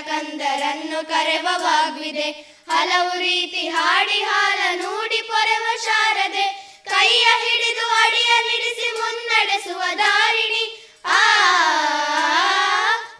ಕಂದರನ್ನು 0.00 1.08
ಕರೆವವಾಗ್ವಿದೆ 1.08 2.54
ಹಲವು 2.70 3.18
ರೀತಿ 3.18 3.68
ಹಾಡಿ 3.68 4.22
ಹಾಲ 4.22 4.58
ನೂಡಿ 4.74 5.22
ಪೊರೆವ 5.22 5.64
ಶಾರದೆ. 5.84 6.64
ಕೈಯ 6.88 7.24
ಹಿಡಿದು 7.24 7.86
ಅಡಿಯ 7.86 8.24
ಅಡಿಯಲ್ಲಿಡಿಸಿ 8.24 9.00
ಮುನ್ನಡೆಸುವ 9.00 9.82
ದಾರಿಣಿ. 9.98 10.90
ಆ, 11.04 11.18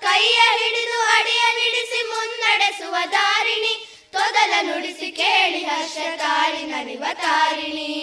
ಕೈಯ 0.01 0.41
ಹಿಡಿದು 0.41 1.03
ಅಡಿಯ 1.03 1.39
ಅಡಿಯಲ್ಲಿಡಿಸಿ 1.39 2.09
ಮುನ್ನಡೆಸುವ 2.09 2.97
ದಾರಿಣಿ. 3.13 3.89
ತೊದಲ 4.13 4.53
ನುಡಿಸಿ 4.61 5.13
ಕೇಳಿ 5.13 5.65
ಹರ್ಷ 5.65 5.97
ತಾಳಿ 6.19 6.63
ನಲಿವ 6.63 7.05
ತಾರಿಣಿ. 7.13 8.01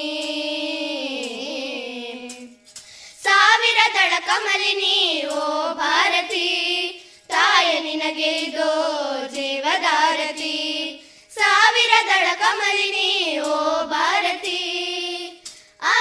ಸಾವಿರ 3.24 3.78
ದಳ 3.94 4.14
ಕಮಲಿನಿ 4.26 5.26
ಓ 5.28 5.74
ಭಾರತಿ. 5.74 6.48
ತಾಯ 7.32 7.72
ನಿನಗೆ 7.80 8.32
ಇದೋ 8.46 8.72
ಜೀವದಾರತಿ 9.36 10.56
ಸಾವಿರ 11.32 11.94
ದಳ 12.10 12.28
ಕಮಲಿನಿ 12.42 13.10
ಓ 13.48 13.58
ಭಾರತಿ 13.92 14.60
ಆ 15.88 15.98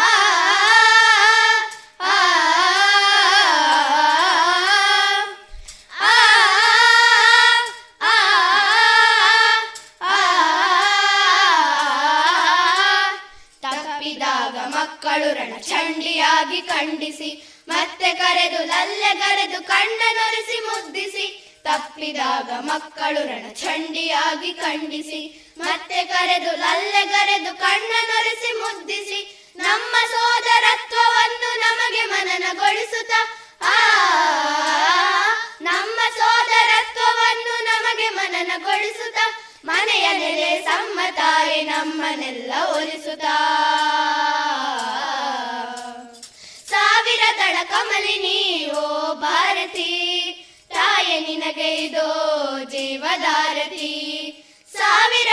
ಆ 0.00 0.10
ಆ 7.66 7.76
ಆ 10.10 10.18
ತಪ್ಪಿದಾಗ 13.64 14.56
ಮಕ್ಕಳು 14.74 15.28
ರಣಚಂಡಿಯಾಗಿ 15.38 16.60
ಖಂಡಿಸಿ 16.70 17.30
ಮತ್ತೆ 17.80 18.14
ಕರೆದು 18.14 18.64
ಲಲ್ಲೆ 18.64 19.14
ಕರೆದು 19.14 19.62
ಕಣ್ಣನೊರೆಸಿ 19.62 20.60
ಮುದ್ದಿಸಿ, 20.60 21.54
ತಪ್ಪಿದಾಗ 21.64 22.50
ಮಕ್ಕಳು 22.58 23.26
ರಣ 23.26 23.52
ಚಂಡಿಯಾಗಿ 23.52 24.52
ಖಂಡಿಸಿ. 24.52 25.52
ಮತ್ತೆ 25.58 26.04
ಕರೆದು 26.04 26.56
ಲಲ್ಲೆ 26.56 27.06
ಕರೆದು 27.06 27.58
ಕಣ್ಣನೊರೆಸಿ 27.58 28.52
ಮುದ್ದಿಸಿ, 28.60 29.50
ನಮ್ಮ 29.56 29.96
ಸೋದರತ್ವವನ್ನು 30.10 31.60
ನಮಗೆ 31.60 32.02
ಮನನಗೊಳಿಸುತ್ತ. 32.02 33.12
ಆ, 33.62 33.74
ನಮ್ಮ 35.60 36.00
ಸೋದರತ್ವವನ್ನು 36.16 37.64
ನಮಗೆ 37.64 38.08
ಮನನಗೊಳಿಸುತ್ತ. 38.08 39.18
ಮನೆಯ 39.64 40.12
ನೆಲೆ 40.12 40.62
ಸಮ್ಮತಾಯಿ 40.64 41.62
ನಮ್ಮನ್ನೆಲ್ಲ 41.62 42.52
ಒಲಿಸುತ್ತಾ. 42.76 43.36
ಸಾವಿರ 47.10 47.28
ದಳ 47.38 47.56
ಕಮಲಿನಿ 47.70 48.40
ಓ 48.74 48.82
ಭಾರತಿ 49.22 49.92
ತಾಯ 50.70 51.08
ನಿನಗೆ 51.20 51.70
ಇದೋ 51.76 52.10
ಜೀವದಾರತಿ 52.72 53.88
ಸಾವಿರ 54.68 55.30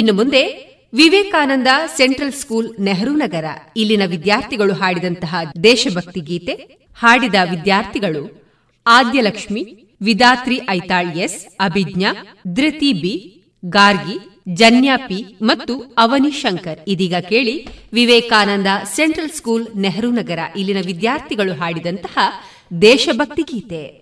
ಇನ್ನು 0.00 0.12
ಮುಂದೆ 0.12 0.42
ವಿವೇಕಾನಂದ 0.94 1.66
ಸೆಂಟ್ರಲ್ 1.96 2.32
ಸ್ಕೂಲ್ 2.32 2.80
ನೆಹರು 2.80 3.12
ನಗರ. 3.12 3.44
ಇಲ್ಲಿನ 3.76 4.02
ವಿದ್ಯಾರ್ಥಿಗಳು 4.06 4.72
ಹಾಡಿದಂತಹ 4.74 5.36
ದೇಶಭಕ್ತಿ 5.64 6.20
ಗೀತೆ 6.20 6.52
ಹಾಡಿದ 6.94 7.34
ವಿದ್ಯಾರ್ಥಿಗಳು 7.50 8.42
ಆದ್ಯಲಕ್ಷ್ಮಿ, 8.86 9.62
ವಿದಾತ್ರಿ 10.02 10.60
ಐತಾಳ್ 10.70 11.16
ಎಸ್ 11.16 11.46
ಅಭಿಜ್ಞಾ, 11.60 12.26
ಧೃತಿ 12.48 12.92
ಬಿ, 12.92 13.42
ಗಾರ್ಗಿ, 13.64 14.18
ಜನ್ಯಾ 14.48 14.96
ಪಿ 14.96 15.36
ಮತ್ತು 15.42 15.94
ಅವನಿ 15.98 16.30
ಶಂಕರ್. 16.30 16.78
ಇದೀಗ 16.86 17.14
ಕೇಳಿ 17.14 17.68
ವಿವೇಕಾನಂದ 17.92 18.66
ಸೆಂಟ್ರಲ್ 18.84 19.30
ಸ್ಕೂಲ್ 19.30 19.66
ನೆಹರು 19.76 20.10
ನಗರ. 20.10 20.38
ಇಲ್ಲಿನ 20.56 20.78
ವಿದ್ಯಾರ್ಥಿಗಳು 20.86 21.52
ಹಾಡಿದಂತಹ 21.52 22.18
ದೇಶಭಕ್ತಿ 22.82 23.42
ಗೀತೆ. 23.42 23.99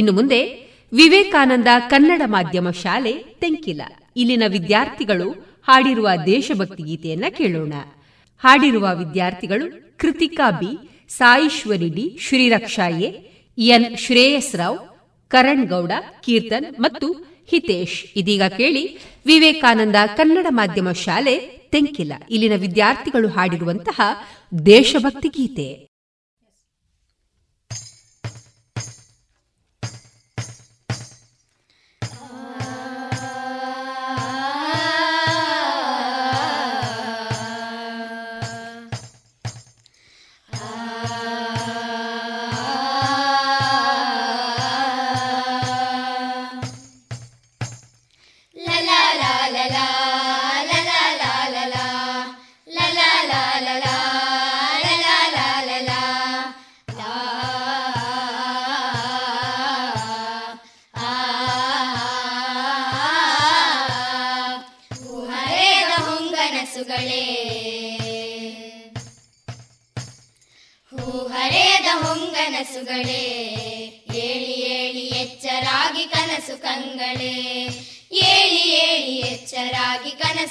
ಇನ್ನು 0.00 0.12
ಮುಂದೆ 0.12 0.40
ವಿವೇಕಾನಂದ 0.92 1.66
ಕನ್ನಡ 1.88 2.22
ಮಾಧ್ಯಮ 2.24 2.70
ಶಾಲೆ 2.70 3.12
ತೆಂಕಿಲ. 3.12 3.80
ಇಲ್ಲಿನ 4.16 4.42
ವಿದ್ಯಾರ್ಥಿಗಳು 4.48 5.30
ಹಾಡಿರುವ 5.68 6.08
ದೇಶಭಕ್ತಿ 6.26 6.82
ಗೀತೆಯನ್ನ 6.82 7.24
ಕೇಳೋಣ. 7.30 7.72
ಹಾಡಿರುವ 8.38 8.88
ವಿದ್ಯಾರ್ಥಿಗಳು 8.98 9.98
Krithika 9.98 10.50
B, 10.50 11.06
Saishwari 11.08 11.88
D, 11.88 12.18
Shreeraksha 12.20 12.88
N 13.58 13.98
Shreyas 13.98 14.56
Rao 14.56 14.78
Karan 15.28 15.68
Gowda, 15.68 15.92
Keerthan 16.22 16.80
ಮತ್ತು 16.80 17.12
ಹಿತೇಶ್. 17.50 18.12
ಇದೀಗ 18.16 18.42
ಕೇಳಿ 18.42 18.98
ವಿವೇಕಾನಂದ 19.26 19.96
ಕನ್ನಡ 20.16 20.46
ಮಾಧ್ಯಮ 20.50 20.92
ಶಾಲೆ 20.92 21.36
ತೆಂಕಿಲ. 21.70 22.12
ಇಲ್ಲಿನ 22.30 22.52
ವಿದ್ಯಾರ್ಥಿಗಳು 22.56 23.28
ಹಾಡಿರುವಂತಹ 23.28 24.00
ದೇಶಭಕ್ತಿ 24.66 25.28
ಗೀತೆ. 25.28 25.89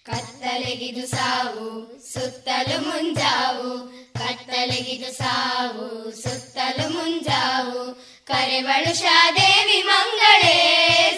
ಕತ್ತಲೆಗಿದು 0.06 1.06
ಸಾವು, 1.06 1.98
ಸುತ್ತಲು 2.12 2.88
ಮುಂಜಾವು. 2.88 3.88
ಕತ್ತಲೆಗಿದು 4.12 5.12
ಸಾವು, 5.12 6.10
ಸುತ್ತಲು 6.22 6.92
ಮುಂಜಾವು. 6.92 8.08
ಶಾದೇವಿ 8.94 9.82
ಮಂಗಳೇ, 9.82 10.56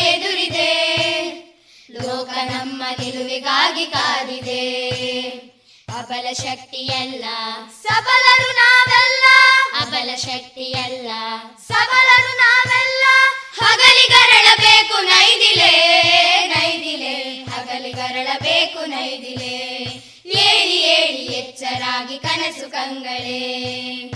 ಎದುರಿದೆ. 0.00 0.88
ಲೋಕ 1.90 2.28
ನಮ್ಮ 2.28 2.82
ನಿಲುವಿಗಾಗಿ 3.00 3.86
ಕಾದಿದೆ. 3.86 4.80
ಅಬಲ 5.98 6.32
ಶಕ್ತಿಯಲ್ಲ. 6.32 7.24
ಸಬಲರು 7.82 8.52
ನಾವೆಲ್ಲ. 8.52 9.24
ಅಬಲ 9.80 10.14
ಶಕ್ತಿಯಲ್ಲ. 10.14 11.10
ಸಬಲರು 11.68 12.36
ನಾವೆಲ್ಲ. 12.36 13.04
ಹಗಲಿಗರಳಬೇಕು 13.62 15.02
ನೈದಿಲೆ. 15.02 16.00
ನೈದಿಲೆ. 16.46 17.14
ಹಗಲಿಗರಳಬೇಕು 17.44 18.84
ನೈದಿಲೆ. 18.84 19.78
ಏಳಿ 20.26 20.82
ಏಳಿ 20.82 21.32
ಎಚ್ಚರಾಗಿ 21.32 22.18
ಕನಸು 22.18 22.70
ಕಂಗಳೇ. 22.70 24.10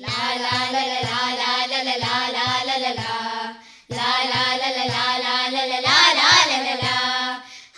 ಲಾಲಾಲ 0.00 0.74
ಲಾ 0.74 1.34
ಲಲ 1.66 1.88
ಲಾ 1.96 2.28
ಲಾ 2.28 2.62
ಲಾ 2.76 3.61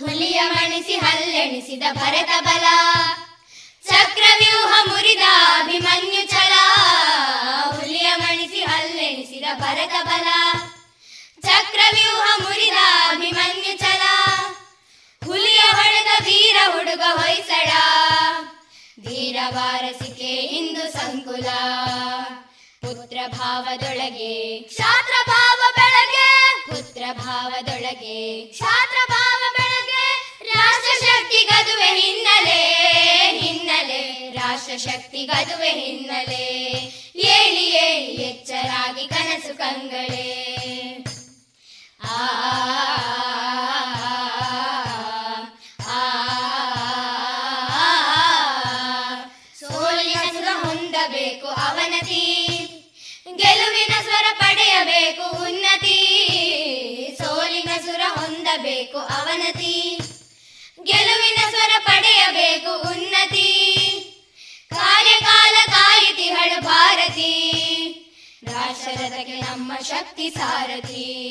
ಹುಲಿಯ 0.00 0.40
ಮಣಿಸಿ 0.50 0.96
ಹಲ್ಲೆಣಿಸಿದ 0.96 1.84
ಭರತ 1.94 2.32
ಬಲ 2.46 2.66
ಚಕ್ರವ್ಯೂಹ 3.84 4.72
ಮುರಿದ 4.88 5.24
ಅಭಿಮನ್ಯು 5.54 6.22
ಛಲ 6.32 6.54
ಹುಲಿಯ 7.74 8.08
ಮಣಿಸಿ 8.16 8.62
ಹಲ್ಲೆಣಿಸಿದ 8.62 9.46
ಭರತ 9.60 9.94
ಬಲ 10.04 10.28
ಚಕ್ರವ್ಯೂಹ 11.44 12.26
ಮುರಿದ 12.42 12.78
ಅಭಿಮನ್ಯು 13.10 13.74
ಛಲ 13.78 14.02
ಹುಲಿಯ 15.22 15.62
ಹೊಡೆದ 15.72 16.10
ವೀರ 16.24 16.58
ಹುಡುಗ 16.72 17.04
ಹೊಯ್ಸಳ 17.18 17.70
ಧೀರವಾರಸಿಕೆ 19.04 20.34
ಇಂದು 20.58 20.86
ಸಂಕುಲ 20.98 21.48
ಪುತ್ರ 22.84 23.18
ಭಾವದೊಳಗೆ 23.34 24.32
ಕ್ಷಾತ್ರ 24.70 25.14
ಭಾವ 25.28 25.60
ಬೆಳಗೆ 25.78 26.26
ಪುತ್ರ 26.68 27.04
ಭಾವದೊಳಗೆ 27.20 28.18
ಕ್ಷಾತ್ರ 28.52 28.98
ಭಾವ 29.12 29.42
ಬೆಳಗೆ 29.56 30.04
ರಾಷ್ಟ್ರ 30.50 30.92
ಶಕ್ತಿ 31.04 31.40
ಗದುವೆ 31.50 31.90
ಹಿನ್ನೆಲೆ 32.00 32.60
ಹಿನ್ನೆಲೆ 33.40 34.02
ರಾಷ್ಟ್ರ 34.38 34.76
ಶಕ್ತಿ 34.86 35.22
ಗದುವೆ 35.26 35.72
ಹಿನ್ನೆಲೆ 35.80 36.44
ಏಳಿ 37.34 37.66
ಏಳಿ 37.84 38.14
ಎಚ್ಚರಾಗಿ 38.28 39.06
ಕನಸು 39.08 39.54
ಕಂಗಳೇ 39.58 40.28
ಆ 42.08 42.18
ಪಡೆಯಬೇಕು 54.54 55.42
ಉನ್ನತಿ. 55.42 56.28
ಸೋಲಿನ 57.18 57.70
ಸುರ 57.84 58.00
ಹೊಂದಬೇಕು 58.08 58.98
ಅವನತಿ. 58.98 59.98
ಗೆಲುವಿನ 60.82 61.50
ಸ್ವರ 61.50 61.70
ಪಡೆಯಬೇಕು 61.78 62.90
ಉನ್ನತಿ. 62.90 63.70
ಕಾರ್ಯಕಾಲ 64.70 65.70
ಕಾಯಿತಿಹಳು 65.70 66.60
ಭಾರತಿ. 66.60 67.50
ರಾಷ್ಟ್ರದಕ್ಕೆ 68.44 69.40
ನಮ್ಮ 69.40 69.72
ಶಕ್ತಿ 69.76 70.30
ಸಾರಥಿ. 70.30 71.30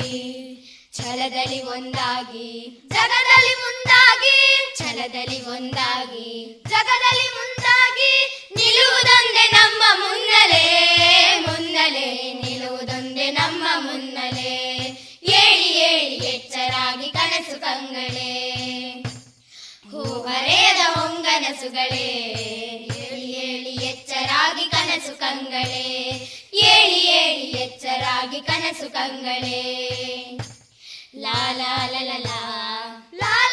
ಛಲದಲ್ಲಿ 0.94 1.60
ಒಂದಾಗಿ, 1.64 2.50
ಜಗದಲ್ಲಿ 2.94 3.54
ಮುಂದಾಗಿ, 3.62 4.36
ಛಲದಲ್ಲಿ 4.80 5.40
ಒಂದಾಗಿ, 5.54 6.28
ಜಗದಲ್ಲಿ 6.72 7.28
ಮುಂದಾಗಿ 7.38 8.12
ನಿಲ್ಲುವುದೊಂದೇ 8.58 9.46
ನಮ್ಮ 9.54 9.84
ಮುನ್ನಲೆ 10.02 10.66
ಮುನ್ನಲೆ, 11.46 12.08
ನಿಲ್ಲುವುದೊಂದೇ 12.44 13.32
ನಮ್ಮ 13.32 13.64
ಮುನ್ನಲೆ. 13.86 14.54
ಏಳಿ 15.40 15.70
ಏಳಿ 15.90 16.16
ಎಚ್ಚರಾಗಿ 16.34 17.10
ಕನಸು 17.10 17.58
ಕಂಗಳೇ, 17.60 18.32
ಹೂವರೆಯದ 19.92 20.84
ಹೊಂಗನಸುಗಳೇ 20.96 22.08
ಏಳಿ 23.06 23.30
ಏಳಿ 23.48 23.76
ಎಚ್ಚರಾಗಿ 23.86 24.66
ಕನಸು 24.66 25.16
ಕಂಗಳೇ, 25.20 25.86
ಏಳಿ 26.72 27.02
ಏಳಿ 27.20 27.50
ಎಚ್ಚರಾಗಿ 27.66 28.42
ಕನಸು 28.42 28.90
ಕಂಗಳೇ. 28.94 29.62
la 31.14 31.54
la 31.54 31.92
la 31.92 32.02
la 32.04 32.18
la. 32.18 33.04
La 33.12 33.53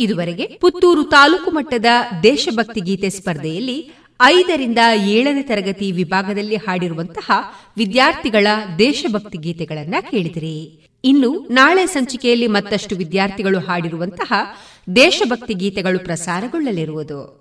ಇದುವರೆಗೆ 0.00 0.46
ಪುತ್ತೂರು 0.46 1.02
ತಾಲೂಕು 1.02 1.50
ಮಟ್ಟದ 1.50 1.86
ದೇಶಭಕ್ತಿ 2.22 2.80
ಗೀತೆ 2.80 3.08
ಸ್ಪರ್ಧೆಯಲ್ಲಿ 3.08 3.92
ಐದರಿಂದ 4.22 4.78
ಏಳನೇ 5.04 5.42
ತರಗತಿ 5.42 5.92
ವಿಭಾಗದಲ್ಲಿ 5.92 6.56
ಹಾಡಿರುವಂತಹ 6.56 7.30
ವಿದ್ಯಾರ್ಥಿಗಳ 7.76 8.46
ದೇಶಭಕ್ತಿ 8.78 9.38
ಗೀತೆಗಳನ್ನ 9.38 9.94
ಕೇಳಿದಿರಿ. 10.10 10.86
ಇನ್ನು 11.04 11.38
ನಾಳೆ 11.38 11.86
ಸಂಚಿಕೆಯಲ್ಲಿ 11.86 12.46
ಮತ್ತಷ್ಟು 12.46 12.96
ವಿದ್ಯಾರ್ಥಿಗಳು 12.96 13.58
ಹಾಡಿರುವಂತಹ 13.58 14.32
ದೇಶಭಕ್ತಿ 14.96 15.54
ಗೀತೆಗಳು 15.54 15.98
ಪ್ರಸಾರಗೊಳ್ಳಲಿರುವುದು. 15.98 17.40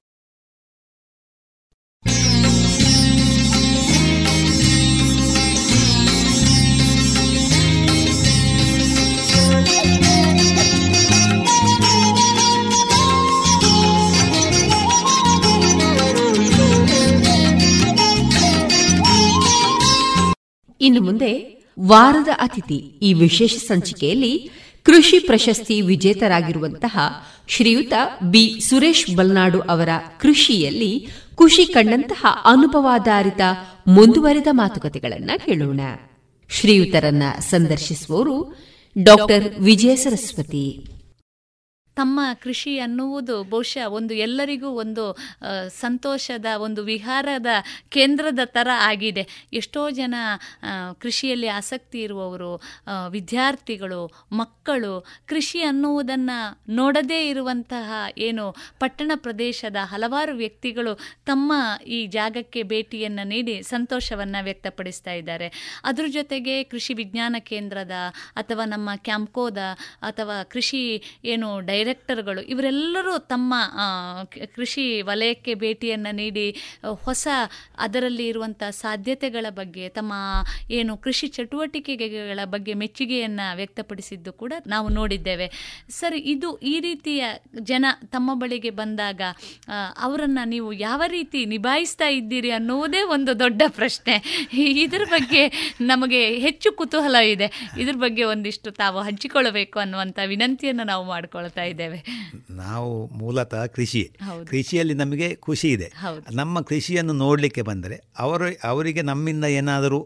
ಇನ್ನು 20.82 21.02
ಮುಂದೆ 21.02 21.64
ವಾರದ 21.80 22.28
ಅತಿಥಿ 22.40 22.76
ಈ 22.76 23.14
ವಿಶೇಷ 23.14 23.54
ಸಂಚಿಕೆಯಲ್ಲಿ 23.54 24.52
ಕೃಷಿ 24.84 25.20
ಪ್ರಶಸ್ತಿ 25.20 25.82
ವಿಜೇತರಾಗಿರುವಂತಹ 25.82 26.98
ಶ್ರೀಯುತ 27.48 27.94
ಬಿ. 28.24 28.60
ಸುರೇಶ್ 28.70 29.16
ಬಲ್ನಾಡು 29.16 29.60
ಅವರ 29.62 29.90
ಕೃಷಿಯಲ್ಲಿ 30.20 31.08
ಖುಷಿ 31.36 31.66
ಕಂಡಂತಹ 31.66 32.26
ಅನುಭವಾಧಾರಿತ 32.46 33.42
ಮುಂದುವರೆದ 33.88 34.48
ಮಾತುಕತೆಗಳನ್ನು 34.52 35.46
ಕೇಳೋಣ 35.46 35.80
ಶ್ರೀಯುತರನ್ನ 36.50 37.24
ಸಂದರ್ಶಿಸುವವರು 37.40 38.58
ಡಾಕ್ಟರ್ 39.04 39.60
ವಿಜಯ 39.60 39.96
ಸರಸ್ವತಿ. 39.96 40.99
ತಮ್ಮ 42.00 42.20
ಕೃಷಿ 42.44 42.74
ಅನ್ನುವುದು 42.86 43.36
ಬಹುಶಃ 43.54 43.86
ಒಂದು 43.98 44.14
ಎಲ್ಲರಿಗೂ 44.26 44.70
ಒಂದು 44.84 45.06
ಸಂತೋಷದ, 45.84 46.48
ಒಂದು 46.66 46.82
ವಿಹಾರದ 46.92 47.52
ಕೇಂದ್ರದ 47.96 48.42
ಥರ 48.58 48.70
ಆಗಿದೆ. 48.90 49.24
ಎಷ್ಟೋ 49.54 49.82
ಜನ 50.00 50.16
ಕೃಷಿಯಲ್ಲಿ 51.04 51.50
ಆಸಕ್ತಿ 51.60 52.00
ಇರುವವರು 52.08 52.52
ವಿದ್ಯಾರ್ಥಿಗಳು, 53.16 54.02
ಮಕ್ಕಳು, 54.40 54.94
ಕೃಷಿ 55.32 55.62
ಅನ್ನುವುದನ್ನು 55.70 56.38
ನೋಡದೇ 56.80 57.20
ಇರುವಂತಹ 57.30 57.90
ಏನು 58.28 58.46
ಪಟ್ಟಣ 58.82 59.12
ಪ್ರದೇಶದ 59.26 59.78
ಹಲವಾರು 59.92 60.34
ವ್ಯಕ್ತಿಗಳು 60.42 60.94
ತಮ್ಮ 61.26 61.52
ಈ 61.98 62.00
ಜಾಗಕ್ಕೆ 62.18 62.62
ಭೇಟಿಯನ್ನು 62.72 63.24
ನೀಡಿ 63.34 63.56
ಸಂತೋಷವನ್ನು 63.74 64.40
ವ್ಯಕ್ತಪಡಿಸ್ತಾ 64.48 65.14
ಇದ್ದಾರೆ. 65.20 65.48
ಅದ್ರ 65.90 66.06
ಜೊತೆಗೆ 66.18 66.56
ಕೃಷಿ 66.72 66.94
ವಿಜ್ಞಾನ 67.02 67.36
ಕೇಂದ್ರದ 67.52 67.96
ಅಥವಾ 68.42 68.64
ನಮ್ಮ 68.74 68.90
ಕ್ಯಾಂಪ್ಕೋದ 69.08 69.60
ಅಥವಾ 70.10 70.38
ಕೃಷಿ 70.54 70.82
ಏನು 71.34 71.50
ಡೈರೆಕ್ಟ್ 71.62 71.88
ಡೈರೆಕ್ಟರ್ಗಳು 71.90 72.42
ಇವರೆಲ್ಲರೂ 72.54 73.14
ತಮ್ಮ 73.32 73.54
ಕೃಷಿ 74.56 74.86
ವಲಯಕ್ಕೆ 75.02 75.54
ಭೇಟಿಯನ್ನು 75.54 76.12
ನೀಡಿ 76.16 76.46
ಹೊಸ 77.06 77.28
ಅದರಲ್ಲಿ 77.78 78.26
ಇರುವಂಥ 78.28 78.64
ಸಾಧ್ಯತೆಗಳ 78.84 79.46
ಬಗ್ಗೆ, 79.50 79.86
ತಮ್ಮ, 79.90 80.14
ಏನು 80.72 80.94
ಕೃಷಿ 80.98 81.28
ಚಟುವಟಿಕೆಗಳ 81.28 82.40
ಬಗ್ಗೆ 82.54 82.74
ಮೆಚ್ಚುಗೆಯನ್ನು 82.82 83.48
ವ್ಯಕ್ತಪಡಿಸಿದ್ದು 83.56 84.32
ಕೂಡ 84.42 84.54
ನಾವು 84.68 84.88
ನೋಡಿದ್ದೇವೆ. 84.90 85.48
ಸರ್, 85.90 86.18
ಇದು 86.34 86.50
ಈ 86.74 86.76
ರೀತಿಯ 86.80 87.24
ಜನ 87.72 87.86
ತಮ್ಮ 88.06 88.30
ಬಳಿಗೆ 88.34 88.72
ಬಂದಾಗ 88.82 89.22
ಅವರನ್ನು 89.98 90.44
ನೀವು 90.50 90.70
ಯಾವ 90.88 91.02
ರೀತಿ 91.08 91.40
ನಿಭಾಯಿಸ್ತಾ 91.46 92.10
ಇದ್ದೀರಿ 92.20 92.52
ಅನ್ನುವುದೇ 92.52 93.02
ಒಂದು 93.16 93.32
ದೊಡ್ಡ 93.40 93.62
ಪ್ರಶ್ನೆ. 93.80 94.16
ಇದರ 94.86 95.04
ಬಗ್ಗೆ 95.16 95.44
ನಮಗೆ 95.92 96.22
ಹೆಚ್ಚು 96.46 96.70
ಕುತೂಹಲ 96.72 97.18
ಇದೆ. 97.34 97.50
ಇದ್ರ 97.82 97.96
ಬಗ್ಗೆ 98.06 98.24
ಒಂದಿಷ್ಟು 98.34 98.70
ತಾವು 98.82 99.00
ಹಂಚಿಕೊಳ್ಳಬೇಕು 99.00 99.78
ಅನ್ನುವಂಥ 99.80 100.20
ವಿನಂತಿಯನ್ನು 100.34 100.84
ನಾವು 100.84 101.04
ಮಾಡ್ಕೊಳ್ತಾ 101.06 101.64
ಇದ್ದೇವೆ. 101.70 102.00
ನಾವು 102.50 103.08
ಮೂಲತಃ 103.08 103.66
ಕೃಷಿ. 103.66 104.04
ಕೃಷಿಯಲ್ಲಿ 104.48 104.94
ನಮಗೆ 104.94 105.36
ಖುಷಿ 105.36 105.70
ಇದೆ. 105.70 105.90
ನಮ್ಮ 106.32 106.62
ಕೃಷಿಯನ್ನು 106.62 107.14
ನೋಡಲಿಕ್ಕೆ 107.14 107.62
ಬಂದರೆ 107.62 107.98
ಅವರು 108.18 108.48
ಅವರಿಗೆ 108.64 109.02
ನಮ್ಮಿಂದ 109.02 109.46
ಏನಾದರೂ 109.46 110.00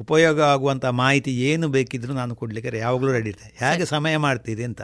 ಉಪಯೋಗ 0.00 0.40
ಆಗುವಂಥ 0.42 0.84
ಮಾಹಿತಿ 0.84 1.32
ಏನು 1.42 1.68
ಬೇಕಿದ್ರೂ 1.68 2.12
ನಾನು 2.12 2.34
ಕೊಡಲಿಕ್ಕೆ 2.34 2.78
ಯಾವಾಗಲೂ 2.78 3.12
ರೆಡಿ 3.12 3.28
ಇರ್ತೇನೆ. 3.28 3.54
ಹೇಗೆ 3.66 3.84
ಸಮಯ 3.84 4.16
ಮಾಡ್ತೀರಿ 4.16 4.64
ಅಂತ. 4.64 4.82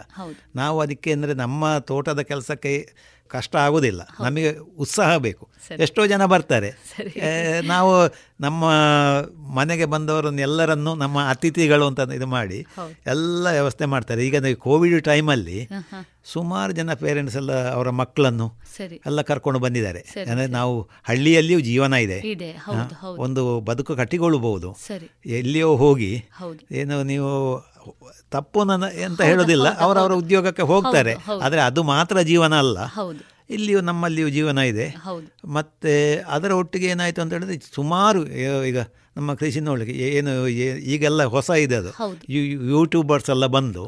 ನಾವು 0.56 0.80
ಅದಕ್ಕೆ 0.80 1.12
ಅಂದರೆ 1.12 1.34
ನಮ್ಮ 1.34 1.78
ತೋಟದ 1.78 2.20
ಕೆಲಸಕ್ಕೆ 2.20 2.72
ಕಷ್ಟ 3.30 3.54
ಆಗೋದಿಲ್ಲ. 3.56 4.02
ನಮಗೆ 4.20 4.50
ಉತ್ಸಾಹ 4.78 5.16
ಬೇಕು. 5.16 5.44
ಎಷ್ಟೋ 5.78 6.02
ಜನ 6.06 6.24
ಬರ್ತಾರೆ. 6.24 6.70
ನಾವು 7.66 7.92
ನಮ್ಮ 8.40 8.64
ಮನೆಗೆ 9.54 9.84
ಬಂದವರನ್ನು 9.84 10.40
ಎಲ್ಲರನ್ನು 10.40 10.94
ನಮ್ಮ 10.94 11.18
ಅತಿಥಿಗಳು 11.28 11.86
ಅಂತ 11.86 12.00
ಇದು 12.14 12.26
ಮಾಡಿ 12.26 12.58
ಎಲ್ಲ 13.06 13.46
ವ್ಯವಸ್ಥೆ 13.50 13.84
ಮಾಡ್ತಾರೆ. 13.84 14.26
ಈಗ 14.26 14.54
ಕೋವಿಡ್ 14.66 15.04
ಟೈಮಲ್ಲಿ 15.04 15.58
ಸುಮಾರು 16.32 16.72
ಜನ 16.72 16.94
ಪೇರೆಂಟ್ಸ್ 16.94 17.36
ಎಲ್ಲ 17.36 17.52
ಅವರ 17.72 17.88
ಮಕ್ಕಳನ್ನು 18.00 18.46
ಎಲ್ಲ 19.06 19.20
ಕರ್ಕೊಂಡು 19.22 19.60
ಬಂದಿದ್ದಾರೆ. 19.60 20.02
ಅಂದರೆ 20.30 20.46
ನಾವು 20.46 20.74
ಹಳ್ಳಿಯಲ್ಲಿಯೂ 21.02 21.60
ಜೀವನ 21.60 21.94
ಇದೆ. 22.06 22.18
ಒಂದು 23.26 23.44
ಬದುಕು 23.60 23.94
ಕಟ್ಟಿಕೊಳ್ಳಬಹುದು. 23.96 24.70
ಎಲ್ಲಿಯೋ 25.40 25.76
ಹೋಗಿ 25.76 26.12
ಏನು 26.72 27.02
ನೀವು 27.02 27.30
ತಪ್ಪು 28.36 28.64
ನನ್ನ 28.64 28.86
ಅಂತ 29.06 29.20
ಹೇಳೋದಿಲ್ಲ 29.30 29.68
ಅವರವರ 29.84 30.12
ಉದ್ಯೋಗಕ್ಕೆ 30.22 30.64
ಹೋಗ್ತಾರೆ. 30.72 31.14
ಆದರೆ 31.44 31.62
ಅದು 31.68 31.82
ಮಾತ್ರ 31.92 32.16
ಜೀವನ 32.32 32.54
ಅಲ್ಲ. 32.64 32.78
ಇಲ್ಲಿಯೂ 33.50 33.80
ನಮ್ಮಲ್ಲಿಯೂ 33.88 34.28
ಜೀವನ 34.36 34.58
ಇದೆ. 34.72 34.86
ಮತ್ತೆ 35.56 35.94
ಅದರ 36.34 36.50
ಒಟ್ಟಿಗೆ 36.60 36.86
ಏನಾಯಿತು 36.86 37.20
ಅಂತ 37.22 37.32
ಹೇಳಿದ್ರೆ 37.36 37.56
ಸುಮಾರು 37.74 38.20
ಈಗ 38.70 38.80
ನಮ್ಮ 39.16 39.30
ಕೃಷಿ 39.40 39.60
ನೋಡಲಿಕ್ಕೆ 39.66 39.96
ಏನು 40.18 40.32
ಈಗೆಲ್ಲ 40.92 41.22
ಹೊಸ 41.34 41.50
ಇದೆ 41.64 41.76
ಅದು. 41.82 41.90
ಯೂಟ್ಯೂಬರ್ಸ್ 42.72 43.30
ಎಲ್ಲ 43.30 43.46
ಬಂದು 43.56 43.82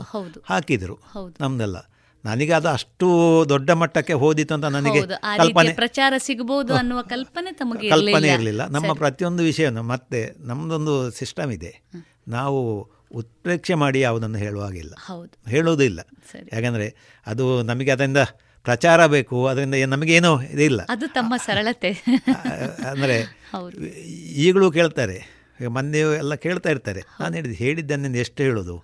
ಹಾಕಿದರು 0.51 0.97
ನಮ್ದೆಲ್ಲ. 1.41 1.79
ನನಗೆ 2.25 2.53
ಅದು 2.53 2.69
ಅಷ್ಟು 2.69 3.09
ದೊಡ್ಡ 3.49 3.71
ಮಟ್ಟಕ್ಕೆ 3.81 4.15
ಹೋದಿತ್ತು 4.23 4.55
ಅಂತ 4.55 4.69
ನನಗೆ 4.77 5.01
ಕಲ್ಪನೆ 5.41 5.73
ಪ್ರಚಾರ 5.81 6.15
ಸಿಗಬಹುದು 6.19 6.73
ಅನ್ನುವ 6.75 7.01
ಕಲ್ಪನೆ 7.13 7.51
ಕಲ್ಪನೆ 7.91 8.29
ಇರಲಿಲ್ಲ. 8.29 8.63
ನಮ್ಮ 8.77 8.93
ಪ್ರತಿಯೊಂದು 9.03 9.43
ವಿಷಯವನ್ನು 9.43 9.85
ಮತ್ತೆ 9.93 10.21
ನಮ್ದೊಂದು 10.49 10.95
ಸಿಸ್ಟಮ್ 11.19 11.53
ಇದೆ. 11.53 11.73
ನಾವು 12.29 12.61
ಉತ್ಪ್ರೇಕ್ಷೆ 13.15 13.75
ಮಾಡಿ 13.75 14.01
ಯಾವುದನ್ನು 14.01 14.39
ಹೇಳುವಾಗಿಲ್ಲ 14.39 14.95
ಹೇಳುವುದಿಲ್ಲ. 15.49 16.01
ಯಾಕಂದರೆ 16.53 16.95
ಅದು 17.27 17.63
ನಮಗೆ 17.63 17.91
ಅದರಿಂದ 17.91 18.17
ಪ್ರಚಾರ 18.65 19.07
ಬೇಕು 19.07 19.47
ಅದರಿಂದ 19.47 19.75
ನಮಗೇನೋ 19.87 20.41
ಇದಿಲ್ಲ. 20.41 20.81
ಅದು 20.89 21.09
ತಮ್ಮ 21.09 21.35
ಸರಳತೆ. 21.37 21.91
ಅಂದರೆ 22.91 23.19
ಈಗಲೂ 24.37 24.71
ಕೇಳ್ತಾರೆ. 24.71 25.37
ಮೊನ್ನೆ 25.69 25.99
ಎಲ್ಲ 25.99 26.35
ಕೇಳ್ತಾ 26.35 26.71
ಇರ್ತಾರೆ. 26.71 27.03
ನಾನು 27.21 27.35
ಹೇಳಿದ್ದು 27.35 27.59
ಹೇಳಿದ್ದನ್ನೇ 27.59 28.19
ಎಷ್ಟು 28.19 28.43
ಹೇಳೋದು? 28.43 28.77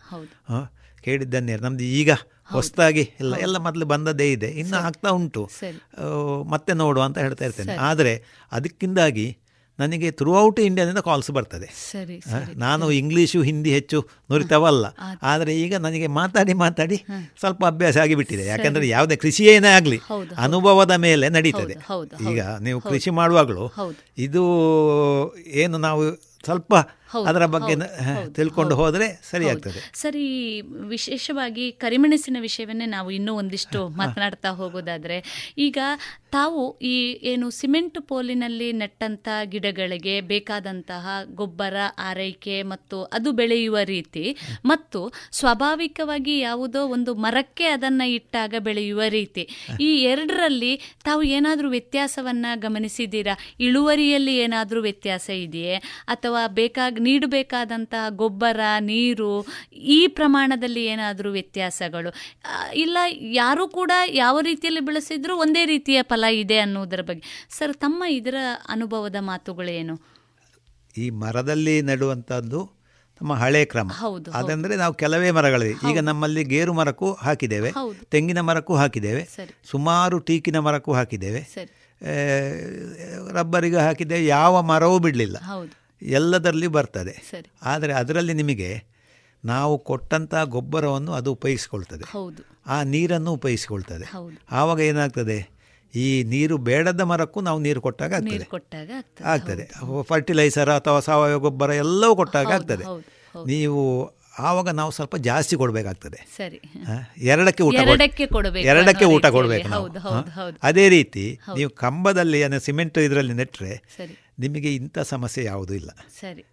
ಹಾಂ? 0.49 0.69
ಕೇಳಿದ್ದನ್ನೇ 1.05 1.57
ನಮ್ದು 1.57 1.85
ಈಗ 1.85 2.11
ಹೊಸದಾಗಿ 2.45 3.11
ಎಲ್ಲ 3.21 3.37
ಎಲ್ಲ 3.37 3.57
ಮೊದಲು 3.57 3.87
ಬಂದದ್ದೇ 3.87 4.33
ಇದೆ. 4.33 4.47
ಇನ್ನು 4.47 4.77
ಆಗ್ತಾ 4.77 5.09
ಉಂಟು. 5.09 5.51
ಮತ್ತೆ 6.45 6.73
ನೋಡು 6.73 7.01
ಅಂತ 7.01 7.19
ಹೇಳ್ತಾ 7.19 7.45
ಇರ್ತೇನೆ. 7.45 7.73
ಆದರೆ 7.73 8.23
ಅದಕ್ಕಿಂದಾಗಿ 8.53 9.39
ನನಗೆ 9.83 10.09
ಥ್ರೂ 10.21 10.33
ಔಟ್ 10.43 10.61
ಇಂಡಿಯಾದಿಂದ 10.67 11.01
ಕಾಲ್ಸ್ 11.09 11.31
ಬರ್ತದೆ 11.37 11.69
ನಾನು 12.65 12.85
ಇಂಗ್ಲೀಷು 13.01 13.41
ಹಿಂದಿ 13.49 13.71
ಹೆಚ್ಚು 13.77 13.99
ನುರಿತವಲ್ಲ. 14.31 14.85
ಆದರೆ 15.33 15.53
ಈಗ 15.65 15.75
ನನಗೆ 15.87 16.09
ಮಾತಾಡಿ 16.21 16.55
ಮಾತಾಡಿ 16.65 16.99
ಸ್ವಲ್ಪ 17.41 17.63
ಅಭ್ಯಾಸ 17.73 17.97
ಆಗಿಬಿಟ್ಟಿದೆ. 18.05 18.45
ಯಾಕಂದರೆ 18.53 18.85
ಯಾವುದೇ 18.97 19.17
ಕೃಷಿ 19.25 19.45
ಏನೇ 19.53 19.71
ಆಗಲಿ 19.79 20.01
ಅನುಭವದ 20.47 20.97
ಮೇಲೆ 21.07 21.29
ನಡೀತದೆ. 21.39 21.77
ಈಗ 22.31 22.41
ನೀವು 22.67 22.81
ಕೃಷಿ 22.91 23.13
ಮಾಡುವಾಗಲೂ 23.21 23.67
ಇದು 24.27 24.43
ಏನು 25.65 25.79
ನಾವು 25.87 26.03
ಸ್ವಲ್ಪ 26.47 26.75
ಅದರ 27.27 27.47
ಬಗ್ಗೆ 27.47 27.75
ತಿಳ್ಕೊಂಡು 28.33 28.75
ಹೋದರೆ 28.75 29.07
ಸರಿ 29.31 29.47
ಆಗ್ತದೆ. 29.49 29.81
ಸರಿ 29.95 30.27
ವಿಶೇಷವಾಗಿ 30.87 31.73
ಕರಿಮೆಣಸಿನ 31.73 32.37
ವಿಷಯವನ್ನೇ 32.41 32.87
ನಾವು 32.87 33.11
ಇನ್ನೂ 33.11 33.35
ಒಂದಿಷ್ಟು 33.35 33.89
ಮಾತನಾಡ್ತಾ 33.97 34.51
ಹೋಗೋದಾದ್ರೆ 34.51 35.19
ಈಗ 35.59 35.79
ತಾವು 36.31 36.79
ಈ 36.83 36.95
ಏನು 37.23 37.51
ಸಿಮೆಂಟ್ 37.51 38.03
ಪೋಲಿನಲ್ಲಿ 38.03 38.73
ನೆಟ್ಟಂತ 38.73 39.29
ಗಿಡಗಳಿಗೆ 39.45 40.21
ಬೇಕಾದಂತಹ 40.21 41.07
ಗೊಬ್ಬರ 41.35 41.77
ಆರೈಕೆ 41.99 42.63
ಮತ್ತು 42.63 43.05
ಅದು 43.13 43.33
ಬೆಳೆಯುವ 43.33 43.79
ರೀತಿ 43.85 44.25
ಮತ್ತು 44.65 45.01
ಸ್ವಾಭಾವಿಕವಾಗಿ 45.33 46.39
ಯಾವುದೋ 46.39 46.87
ಒಂದು 46.89 47.15
ಮರಕ್ಕೆ 47.15 47.65
ಅದನ್ನ 47.67 48.03
ಇಟ್ಟಾಗ 48.13 48.55
ಬೆಳೆಯುವ 48.59 49.03
ರೀತಿ 49.09 49.45
ಈ 49.81 49.91
ಎರಡರಲ್ಲಿ 50.05 50.73
ತಾವು 51.05 51.23
ಏನಾದರೂ 51.33 51.69
ವ್ಯತ್ಯಾಸವನ್ನ 51.71 52.47
ಗಮನಿಸಿದ್ದೀರಾ? 52.57 53.35
ಇಳುವರಿಯಲ್ಲಿ 53.61 54.37
ಏನಾದರೂ 54.37 54.83
ವ್ಯತ್ಯಾಸ 54.83 55.31
ಇದೆಯೇ? 55.43 55.77
ಅಥವಾ 56.07 56.47
ಬೇಕಾಗ 56.47 57.02
ನೀಡಬೇಕಾದಂತಹ 57.03 58.11
ಗೊಬ್ಬರ 58.23 58.61
ನೀರು 58.81 59.31
ಈ 59.95 60.01
ಪ್ರಮಾಣದಲ್ಲಿ 60.19 60.85
ಏನಾದರೂ 60.85 61.31
ವ್ಯತ್ಯಾಸಗಳು. 61.31 62.11
ಇಲ್ಲ 62.75 62.99
ಯಾರು 63.41 63.65
ಕೂಡ 63.69 63.93
ಯಾವ 64.23 64.37
ರೀತಿಯಲ್ಲಿ 64.41 64.81
ಬೆಳೆಸಿದ್ರು 64.81 65.37
ಒಂದೇ 65.37 65.65
ರೀತಿಯ 65.65 66.03
ಫಲ 66.03 66.25
ಇದೆ 66.45 66.59
ಅನ್ನೋದರ 66.59 67.01
ಬಗ್ಗೆ. 67.01 67.49
ಸರ್ 67.59 67.75
ತಮ್ಮ 67.75 68.05
ಇದರ 68.11 68.37
ಅನುಭವದ 68.69 69.17
ಮಾತುಗಳೇನು? 69.21 69.97
ಈ 70.97 71.07
ಮರದಲ್ಲಿ 71.11 71.75
ನೆಡುವಂಥದ್ದು 71.83 72.61
ನಮ್ಮ 73.21 73.35
ಹಳೆ 73.35 73.65
ಕ್ರಮ. 73.65 73.91
ಅದಂದ್ರೆ 74.35 74.75
ನಾವು 74.77 74.95
ಕೆಲವೇ 74.95 75.29
ಮರಗಳಿವೆ. 75.31 75.75
ಈಗ 75.91 75.99
ನಮ್ಮಲ್ಲಿ 75.99 76.43
ಗೇರು 76.45 76.73
ಮರಕ್ಕೂ 76.73 77.09
ಹಾಕಿದ್ದೇವೆ 77.27 77.71
ತೆಂಗಿನ 78.11 78.41
ಮರಕ್ಕೂ 78.41 78.75
ಹಾಕಿದ್ದೇವೆ 78.77 79.23
ಸುಮಾರು 79.71 80.17
ಟೀಕಿನ 80.29 80.59
ಮರಕ್ಕೂ 80.59 80.93
ಹಾಕಿದ್ದೇವೆ. 80.93 81.41
ರಬ್ಬರಿಗೂ 83.33 83.79
ಹಾಕಿದ್ದೇವೆ 83.79 84.25
ಯಾವ 84.27 84.63
ಮರವೂ 84.71 84.97
ಬಿಡಲಿಲ್ಲ. 84.99 85.37
ಎಲ್ಲದರಲ್ಲಿ 86.03 86.67
ಬರ್ತದೆ. 86.67 87.31
ಆದರೆ 87.63 87.93
ಅದರಲ್ಲಿ 87.93 88.33
ನಿಮಗೆ 88.33 88.85
ನಾವು 89.45 89.79
ಕೊಟ್ಟಂಥ 89.79 90.35
ಗೊಬ್ಬರವನ್ನು 90.35 91.13
ಅದು 91.13 91.33
ಉಪಯೋಗಿಸ್ಕೊಳ್ತದೆ. 91.33 92.05
ಆ 92.67 92.83
ನೀರನ್ನು 92.83 93.33
ಉಪಯೋಗಿಸ್ಕೊಳ್ತದೆ. 93.33 94.05
ಆವಾಗ 94.51 94.81
ಏನಾಗ್ತದೆ? 94.81 95.63
ಈ 95.95 96.23
ನೀರು 96.23 96.57
ಬೇಡದ 96.57 97.01
ಮರಕ್ಕೂ 97.01 97.41
ನಾವು 97.41 97.59
ನೀರು 97.59 97.81
ಕೊಟ್ಟಾಗ 97.81 98.15
ಆಗ್ತದೆ. 98.15 98.29
ಆಗ್ತದೆ. 99.25 99.71
ಫರ್ಟಿಲೈಸರ್ 100.03 100.71
ಅಥವಾ 100.71 101.01
ಸಾವಯವ 101.01 101.39
ಗೊಬ್ಬರ 101.39 101.71
ಎಲ್ಲವೂ 101.71 102.17
ಕೊಟ್ಟಾಗ 102.17 102.47
ಆಗ್ತದೆ. 102.47 102.85
ನೀವು 103.47 104.13
ಆವಾಗ 104.39 104.69
ನಾವು 104.69 104.91
ಸ್ವಲ್ಪ 104.91 105.17
ಜಾಸ್ತಿ 105.17 105.57
ಕೊಡಬೇಕಾಗ್ತದೆ. 105.57 106.29
ಸರಿ. 106.37 106.61
ಎರಡಕ್ಕೆ 107.21 107.63
ಊಟ 107.63 107.75
ಎರಡಕ್ಕೆ 107.75 108.27
ಕೊಡಬೇಕು 108.27 108.67
ಎರಡಕ್ಕೆ 108.67 109.05
ಊಟ 109.05 109.27
ಕೊಡಬೇಕು 109.27 109.69
ನಾವು. 109.69 109.89
ಅದೇ 110.63 110.89
ರೀತಿ 110.89 111.39
ನೀವು 111.57 111.71
ಕಂಬದಲ್ಲಿ 111.71 112.43
ಅಂದರೆ 112.43 112.61
ಸಿಮೆಂಟ್ 112.61 112.99
ಇದರಲ್ಲಿ 112.99 113.33
ನೆಟ್ಟರೆ 113.33 113.73
ನಿಮಗೆ 114.39 114.75
ಇಂಥ 114.75 114.99
ಸಮಸ್ಯೆ 114.99 115.45
ಯಾವುದೂ 115.45 115.75
ಇಲ್ಲ. 115.75 115.91
ಸರಿ. 116.21 116.45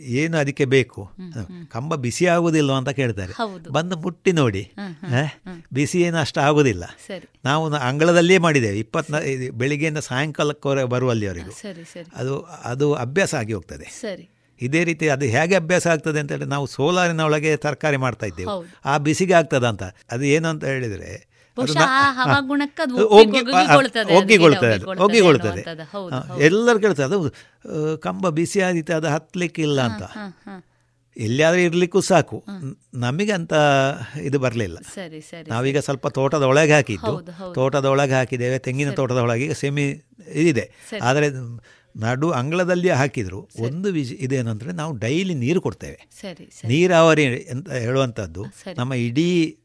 ಏನು 0.00 0.36
ಅದಕ್ಕೆ 0.36 0.64
ಬೇಕು? 0.64 1.10
ಕಂಬ 1.72 1.94
ಬಿಸಿ 1.94 2.26
ಆಗುವುದಿಲ್ಲ 2.26 2.72
ಅಂತ 2.72 2.88
ಕೇಳ್ತಾರೆ. 2.88 3.32
ಬಂದು 3.70 3.96
ಮುಟ್ಟಿ 3.96 4.32
ನೋಡಿ. 4.32 4.72
ಬಿಸಿ 5.72 6.02
ಏನು 6.02 6.16
ಅಷ್ಟು 6.16 6.40
ಆಗುವುದಿಲ್ಲ 6.40 6.84
ನಾವು 7.44 7.74
ಅಂಗಳದಲ್ಲಿಯೇ 7.74 8.38
ಮಾಡಿದ್ದೇವೆ. 8.38 8.78
ಇಪ್ಪತ್ನ 8.78 9.16
ಬೆಳಿಗ್ಗೆಯಿಂದ 9.50 9.98
ಸಾಯಂಕಾಲಕ್ಕೆ 9.98 10.84
ಬರುವಲ್ಲಿವರೆಗೂ 10.84 11.50
ಸರಿ. 11.50 11.84
ಅದು 12.14 12.42
ಅದು 12.42 12.94
ಅಭ್ಯಾಸ 12.94 13.34
ಆಗಿ 13.34 13.52
ಹೋಗ್ತದೆ. 13.52 13.84
ಸರಿ. 14.00 14.28
ಇದೇ 14.62 14.84
ರೀತಿ 14.84 15.08
ಅದು 15.08 15.24
ಹೇಗೆ 15.24 15.54
ಅಭ್ಯಾಸ 15.54 15.86
ಆಗ್ತದೆ 15.86 16.20
ಅಂತೇಳಿ 16.20 16.44
ನಾವು 16.44 16.66
ಸೋಲಾರಿನ 16.66 17.20
ಒಳಗೆ 17.20 17.56
ತರಕಾರಿ 17.56 17.96
ಮಾಡ್ತಾ 17.96 18.26
ಇದ್ದೇವೆ. 18.26 18.50
ಆ 18.84 18.98
ಬಿಸಿಗೆ 18.98 19.32
ಆಗ್ತದ 19.32 19.64
ಅಂತ. 19.66 19.82
ಅದು 20.10 20.24
ಏನು 20.24 20.48
ಅಂತ 20.48 20.64
ಹೇಳಿದ್ರೆ 20.64 21.30
ಅದು 21.58 21.66
ಬಹುಶಃ 21.66 21.78
ನ- 21.78 21.82
ಆ 21.82 22.12
ಹಾ. 22.12 22.24
ಹವಾಗುಣಕ್ಕೆ 22.24 22.82
ಅದು 22.82 23.08
ಒಗ್ಗಿ- 23.08 23.40
ಒಗ್ಗಿ- 23.40 23.54
ಒಗ್ಗಿಕೊಳ್ತದೆ 23.54 23.98
ಅದು, 23.98 24.14
ಒಗ್ಗಿಕೊಳ್ತದೆ 24.16 24.74
ಅದು, 24.74 25.02
ಒಗ್ಗಿಕೊಳ್ತದೆ 25.02 25.48
ಒಗ್ಗಿಕೊಳ್ತದೆ 25.48 25.82
ಹೌದು, 25.82 26.40
ಎಲ್ಲರೂ 26.40 26.80
ಕೇಳ್ತಾರೆ 26.80 27.14
ಅದು 27.14 27.18
ಕಂಬ 27.98 28.28
ಬಿಸಿ 28.28 28.60
ಆದಿತ್ತು 28.60 28.94
ಅದು 28.94 29.08
ಹತ್ತಲಿಕ್ಕಿಲ್ಲ 29.08 29.80
ಅಂತ. 29.80 30.02
ಎಲ್ಲಿಯಾದ್ರೂ 31.16 31.60
ಇರ್ಲಿಕ್ಕೂ 31.60 32.00
ಸಾಕು. 32.00 32.44
ನಮಗೆ 32.94 33.32
ಅಂತ 33.32 33.54
ಇದು 34.20 34.38
ಬರಲಿಲ್ಲ. 34.38 34.78
ನಾವೀಗ 35.48 35.78
ಸ್ವಲ್ಪ 35.78 36.08
ತೋಟದ 36.08 36.42
ಒಳಗೆ 36.42 36.72
ಹಾಕಿದ್ದು. 36.72 37.28
ತೋಟದ 37.54 37.84
ಒಳಗೆ 37.84 38.12
ಹಾಕಿದ್ದೇವೆ 38.12 38.58
ತೆಂಗಿನ 38.58 38.90
ತೋಟದ 38.90 39.16
ಒಳಗೆ 39.16 39.44
ಈಗ 39.44 39.52
ಸೆಮಿ 39.52 39.86
ಇದಿದೆ 40.32 40.64
ಆದರೆ 41.02 41.28
ನಡು 41.96 42.30
ಅಂಗಳದಲ್ಲಿ 42.30 42.90
ಹಾಕಿದ್ರು. 42.90 43.48
ಒಂದು 43.60 43.88
ವಿಷ 43.92 44.12
ಇದೇನಂದ್ರೆ 44.12 44.72
ನಾವು 44.72 44.96
ಡೈಲಿ 44.96 45.34
ನೀರು 45.34 45.60
ಕೊಡ್ತೇವೆ. 45.60 46.08
ನೀರಾವರಿ 46.68 47.44
ಅಂತ 47.44 47.72
ಹೇಳುವಂಥದ್ದು. 47.72 48.44
ನಮ್ಮ 48.76 48.94
ಇಡೀ 48.94 49.56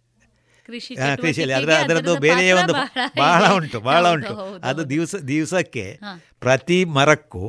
ಕೃಷಿಯಲ್ಲಿ 1.17 1.53
ಅದರ 1.53 1.71
ಅದರದ್ದು 1.71 2.11
ಅದರದ 2.11 2.21
ಬೇರೆಯೇ 2.21 2.51
ಒಂದು 2.51 2.73
ಬಹಳ 3.17 3.55
ಉಂಟು 3.55 3.79
ಬಹಳ 3.79 4.13
ಉಂಟು. 4.13 4.27
ಅದು. 4.63 4.89
ದಿವಸ 4.89 5.15
ದಿವಸಕ್ಕೆ. 5.15 5.99
ಪ್ರತಿ 6.45 6.77
ಮರಕ್ಕೂ. 6.93 7.43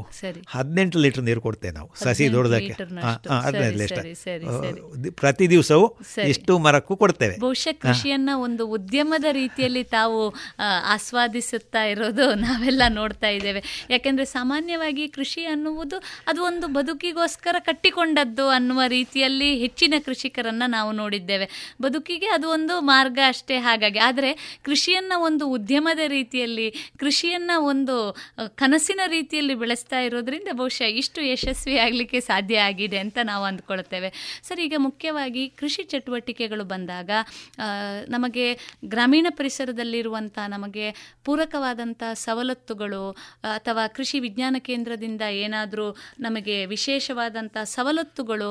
ಹದಿನೆಂಟು 0.49 0.99
ಲೀಟರ್ 0.99 1.25
ನೀರು 1.25 1.41
ಕೊಡ್ತೇವೆ 1.41 1.75
ನಾವು 1.75 1.89
ಸಸಿ 1.99 2.27
ದೊಡ್ಡದಕ್ಕೆ. 2.33 2.75
ಹದಿನೈದು 3.39 3.79
ಲೀಟರ್. 3.79 4.07
ಪ್ರತಿ 5.17 5.51
ದಿವಸವೂ 5.51 5.87
ಇಷ್ಟು 6.25 6.59
ಮರಕ್ಕೂ 6.59 6.97
ಕೊಡ್ತೇವೆ. 6.97 7.35
ಬಹುಶಃ 7.41 7.75
ಕೃಷಿಯನ್ನ 7.81 8.31
ಒಂದು 8.39 8.67
ಉದ್ಯಮದ 8.69 9.27
ರೀತಿಯಲ್ಲಿ 9.33 9.85
ತಾವು 9.91 10.19
ಆಸ್ವಾದಿಸುತ್ತಾ 10.87 11.85
ಇರೋದು 11.85 12.35
ನಾವೆಲ್ಲ 12.41 12.83
ನೋಡ್ತಾ 12.91 13.29
ಇದ್ದೇವೆ. 13.29 13.61
ಯಾಕೆಂದ್ರೆ 13.91 14.25
ಸಾಮಾನ್ಯವಾಗಿ 14.29 15.09
ಕೃಷಿ 15.09 15.45
ಅನ್ನುವುದು 15.47 15.97
ಅದು 16.27 16.43
ಒಂದು 16.43 16.67
ಬದುಕಿಗೋಸ್ಕರ 16.69 17.57
ಕಟ್ಟಿಕೊಂಡದ್ದು 17.61 18.49
ಅನ್ನುವ 18.49 18.81
ರೀತಿಯಲ್ಲಿ 18.89 19.59
ಹೆಚ್ಚಿನ 19.59 19.95
ಕೃಷಿಕರನ್ನ 20.05 20.63
ನಾವು 20.69 20.93
ನೋಡಿದ್ದೇವೆ. 20.95 21.47
ಬದುಕಿಗೆ 21.83 22.29
ಅದು 22.29 22.49
ಒಂದು 22.51 22.81
ಮಾರ್ಗ 22.87 23.19
ಅಷ್ಟೇ 23.29 23.57
ಹಾಗಾಗಿ. 23.59 23.99
ಆದರೆ 24.01 24.31
ಕೃಷಿಯನ್ನ 24.63 25.13
ಒಂದು 25.21 25.45
ಉದ್ಯಮದ 25.51 26.03
ರೀತಿಯಲ್ಲಿ 26.09 26.69
ಕೃಷಿಯನ್ನ 26.99 27.51
ಒಂದು 27.65 27.97
ಆ, 28.11 28.45
ಕನಸಿನ 28.87 29.05
ರೀತಿಯಲ್ಲಿ 29.15 29.55
ಬೆಳೆಸ್ತಾ 29.61 29.99
ಇರೋದ್ರಿಂದ 30.07 30.51
ಬಹುಶಃ 30.59 30.89
ಇಷ್ಟು 31.01 31.21
ಯಶಸ್ವಿ 31.31 31.77
ಆಗಲಿಕ್ಕೆ 31.85 32.19
ಸಾಧ್ಯ 32.29 32.57
ಆಗಿದೆ 32.67 32.99
ಅಂತ 33.05 33.19
ನಾವು 33.31 33.45
ಅಂದ್ಕೊಳ್ತೇವೆ. 33.49 34.09
ಸರ್, 34.49 34.61
ಈಗ 34.67 34.75
ಮುಖ್ಯವಾಗಿ 34.85 35.43
ಕೃಷಿ 35.61 35.83
ಚಟುವಟಿಕೆಗಳು 35.93 36.65
ಬಂದಾಗ 36.73 37.11
ನಮಗೆ 38.15 38.47
ಗ್ರಾಮೀಣ 38.93 39.27
ಪರಿಸರದಲ್ಲಿರುವಂಥ 39.41 40.39
ನಮಗೆ 40.55 40.87
ಪೂರಕವಾದಂಥ 41.29 42.03
ಸವಲತ್ತುಗಳು, 42.25 43.05
ಅಥವಾ 43.57 43.87
ಕೃಷಿ 43.99 44.21
ವಿಜ್ಞಾನ 44.27 44.57
ಕೇಂದ್ರದಿಂದ 44.71 45.23
ಏನಾದರೂ 45.45 45.89
ನಮಗೆ 46.29 46.59
ವಿಶೇಷವಾದಂಥ 46.75 47.57
ಸವಲತ್ತುಗಳು 47.77 48.51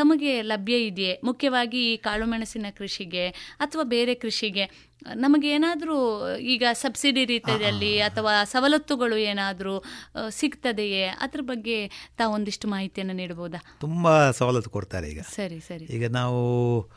ತಮಗೆ 0.00 0.34
ಲಭ್ಯ 0.52 0.78
ಇದೆಯೇ? 0.90 1.14
ಮುಖ್ಯವಾಗಿ 1.30 1.82
ಈ 1.92 1.96
ಕಾಳುಮೆಣಸಿನ 2.08 2.66
ಕೃಷಿಗೆ, 2.80 3.26
ಅಥವಾ 3.66 3.86
ಬೇರೆ 3.96 4.16
ಕೃಷಿಗೆ? 4.26 4.66
ನಮಗೆ 5.14 5.48
ಏನಾದರೂ 5.48 5.96
ಈಗ 6.36 6.64
ಸಬ್ಸಿಡಿ 6.72 7.24
ರೀತಿಯಲ್ಲಿ 7.24 8.00
ಅಥವಾ 8.00 8.44
ಸವಲತ್ತುಗಳು 8.44 9.16
ಏನಾದರೂ 9.16 9.84
ಸಿಗ್ತದೆಯೇ? 10.28 11.06
ಅದ್ರ 11.06 11.40
ಬಗ್ಗೆ 11.40 11.90
ತಾವೊಂದಿಷ್ಟು 12.18 12.68
ಮಾಹಿತಿಯನ್ನು 12.68 13.14
ನೀಡಬಹುದಾ 13.14 13.76
ತುಂಬ 13.80 14.30
ಸವಲತ್ತು 14.30 14.70
ಕೊಡ್ತಾರೆ 14.70 15.10
ಈಗ. 15.10 15.20
ಸರಿ 15.20 15.60
ಸರಿ. 15.60 15.84
ಈಗ 15.84 16.10
ನಾವು 16.10 16.90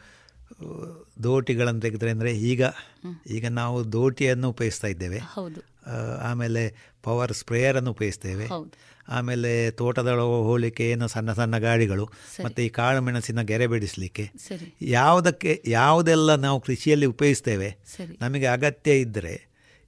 ದೋಟಿಗಳನ್ನು 1.23 1.81
ತೆಗೆದ್ರೆ 1.81 2.11
ಅಂದರೆ 2.11 2.33
ಈಗ 2.33 2.63
ಈಗ 3.29 3.47
ನಾವು 3.47 3.91
ದೋಟಿಯನ್ನು 3.91 4.49
ಉಪಯೋಗಿಸ್ತಾ 4.49 4.87
ಇದ್ದೇವೆ. 4.87 5.17
ಹೌದು. 5.17 5.61
ಆಮೇಲೆ 6.21 6.93
ಪವರ್ 7.03 7.33
ಸ್ಪ್ರೇಯರನ್ನು 7.33 7.91
ಉಪಯೋಗಿಸ್ತೇವೆ. 7.91 8.45
ಹೌದು. 8.45 8.96
ಆಮೇಲೆ 9.15 9.51
ತೋಟದೊಳಗೆ 9.71 10.37
ಹೋಗಲಿಕ್ಕೆ 10.47 10.85
ಏನು 10.93 11.07
ಸಣ್ಣ 11.07 11.33
ಸಣ್ಣ 11.33 11.57
ಗಾಡಿಗಳು. 11.57 12.05
ಮತ್ತು 12.45 12.61
ಈ 12.61 12.69
ಕಾಳು 12.69 13.01
ಮೆಣಸಿನ 13.01 13.41
ಗೆರೆ 13.41 13.67
ಬಿಡಿಸಲಿಕ್ಕೆ. 13.67 14.25
ಯಾವುದಕ್ಕೆ 14.81 15.51
ಯಾವುದೆಲ್ಲ 15.67 16.35
ನಾವು 16.35 16.59
ಕೃಷಿಯಲ್ಲಿ 16.59 17.05
ಉಪಯೋಗಿಸ್ತೇವೆ 17.05 17.69
ನಮಗೆ 18.21 18.47
ಅಗತ್ಯ 18.47 18.99
ಇದ್ದರೆ 19.05 19.35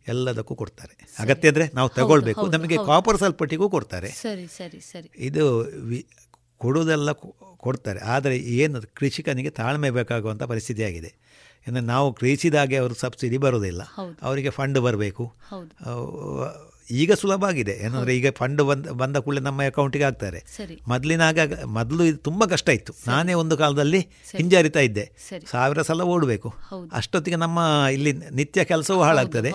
ಎಲ್ಲದಕ್ಕೂ 0.07 0.55
ಕೊಡ್ತಾರೆ. 0.55 0.93
ಅಗತ್ಯ 1.19 1.47
ಅಂದರೆ 1.51 1.65
ನಾವು 1.73 1.89
ತಗೊಳ್ಬೇಕು. 1.89 2.45
ನಮಗೆ 2.47 2.77
ಕಾಪರ್ 2.91 3.17
ಸಲ್ಪಟ್ಟಿಗೂ 3.17 3.69
ಕೊಡ್ತಾರೆ. 3.69 4.09
ಸರಿ 4.23 4.47
ಸರಿ 4.57 4.79
ಸರಿ. 4.91 5.09
ಇದು 5.29 5.43
ವಿ 5.89 5.99
ಕೊಡುವುದೆಲ್ಲ 6.57 7.11
ಕೊಡ್ತಾರೆ. 7.65 7.99
ಆದರೆ 7.99 8.37
ಏನು 8.37 8.81
ಕೃಷಿಕನಿಗೆ 8.99 9.49
ತಾಳ್ಮೆ 9.49 9.89
ಬೇಕಾಗುವಂಥ 9.89 10.43
ಪರಿಸ್ಥಿತಿ 10.43 10.83
ಆಗಿದೆ 10.83 11.11
ಅಂದರೆ 11.67 11.83
ನಾವು 11.85 12.07
ಕೃಷಿದಾಗೆ 12.13 12.77
ಅವರು 12.77 12.93
ಸಬ್ಸಿಡಿ 12.93 13.37
ಬರೋದಿಲ್ಲ 13.37 13.81
ಅವರಿಗೆ 14.21 14.49
ಫಂಡ್ 14.49 14.79
ಬರಬೇಕು. 14.79 15.23
ಈಗ 16.91 17.13
ಸುಲಭ 17.13 17.45
ಆಗಿದೆ 17.45 17.73
ಏನಂದ್ರೆ 17.85 18.17
ಈಗ 18.17 18.27
ಫಂಡ್ 18.31 18.61
ಬಂದ 18.63 18.93
ಬಂದ 19.01 19.17
ಕೂಡಲೇ 19.17 19.41
ನಮ್ಮ 19.41 19.65
ಅಕೌಂಟಿಗೆ 19.65 20.03
ಹಾಕ್ತಾರೆ 20.03 20.39
ಮೊದಲಿನಾಗ 20.87 21.63
ಮೊದಲು 21.63 22.03
ಇದು 22.03 22.17
ತುಂಬ 22.17 22.45
ಕಷ್ಟ 22.45 22.69
ಇತ್ತು. 22.69 22.93
ನಾನೇ 23.07 23.33
ಒಂದು 23.33 23.57
ಕಾಲದಲ್ಲಿ 23.57 23.99
ಹಿಂಜರಿತಾ 24.37 24.79
ಇದ್ದೆ. 24.79 25.05
ಸಾವಿರ 25.51 25.81
ಸಲ 25.81 26.01
ಓಡಬೇಕು. 26.01 26.53
ಅಷ್ಟೊತ್ತಿಗೆ 26.91 27.35
ನಮ್ಮ 27.35 27.59
ಇಲ್ಲಿ 27.91 28.13
ನಿತ್ಯ 28.13 28.63
ಕೆಲಸವೂ 28.63 29.03
ಹಾಳಾಗ್ತದೆ. 29.03 29.51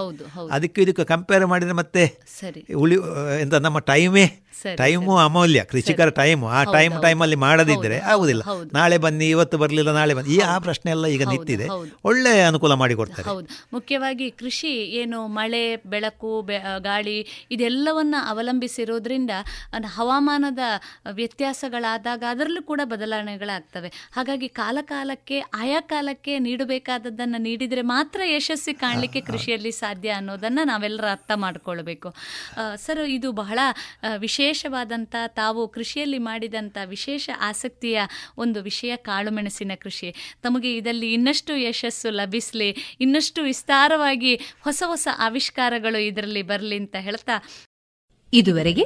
ಅದಕ್ಕೂ 0.50 0.80
ಇದಕ್ಕೆ 0.82 1.04
ಕಂಪೇರ್ 1.04 1.46
ಮಾಡಿದರೆ 1.46 1.72
ಮತ್ತೆ 1.72 2.04
ಉಳಿ 2.74 2.98
ಎಂತ 3.40 3.54
ನಮ್ಮ 3.54 3.78
ಟೈಮೇ 3.78 4.26
ಟೈಮು 4.76 5.16
ಅಮೂಲ್ಯ 5.18 5.64
ಕೃಷಿಕರ 5.70 6.08
ಟೈಮು 6.08 6.46
ಆ 6.48 6.64
ಟೈಮ್. 6.64 6.94
ಟೈಮಲ್ಲಿ 7.02 7.36
ಮಾಡದಿದ್ದರೆ 7.36 7.98
ಆಗುದಿಲ್ಲ. 7.98 8.42
ನಾಳೆ 8.72 8.98
ಬನ್ನಿ 8.98 9.26
ಇವತ್ತು 9.28 9.58
ಬರಲಿಲ್ಲ 9.58 9.92
ನಾಳೆ 9.92 10.14
ಬನ್ನಿ. 10.14 10.34
ಈ 10.34 10.38
ಆ 10.38 10.58
ಪ್ರಶ್ನೆ 10.58 10.90
ಎಲ್ಲ 10.90 11.06
ಈಗ 11.06 11.28
ನಿಂತಿದೆ. 11.28 11.66
ಒಳ್ಳೆ 12.04 12.40
ಅನುಕೂಲ 12.40 12.74
ಮಾಡಿಕೊಡ್ತಾರೆ. 12.82 13.28
ಮುಖ್ಯವಾಗಿ 13.72 14.30
ಕೃಷಿ 14.30 14.72
ಏನು 15.00 15.26
ಮಳೆ 15.26 15.64
ಬೆಳಕು 15.76 16.32
ಗಾಳಿ 16.78 17.16
ಇದೆಲ್ಲವನ್ನ 17.50 18.14
ಅವಲಂಬಿಸಿರೋದ್ರಿಂದ 18.28 19.30
ಹವಾಮಾನದ 19.96 20.58
ವ್ಯತ್ಯಾಸಗಳಾದಾಗ 21.10 22.22
ಅದರಲ್ಲೂ 22.28 22.62
ಕೂಡ 22.62 22.80
ಬದಲಾವಣೆಗಳಾಗ್ತವೆ. 22.84 23.88
ಹಾಗಾಗಿ 24.12 24.48
ಕಾಲ 24.48 24.78
ಕಾಲಕ್ಕೆ 24.82 25.38
ಆಯಾ 25.54 25.80
ಕಾಲಕ್ಕೆ 25.80 26.38
ನೀಡಬೇಕಾದದ್ದನ್ನು 26.38 27.38
ನೀಡಿದರೆ 27.38 27.82
ಮಾತ್ರ 27.82 28.20
ಯಶಸ್ವಿ 28.24 28.74
ಕಾಣಲಿಕ್ಕೆ 28.74 29.20
ಕೃಷಿಯಲ್ಲಿ 29.20 29.72
ಸಾಧ್ಯ 29.72 30.08
ಅನ್ನೋದನ್ನು 30.10 30.64
ನಾವೆಲ್ಲರೂ 30.64 31.06
ಅರ್ಥ 31.06 31.30
ಮಾಡಿಕೊಳ್ಬೇಕು. 31.34 32.08
ಸರ್ 32.76 33.02
ಇದು 33.08 33.32
ಬಹಳ 33.32 33.58
ವಿಶೇಷವಾದಂಥ 34.16 35.14
ತಾವು 35.26 35.62
ಕೃಷಿಯಲ್ಲಿ 35.68 36.18
ಮಾಡಿದಂಥ 36.18 36.78
ವಿಶೇಷ 36.86 37.30
ಆಸಕ್ತಿಯ 37.40 38.00
ಒಂದು 38.36 38.62
ವಿಷಯ 38.62 38.92
ಕಾಳುಮೆಣಸಿನ 38.96 39.72
ಕೃಷಿ. 39.82 40.10
ತಮಗೆ 40.42 40.70
ಇದರಲ್ಲಿ 40.76 41.12
ಇನ್ನಷ್ಟು 41.12 41.52
ಯಶಸ್ಸು 41.56 42.10
ಲಭಿಸಲಿ 42.10 42.70
ಇನ್ನಷ್ಟು 43.00 43.42
ವಿಸ್ತಾರವಾಗಿ 43.42 44.32
ಹೊಸ 44.60 44.82
ಹೊಸ 44.86 45.08
ಆವಿಷ್ಕಾರಗಳು 45.18 45.98
ಇದರಲ್ಲಿ 46.06 46.42
ಬರಲಿ 46.42 46.76
ಅಂತ 46.76 46.96
ಹೇಳ್ತಾ 47.14 47.36
ಇದುವರೆಗೆ 48.32 48.84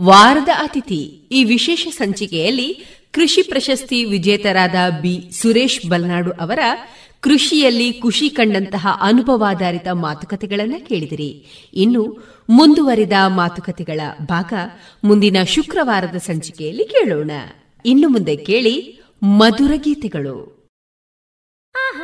ವಾರದ 0.00 0.48
ಅತಿಥಿ 0.56 1.00
ಈ 1.38 1.44
ವಿಶೇಷ 1.44 1.86
ಸಂಚಿಕೆಯಲ್ಲಿ 1.90 2.68
ಕೃಷಿ 3.12 3.42
ಪ್ರಶಸ್ತಿ 3.42 4.04
ವಿಜೇತರಾದ 4.04 4.74
ಬಿ. 5.00 5.30
ಸುರೇಶ್ 5.32 5.80
ಬಲ್ನಾಡು 5.88 6.30
ಅವರ 6.32 6.58
ಕೃಷಿಯಲ್ಲಿ 7.20 7.92
ಖುಷಿ 7.92 8.30
ಕಂಡಂತಹ 8.30 8.86
ಅನುಭವಾಧಾರಿತ 9.00 9.88
ಮಾತುಕತೆಗಳನ್ನು 9.92 10.88
ಕೇಳಿದಿರಿ. 10.88 11.30
ಇನ್ನು 11.74 12.02
ಮುಂದುವರಿದ 12.48 13.12
ಮಾತುಕತೆಗಳ 13.26 14.00
ಭಾಗ 14.22 14.52
ಮುಂದಿನ 15.04 15.36
ಶುಕ್ರವಾರದ 15.42 16.16
ಸಂಚಿಕೆಯಲ್ಲಿ 16.16 16.84
ಕೇಳೋಣ. 16.84 17.30
ಇನ್ನು 17.84 18.08
ಮುಂದೆ 18.08 18.36
ಕೇಳಿ 18.36 18.76
ಮಧುರ 19.22 19.72
ಗೀತೆಗಳು 19.76 20.36
ಹೇಳಿಕೋ 21.74 22.03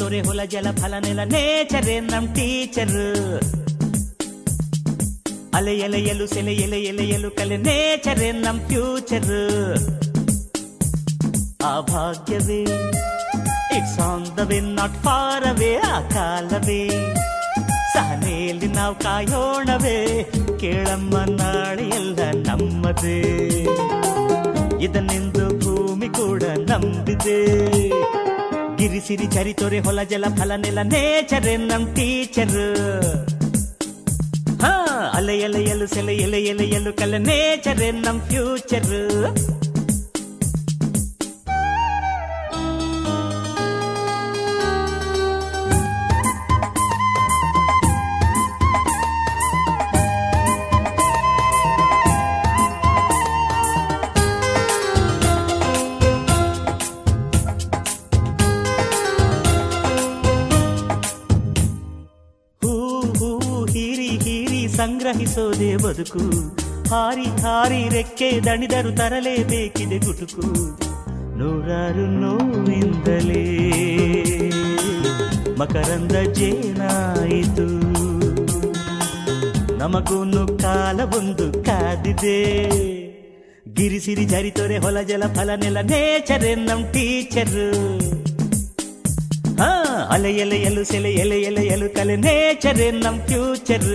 ತೊರೆ 0.00 0.20
ಹೊಲ 0.20 0.42
ಜಲ 0.52 0.68
ಫಲ 0.72 0.94
ನೆಲ 1.04 1.20
ನೇಚರೇ 1.32 1.96
ನಮ್ 2.06 2.26
ಟೀಚರ್ 2.36 2.96
ಅಲೆ 5.54 5.74
ಎಲೆಯಲು 5.78 6.26
ಸೆಲೆ 6.26 6.54
ಎಲೆ 6.56 6.78
ಎಲೆಯಲು 6.82 7.30
ಕಲೆ 7.30 7.56
ನೇಚರೇ 7.66 8.28
ನಮ್ 8.44 8.60
ಫ್ಯೂಚರ್ 8.68 9.32
ಆ 11.64 11.74
ಭಾಗ್ಯವೇ 11.90 12.60
it's 13.76 13.98
on 14.06 14.26
the 14.38 14.46
way 14.50 14.58
not 14.78 14.98
far 15.04 15.46
away 15.48 15.72
ಆ 15.90 15.98
ಕಾಲವೇ 16.14 16.80
ಸಹನೆಯಲ್ಲಿ 17.94 18.70
ನಾವು 18.74 18.96
ಕಾಯೋಣವೇ 19.04 19.98
ಕೇಳಮ್ಮ 20.60 21.14
ನಾಳೆ 21.36 21.86
ಎಲ್ಲ 21.98 22.18
ನಮ್ಮದೇ 22.46 23.18
ಇದನ್ನೆಂದು 24.80 25.46
ಭೂಮಿ 25.58 26.10
ಕೂಡ 26.14 26.42
ನಂಬಿದೆ 26.68 27.40
ಗಿರಿ 29.00 29.08
ಸಿರಿ 29.08 29.26
ಚರಿ 29.34 29.52
ತೊರೆ 29.54 29.78
ಹೊಲ 29.80 30.00
ಜಲ 30.02 30.24
ಫಲ 30.38 30.52
ನೆಲ 30.62 30.80
ನೇಚರೇ 30.92 31.52
ನಮ್ 31.60 31.84
ಟೀಚರ್ 31.96 32.56
ಹಾ 34.62 34.72
ಅಲೆ 35.18 35.34
ಎಲೆಯಲು 35.38 35.86
ಸೆಲೆ 35.86 36.14
ಎಲೆ 36.16 36.40
ಎಲೆಯಲು 36.42 36.92
ಕಲ 36.92 37.14
ನೇಚರೇ 37.28 37.88
ನಮ್ 37.98 38.20
ಫ್ಯೂಚರ್ 38.28 38.92
ಸಂಗ್ರಹಿಸೋದೇ 65.32 65.70
ಬದುಕು 65.82 66.22
ಹಾರಿ 66.90 67.26
ಹಾರಿ 67.42 67.80
ರೆಕ್ಕೆ 67.94 68.28
ದಣಿದರು 68.46 68.90
ತರಲೇಬೇಕಿದೆ 68.96 69.98
ಗುಟುಕು 69.98 70.46
ನೂರಾರು 71.38 72.06
ನೋವಿಂದಲೇ 72.22 73.44
ಮಕರಂದ 75.60 76.16
ಜೇನಾಯಿತು 76.38 77.66
ನಮಗೂನು 79.80 80.42
ಕಾಲ 80.62 81.00
ಒಂದು 81.18 81.46
ಕಾದಿದೆ 81.66 82.38
ಗಿರಿಸಿರಿ 83.76 84.24
ಜರಿತೊರೆ 84.26 84.78
ಹೊಲ 84.78 84.98
ಜಲ 85.02 85.24
ಫಲ 85.36 85.50
ನೆಲ 85.62 85.78
ನೇಚರೇ 85.90 86.52
ನಮ್ 86.62 86.84
ಟೀಚರ್ 86.94 87.56
ಹಾ 89.60 89.70
ಅಲೆ 90.14 90.30
ಎಲೆಯಲು 90.42 90.82
ಸೆಲೆ 90.84 91.10
ಎಲೆ 91.22 91.38
ಎಲೆಯಲು 91.42 91.88
ಕಲೆ 91.96 92.16
ನೇಚರೇ 92.18 92.88
ನಮ್ 92.98 93.20
ಫ್ಯೂಚರ್ 93.26 93.90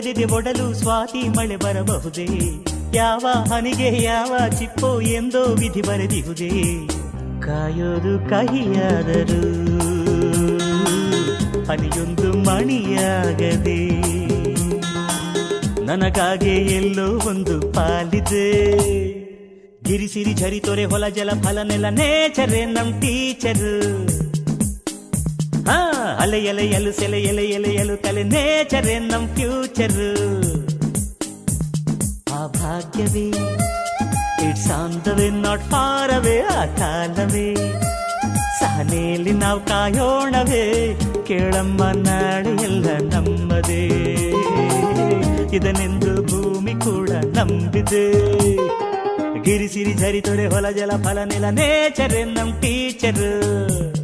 ಕಾದು 0.00 0.34
ಒಡಲು 0.34 0.74
ಸ್ವಾತಿ 0.74 1.28
ಮಳೆ 1.28 1.56
ಬರಬಹುದೇ? 1.56 2.28
ಯಾವ 2.94 3.26
ಹನಿಗೆ 3.52 4.02
ಯಾವ 4.02 4.36
ಚಿಪ್ಪೋ 4.58 5.00
ಎಂದೋ 5.00 5.42
ವಿಧಿ 5.42 5.82
ಬರೆದಿಹುದೇ? 5.82 6.48
ಕಾಯೋದು 7.40 8.30
ಕಹಿಯಾದರೂ 8.30 9.42
ಹನಿಯೊಂದು 11.64 12.32
ಮಣಿಯಾಗದೆ? 12.32 13.88
ನನಗಾಗೆ 15.84 16.56
ಎಲ್ಲೋ 16.56 17.18
ಒಂದು 17.18 17.60
ಪಾಲಿದೆ. 17.60 18.78
ಗಿರಿಸಿರಿ 19.84 20.34
ಝರಿ 20.34 20.60
ತೊರೆ 20.60 20.84
ಹೊಲ 20.84 21.08
ಜಲ 21.08 21.30
ಫಲನೆಲ್ಲ 21.30 21.88
ನೆಲ 21.88 21.88
ನೇಚರೇ 21.88 22.64
ನಮ್ 22.64 23.02
ಟೀಚರ್. 23.02 24.08
ಹಾ 25.68 25.99
ಅಲೆ 26.18 26.40
ಎಲೆ 26.40 26.66
ಎಲು 26.66 26.92
ಸೆಲೆ 26.92 27.22
ಎಲೆ 27.22 27.44
ಎಲೆ 27.44 27.68
ಎಲು 27.68 28.02
ಕಲೆ 28.02 28.22
ನೇಚರೇ 28.22 28.98
ನಮ್ 28.98 29.28
ಫ್ಯೂಚರ್. 29.28 30.02
ಆ 32.32 32.46
ಭಾಗ್ಯವೇ, 32.46 33.28
it's 34.48 34.70
on 34.70 35.04
the 35.04 35.08
way, 35.08 35.30
not 35.30 35.60
far 35.60 36.12
away, 36.12 36.40
ಆ 36.40 36.64
ಕಾಲವೇ. 36.64 37.54
ಸಹನೆಯಲ್ಲಿ 38.60 39.32
ನಾವು 39.32 39.60
ಕಾಯೋಣವೇ, 39.60 40.94
ಕೇಳಮ್ಮ 41.26 41.84
ನಾಡು 41.84 42.62
ಎಲ್ಲ 42.62 43.14
ನಮ್ಮದೇ. 43.14 43.86
ಇದನೆಂದು 45.56 46.22
ಭೂಮಿ 46.22 46.74
ಕೂಡ 46.74 47.10
ನಂಬಿದೆ. 47.10 48.12
ಗಿರಿಸಿರಿ 49.42 49.94
ಝರಿ 49.94 50.20
ತೊರೆ 50.20 50.46
ಹೊಲ 50.46 50.70
ಜಲ 50.70 50.90
ಫಲ 50.90 51.18
ನೆಲ 51.24 51.44
ನೇಚರ್ 51.44 52.28
ನಮ್ 52.28 52.62
ಟೀಚರ್. 52.62 53.99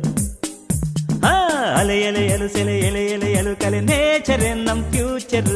ಅಲೆ 1.74 2.00
ಎಲೆ 2.00 2.26
ಎಲು 2.26 2.48
ಸೆಲೆ 2.48 2.78
ಎಲೆ 2.78 3.06
ಎಲೆ 3.06 3.32
ಎಲು 3.32 3.54
ಕಲೆ 3.56 3.80
ನೇಚರೇ 3.80 4.54
ನಮ್ 4.54 4.82
ಫ್ಯೂಚರ್ 4.92 5.50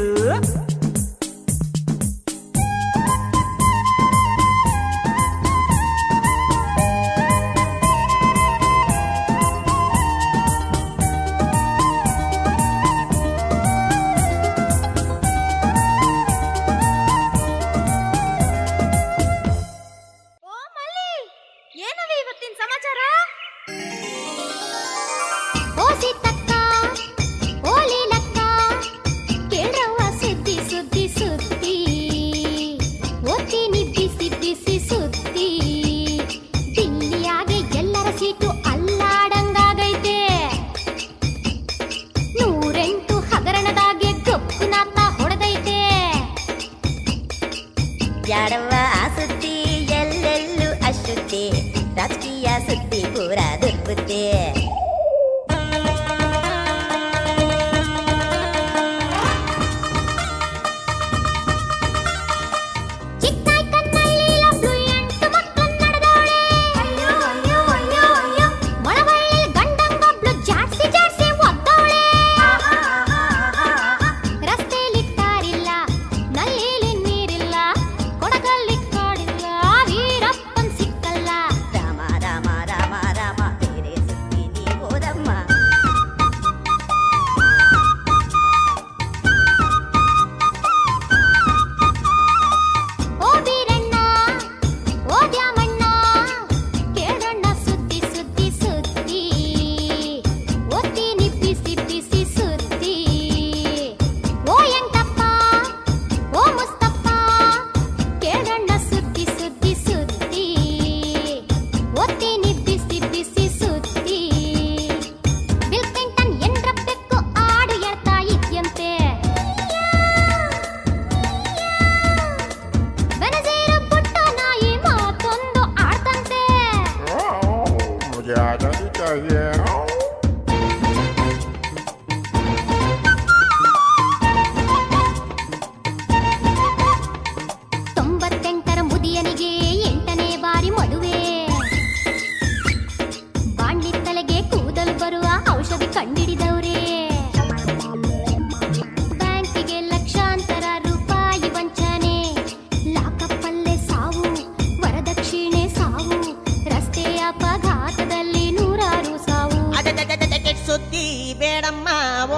ಬೇಡಮ್ಮ 161.35 161.89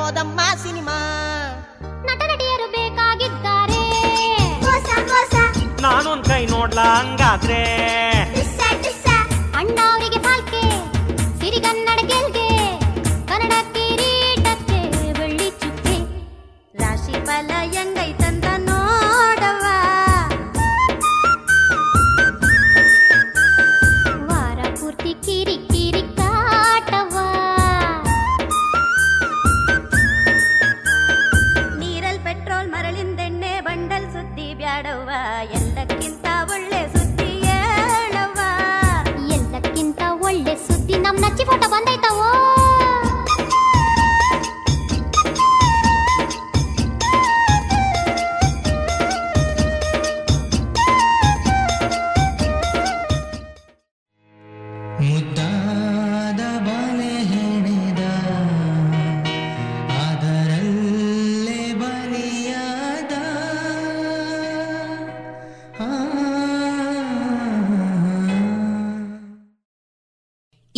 ಓದಮ್ಮ 0.00 0.40
ಸಿನಿಮಾ. 0.62 0.96
ನಟ 2.06 2.20
ನಟಿಯರು 2.30 2.66
ಬೇಕಾಗಿದ್ದಾರೆ 2.76 3.82
ನಾನೊಂದ್ 5.82 6.24
ಕೈ 6.24 6.46
ನೋಡ್ಲಾ 6.46 6.84
ಹಂಗಾದ್ರೆ. 6.94 7.62
ಅಣ್ಣ 9.60 9.78
ಅವರಿಗೆ 9.92 10.18
ಪಾಲ್ಕೆ 10.18 10.62
ಸಿರಿಗನ್ನಡ 11.40 12.00
ಗೆಲ್ಗೆ 12.10 12.48
ಕನ್ನಡ 13.28 13.52
ಕಿರೀಟಕ್ಕೆ 13.74 14.78
ಬೆಳ್ಳಿ 15.18 15.48
ಚುಕ್ಕೆ. 15.50 15.96
ರಾಶಿ 16.78 17.12
ಫಲ 17.26 17.50
ಹೆಂಗೈತಂತ 17.74 18.01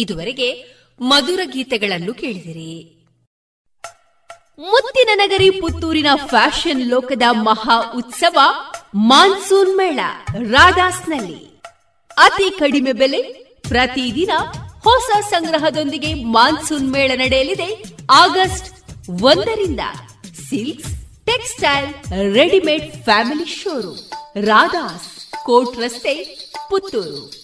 ಇದುವರೆಗೆ 0.05 0.48
ಮಧುರ 1.01 1.40
ಗೀತೆಗಳನ್ನು 1.52 2.12
ಕೇಳಿದಿರಿ. 2.14 2.72
ಮುತ್ತಿನ 4.70 5.10
ನಗರಿ 5.14 5.48
ಪುತ್ತೂರಿನ 5.60 6.10
ಫ್ಯಾಷನ್ 6.26 6.82
ಲೋಕದ 6.90 7.26
ಮಹಾ 7.47 7.76
ಉತ್ಸವ 7.97 8.39
ಮಾನ್ಸೂನ್ 9.10 9.72
ಮೇಳ, 9.76 10.01
ರಾಧಾಸ್ನಲ್ಲಿ. 10.51 11.40
ಅತಿ 12.16 12.48
ಕಡಿಮೆ 12.59 12.93
ಬೆಲೆ, 12.93 13.20
ಪ್ರತಿದಿನ 13.68 14.32
ಹೊಸ 14.86 15.10
ಸಂಗ್ರಹದೊಂದಿಗೆ 15.31 16.10
ಮಾನ್ಸೂನ್ 16.35 16.89
ಮೇಳ 16.90 17.10
ನಡೆಯಲಿದೆ 17.16 17.68
ಆಗಸ್ಟ್ 18.10 18.68
ಒಂದರಿಂದ. 19.31 19.82
Silks, 20.48 20.93
textile, 21.26 21.90
readymade 22.35 22.89
family 23.05 23.48
showroom, 23.60 24.02
Radha's, 24.47 25.09
court 25.44 25.78
ರಸ್ತೆ, 25.78 26.14
ಪುತ್ತೂರು. 26.70 27.44